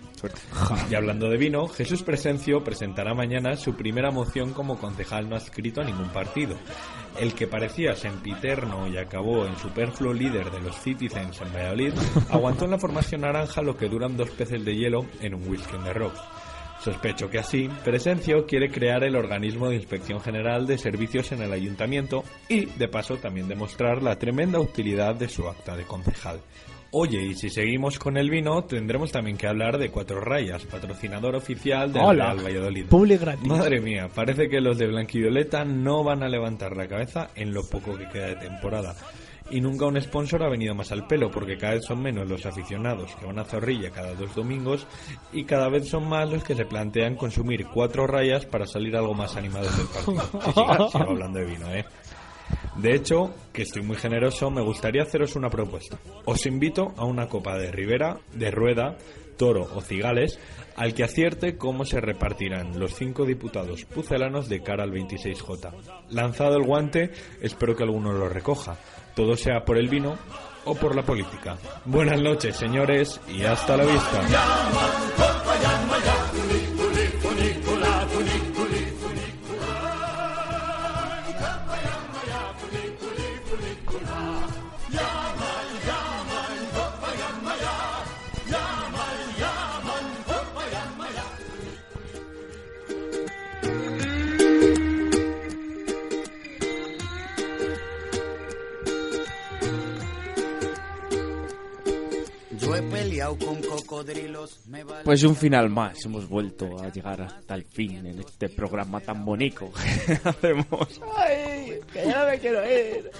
[0.89, 5.81] Y hablando de vino, Jesús Presencio presentará mañana su primera moción como concejal no adscrito
[5.81, 6.57] a ningún partido.
[7.21, 11.93] El que parecía sempiterno y acabó en superfluo líder de los Citizens en Valladolid,
[12.31, 15.64] aguantó en la formación naranja lo que duran dos peces de hielo en un whisky
[15.93, 16.21] rocks.
[16.81, 21.53] Sospecho que así, Presencio quiere crear el organismo de inspección general de servicios en el
[21.53, 26.41] ayuntamiento y, de paso, también demostrar la tremenda utilidad de su acta de concejal.
[26.97, 31.35] Oye, y si seguimos con el vino, tendremos también que hablar de Cuatro Rayas, patrocinador
[31.35, 32.35] oficial del Hola.
[32.35, 32.87] Real Valladolid.
[33.21, 33.49] Gratis.
[33.49, 37.63] Madre mía, parece que los de Blanquivioleta no van a levantar la cabeza en lo
[37.69, 38.95] poco que queda de temporada.
[39.51, 42.47] Y nunca un sponsor ha venido más al pelo, porque cada vez son menos los
[42.47, 44.87] aficionados que van a Zorrilla cada dos domingos
[45.33, 49.13] y cada vez son más los que se plantean consumir cuatro rayas para salir algo
[49.15, 50.23] más animados del partido.
[50.23, 51.85] Sí, sigo- sigo hablando de vino, ¿eh?
[52.77, 55.99] De hecho, que estoy muy generoso, me gustaría haceros una propuesta.
[56.25, 58.97] Os invito a una copa de Ribera, de Rueda,
[59.37, 60.39] Toro o Cigales,
[60.77, 65.73] al que acierte cómo se repartirán los cinco diputados pucelanos de cara al 26J.
[66.11, 68.77] Lanzado el guante, espero que alguno lo recoja.
[69.15, 70.17] Todo sea por el vino
[70.65, 71.57] o por la política.
[71.85, 75.44] Buenas noches, señores, y hasta la vista.
[103.33, 104.61] Con cocodrilos.
[105.05, 106.05] Pues un final más.
[106.05, 111.01] Hemos vuelto a llegar hasta el fin en este programa tan bonito que hacemos.
[111.17, 113.11] Ay, que ya no me quiero ir.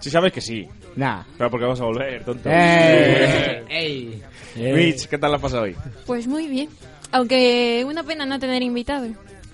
[0.00, 0.66] Si sabes que sí.
[0.96, 1.24] Nah.
[1.36, 2.48] Pero porque vamos a volver, tonto.
[2.50, 4.22] Eh, ey.
[4.56, 5.76] Mitch, ¿qué tal la pasado hoy?
[6.06, 6.68] Pues muy bien.
[7.12, 9.08] Aunque una pena no tener invitado.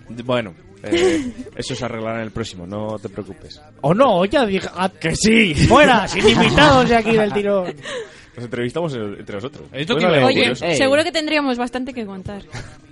[0.08, 3.60] Bueno, eh, eso se arreglará en el próximo, no te preocupes.
[3.80, 4.68] O no, ya dije.
[5.00, 5.54] ¡Que sí!
[5.54, 7.74] Fuera, sin invitados de aquí del tirón.
[8.36, 9.64] Nos entrevistamos entre nosotros.
[9.72, 10.66] Esto Pues que Oye, curioso.
[10.74, 12.42] seguro que tendríamos bastante que contar.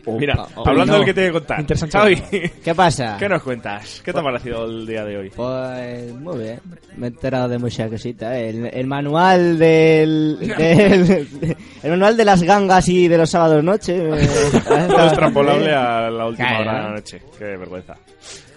[0.06, 0.98] Mira, oh, hablando no.
[0.98, 1.60] del que te que contar.
[1.60, 1.96] Interesante.
[1.98, 2.22] Xavi,
[2.64, 3.16] ¿Qué pasa?
[3.18, 4.02] ¿qué nos cuentas?
[4.04, 5.30] ¿Qué te ha parecido el día de hoy?
[5.30, 6.60] Pues muy bien,
[6.96, 8.34] me he enterado de muchas cositas.
[8.34, 8.48] ¿eh?
[8.50, 13.96] El, el manual del, del- el manual de las gangas y de los sábados noche.
[13.96, 14.28] eh,
[14.66, 16.62] Todo extrapolable a la última Claro.
[16.62, 17.22] hora de la noche.
[17.38, 17.96] Qué vergüenza.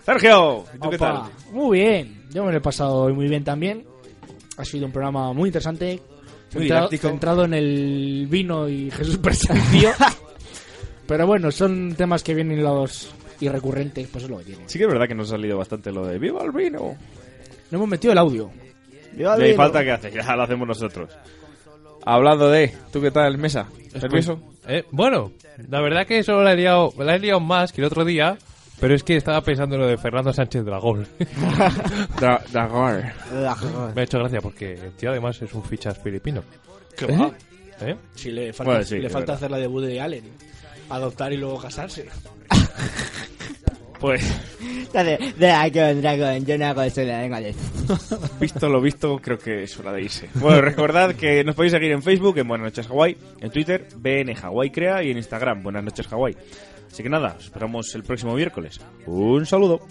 [0.05, 1.15] Sergio, ¿y tú qué tal?
[1.18, 3.85] Opa, Muy bien, yo me lo he pasado hoy muy bien también.
[4.57, 5.99] Ha sido un programa muy interesante,
[6.49, 9.91] centrado, centrado en el vino y Jesús Presencio.
[11.07, 14.64] Pero bueno, son temas que vienen los y recurrentes, pues es lo que tiene.
[14.68, 16.95] Sí que es verdad que nos ha salido bastante lo de ¡Viva el vino!
[17.69, 18.49] No hemos metido el audio.
[19.14, 19.56] Viva el vino.
[19.56, 21.10] falta que hace, ya lo hacemos nosotros.
[22.06, 23.68] Hablando de, ¿tú qué tal, Mesa?
[23.94, 24.40] ¿Nervioso?
[24.68, 25.32] Eh, bueno,
[25.69, 28.38] la verdad que eso la he, liado, la he liado más que el otro día,
[28.80, 31.08] pero es que estaba pensando en lo de Fernando Sánchez Dragón.
[32.20, 33.04] Dra- Dragón.
[33.95, 36.44] Me ha hecho gracia porque el tío además es un fichas filipino.
[36.98, 37.18] ¿Qué ¿Eh?
[37.18, 37.32] va?
[37.82, 37.95] ¿Eh?
[38.16, 39.36] Si le falta, Bueno, sí, le es falta verdad.
[39.36, 40.24] hacer la debut de Allen.
[40.90, 42.08] Adoptar y luego casarse.
[43.99, 44.22] Pues,
[44.94, 47.53] Dale, dragón, dragón, yo no hago eso en la lengua de...
[48.40, 50.30] visto lo visto, creo que es hora de irse.
[50.36, 54.36] Bueno, recordad que nos podéis seguir en Facebook, en Buenas noches Hawaii, en Twitter, BN
[54.36, 56.36] Hawaii Crea y en Instagram, Buenas noches Hawaii.
[56.91, 58.80] Así que nada, os esperamos el próximo miércoles.
[59.06, 59.82] Un saludo.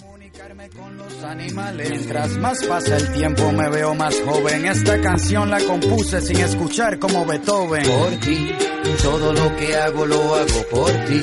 [0.97, 1.91] los animales.
[1.91, 4.65] Mientras más pasa el tiempo me veo más joven.
[4.67, 7.85] Esta canción la compuse sin escuchar como Beethoven.
[7.85, 8.51] Por ti,
[9.03, 11.23] todo lo que hago lo hago por ti.